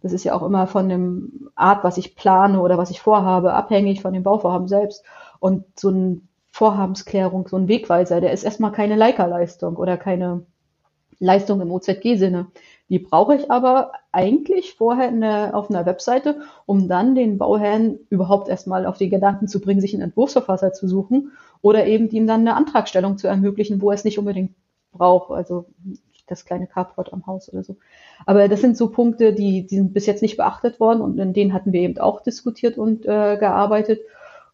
Das 0.00 0.12
ist 0.12 0.24
ja 0.24 0.34
auch 0.34 0.44
immer 0.44 0.68
von 0.68 0.88
dem 0.88 1.50
Art, 1.56 1.82
was 1.82 1.98
ich 1.98 2.14
plane 2.14 2.60
oder 2.60 2.78
was 2.78 2.90
ich 2.90 3.00
vorhabe, 3.00 3.52
abhängig 3.52 4.00
von 4.00 4.12
dem 4.12 4.22
Bauvorhaben 4.22 4.68
selbst. 4.68 5.04
Und 5.40 5.64
so 5.78 5.90
ein 5.90 6.28
Vorhabensklärung, 6.50 7.48
so 7.48 7.56
ein 7.56 7.68
Wegweiser, 7.68 8.20
der 8.20 8.32
ist 8.32 8.44
erstmal 8.44 8.72
keine 8.72 8.94
Leica-Leistung 8.94 9.76
oder 9.76 9.96
keine 9.96 10.46
Leistung 11.18 11.60
im 11.60 11.72
OZG-Sinne. 11.72 12.46
Die 12.88 13.00
brauche 13.00 13.34
ich 13.34 13.50
aber 13.50 13.92
eigentlich 14.12 14.74
vorher 14.74 15.10
der, 15.10 15.56
auf 15.56 15.68
einer 15.68 15.84
Webseite, 15.84 16.40
um 16.64 16.88
dann 16.88 17.16
den 17.16 17.36
Bauherrn 17.36 17.98
überhaupt 18.08 18.48
erstmal 18.48 18.86
auf 18.86 18.98
die 18.98 19.08
Gedanken 19.08 19.48
zu 19.48 19.60
bringen, 19.60 19.80
sich 19.80 19.94
einen 19.94 20.04
Entwurfsverfasser 20.04 20.72
zu 20.72 20.86
suchen 20.86 21.32
oder 21.60 21.86
eben 21.86 22.08
ihm 22.10 22.26
dann 22.26 22.40
eine 22.40 22.54
Antragstellung 22.54 23.18
zu 23.18 23.26
ermöglichen, 23.26 23.82
wo 23.82 23.90
er 23.90 23.94
es 23.94 24.04
nicht 24.04 24.18
unbedingt 24.18 24.52
braucht. 24.92 25.30
Also 25.30 25.66
das 26.26 26.44
kleine 26.44 26.66
Carport 26.66 27.12
am 27.12 27.26
Haus 27.26 27.52
oder 27.52 27.64
so. 27.64 27.76
Aber 28.26 28.48
das 28.48 28.60
sind 28.60 28.76
so 28.76 28.90
Punkte, 28.90 29.32
die, 29.32 29.66
die 29.66 29.76
sind 29.76 29.94
bis 29.94 30.06
jetzt 30.06 30.22
nicht 30.22 30.36
beachtet 30.36 30.78
worden 30.80 31.00
und 31.00 31.18
in 31.18 31.32
denen 31.32 31.52
hatten 31.52 31.72
wir 31.72 31.80
eben 31.80 31.98
auch 31.98 32.20
diskutiert 32.20 32.78
und 32.78 33.06
äh, 33.06 33.36
gearbeitet. 33.38 34.00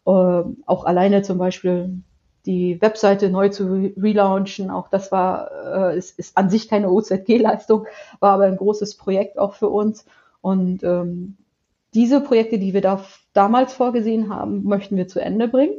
Äh, 0.05 0.09
auch 0.09 0.85
alleine 0.85 1.21
zum 1.21 1.37
Beispiel 1.37 2.01
die 2.45 2.79
Webseite 2.81 3.29
neu 3.29 3.49
zu 3.49 3.91
relaunchen, 3.97 4.69
auch 4.69 4.87
das 4.87 5.11
war, 5.11 5.91
äh, 5.91 5.97
ist, 5.97 6.17
ist 6.19 6.37
an 6.37 6.49
sich 6.49 6.67
keine 6.67 6.91
OZG-Leistung, 6.91 7.87
war 8.19 8.33
aber 8.33 8.45
ein 8.45 8.57
großes 8.57 8.97
Projekt 8.97 9.39
auch 9.39 9.55
für 9.55 9.69
uns. 9.69 10.05
Und 10.41 10.83
ähm, 10.83 11.37
diese 11.95 12.21
Projekte, 12.21 12.59
die 12.59 12.73
wir 12.73 12.81
da 12.81 13.03
damals 13.33 13.73
vorgesehen 13.73 14.29
haben, 14.29 14.63
möchten 14.63 14.95
wir 14.95 15.07
zu 15.07 15.19
Ende 15.19 15.47
bringen. 15.47 15.73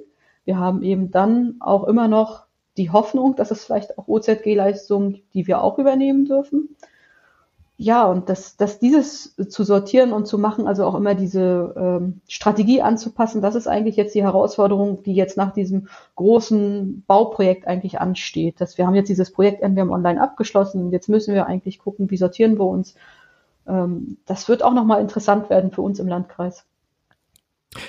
Wir 0.45 0.59
haben 0.59 0.83
eben 0.83 1.11
dann 1.11 1.57
auch 1.61 1.85
immer 1.85 2.09
noch 2.09 2.46
die 2.77 2.91
Hoffnung, 2.91 3.37
dass 3.37 3.51
es 3.51 3.65
vielleicht 3.65 3.99
auch 3.99 4.09
OZG-Leistungen, 4.09 5.23
die 5.35 5.47
wir 5.47 5.63
auch 5.63 5.79
übernehmen 5.79 6.25
dürfen. 6.25 6.77
Ja, 7.79 8.07
und 8.07 8.31
dass, 8.31 8.57
dass 8.57 8.79
dieses 8.79 9.37
zu 9.37 9.63
sortieren 9.63 10.15
und 10.15 10.27
zu 10.27 10.39
machen, 10.39 10.67
also 10.67 10.85
auch 10.87 10.95
immer 10.95 11.15
diese 11.15 11.75
ähm, 11.77 12.23
Strategie 12.27 12.81
anzupassen, 12.81 13.43
das 13.43 13.55
ist 13.55 13.67
eigentlich 13.67 13.97
jetzt 13.97 14.15
die 14.15 14.23
Herausforderung, 14.23 15.03
die 15.03 15.15
jetzt 15.15 15.37
nach 15.37 15.53
diesem 15.53 15.89
großen 16.15 17.05
Bauprojekt 17.07 17.67
eigentlich 17.67 18.01
ansteht. 18.01 18.63
Dass 18.63 18.79
wir 18.79 18.87
haben 18.87 18.95
jetzt 18.95 19.11
dieses 19.11 19.31
Projekt 19.31 19.61
NWM 19.63 19.91
Online 19.91 20.23
abgeschlossen. 20.23 20.91
Jetzt 20.91 21.11
müssen 21.11 21.35
wir 21.35 21.47
eigentlich 21.47 21.79
gucken, 21.79 22.11
wie 22.11 22.17
sortieren 22.17 22.59
wir 22.59 22.65
uns. 22.65 22.95
Ähm, 23.69 24.17
das 24.25 24.49
wird 24.49 24.63
auch 24.63 24.73
nochmal 24.73 25.03
interessant 25.03 25.51
werden 25.51 25.71
für 25.71 25.83
uns 25.83 25.99
im 25.99 26.09
Landkreis. 26.09 26.65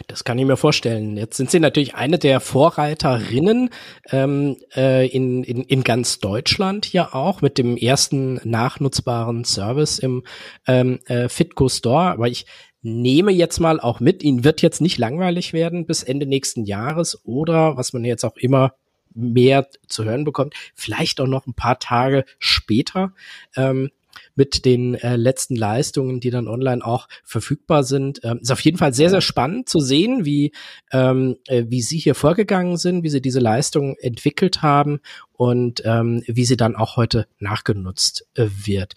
Das 0.07 0.23
kann 0.23 0.37
ich 0.39 0.45
mir 0.45 0.57
vorstellen. 0.57 1.17
Jetzt 1.17 1.37
sind 1.37 1.51
Sie 1.51 1.59
natürlich 1.59 1.95
eine 1.95 2.17
der 2.19 2.39
Vorreiterinnen 2.39 3.69
ähm, 4.09 4.57
äh, 4.75 5.07
in, 5.07 5.43
in, 5.43 5.63
in 5.63 5.83
ganz 5.83 6.19
Deutschland 6.19 6.85
hier 6.85 7.15
auch 7.15 7.41
mit 7.41 7.57
dem 7.57 7.77
ersten 7.77 8.39
nachnutzbaren 8.43 9.43
Service 9.45 9.99
im 9.99 10.23
ähm, 10.67 10.99
äh, 11.05 11.29
Fitco 11.29 11.69
Store. 11.69 12.11
Aber 12.11 12.27
ich 12.27 12.45
nehme 12.81 13.31
jetzt 13.31 13.59
mal 13.59 13.79
auch 13.79 13.99
mit, 13.99 14.23
Ihnen 14.23 14.43
wird 14.43 14.61
jetzt 14.61 14.81
nicht 14.81 14.97
langweilig 14.97 15.53
werden 15.53 15.85
bis 15.85 16.03
Ende 16.03 16.25
nächsten 16.25 16.65
Jahres 16.65 17.25
oder 17.25 17.77
was 17.77 17.93
man 17.93 18.05
jetzt 18.05 18.23
auch 18.23 18.37
immer 18.37 18.73
mehr 19.13 19.67
zu 19.87 20.05
hören 20.05 20.23
bekommt, 20.23 20.53
vielleicht 20.75 21.19
auch 21.19 21.27
noch 21.27 21.47
ein 21.47 21.53
paar 21.53 21.79
Tage 21.79 22.23
später. 22.39 23.13
Ähm, 23.55 23.89
mit 24.35 24.65
den 24.65 24.95
äh, 24.95 25.15
letzten 25.15 25.55
Leistungen, 25.55 26.19
die 26.19 26.29
dann 26.29 26.47
online 26.47 26.85
auch 26.85 27.07
verfügbar 27.23 27.83
sind. 27.83 28.19
Ähm, 28.23 28.39
ist 28.41 28.51
auf 28.51 28.61
jeden 28.61 28.77
Fall 28.77 28.93
sehr, 28.93 29.09
sehr 29.09 29.21
spannend 29.21 29.69
zu 29.69 29.79
sehen, 29.79 30.25
wie, 30.25 30.51
ähm, 30.91 31.37
äh, 31.47 31.65
wie 31.67 31.81
Sie 31.81 31.97
hier 31.97 32.15
vorgegangen 32.15 32.77
sind, 32.77 33.03
wie 33.03 33.09
Sie 33.09 33.21
diese 33.21 33.39
Leistungen 33.39 33.95
entwickelt 33.99 34.61
haben 34.61 34.99
und 35.37 35.83
ähm, 35.85 36.23
wie 36.27 36.45
sie 36.45 36.57
dann 36.57 36.75
auch 36.75 36.97
heute 36.97 37.27
nachgenutzt 37.39 38.27
äh, 38.35 38.47
wird. 38.49 38.93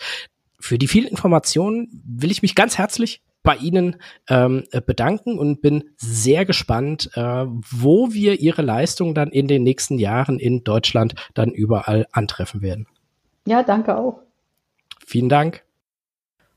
Für 0.59 0.79
die 0.79 0.89
vielen 0.89 1.07
Informationen 1.07 1.89
will 2.05 2.31
ich 2.31 2.43
mich 2.43 2.55
ganz 2.55 2.79
herzlich 2.79 3.23
bei 3.43 3.57
Ihnen 3.57 3.97
ähm, 4.29 4.65
bedanken 4.85 5.39
und 5.39 5.63
bin 5.63 5.85
sehr 5.97 6.45
gespannt, 6.45 7.11
äh, 7.15 7.47
wo 7.47 8.13
wir 8.13 8.41
Ihre 8.41 8.61
Leistung 8.61 9.15
dann 9.15 9.31
in 9.31 9.49
den 9.49 9.63
nächsten 9.63 9.99
Jahren 9.99 10.39
in 10.39 10.63
Deutschland 10.63 11.15
dann 11.33 11.51
überall 11.51 12.07
antreffen 12.13 12.61
werden. 12.61 12.87
Ja, 13.47 13.63
danke 13.63 13.97
auch. 13.97 14.21
Vielen 15.11 15.29
Dank. 15.29 15.65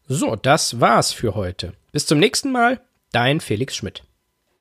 So, 0.07 0.35
das 0.35 0.79
war's 0.79 1.11
für 1.11 1.33
heute. 1.33 1.73
Bis 1.91 2.05
zum 2.05 2.19
nächsten 2.19 2.51
Mal, 2.51 2.81
dein 3.11 3.39
Felix 3.39 3.75
Schmidt. 3.75 4.03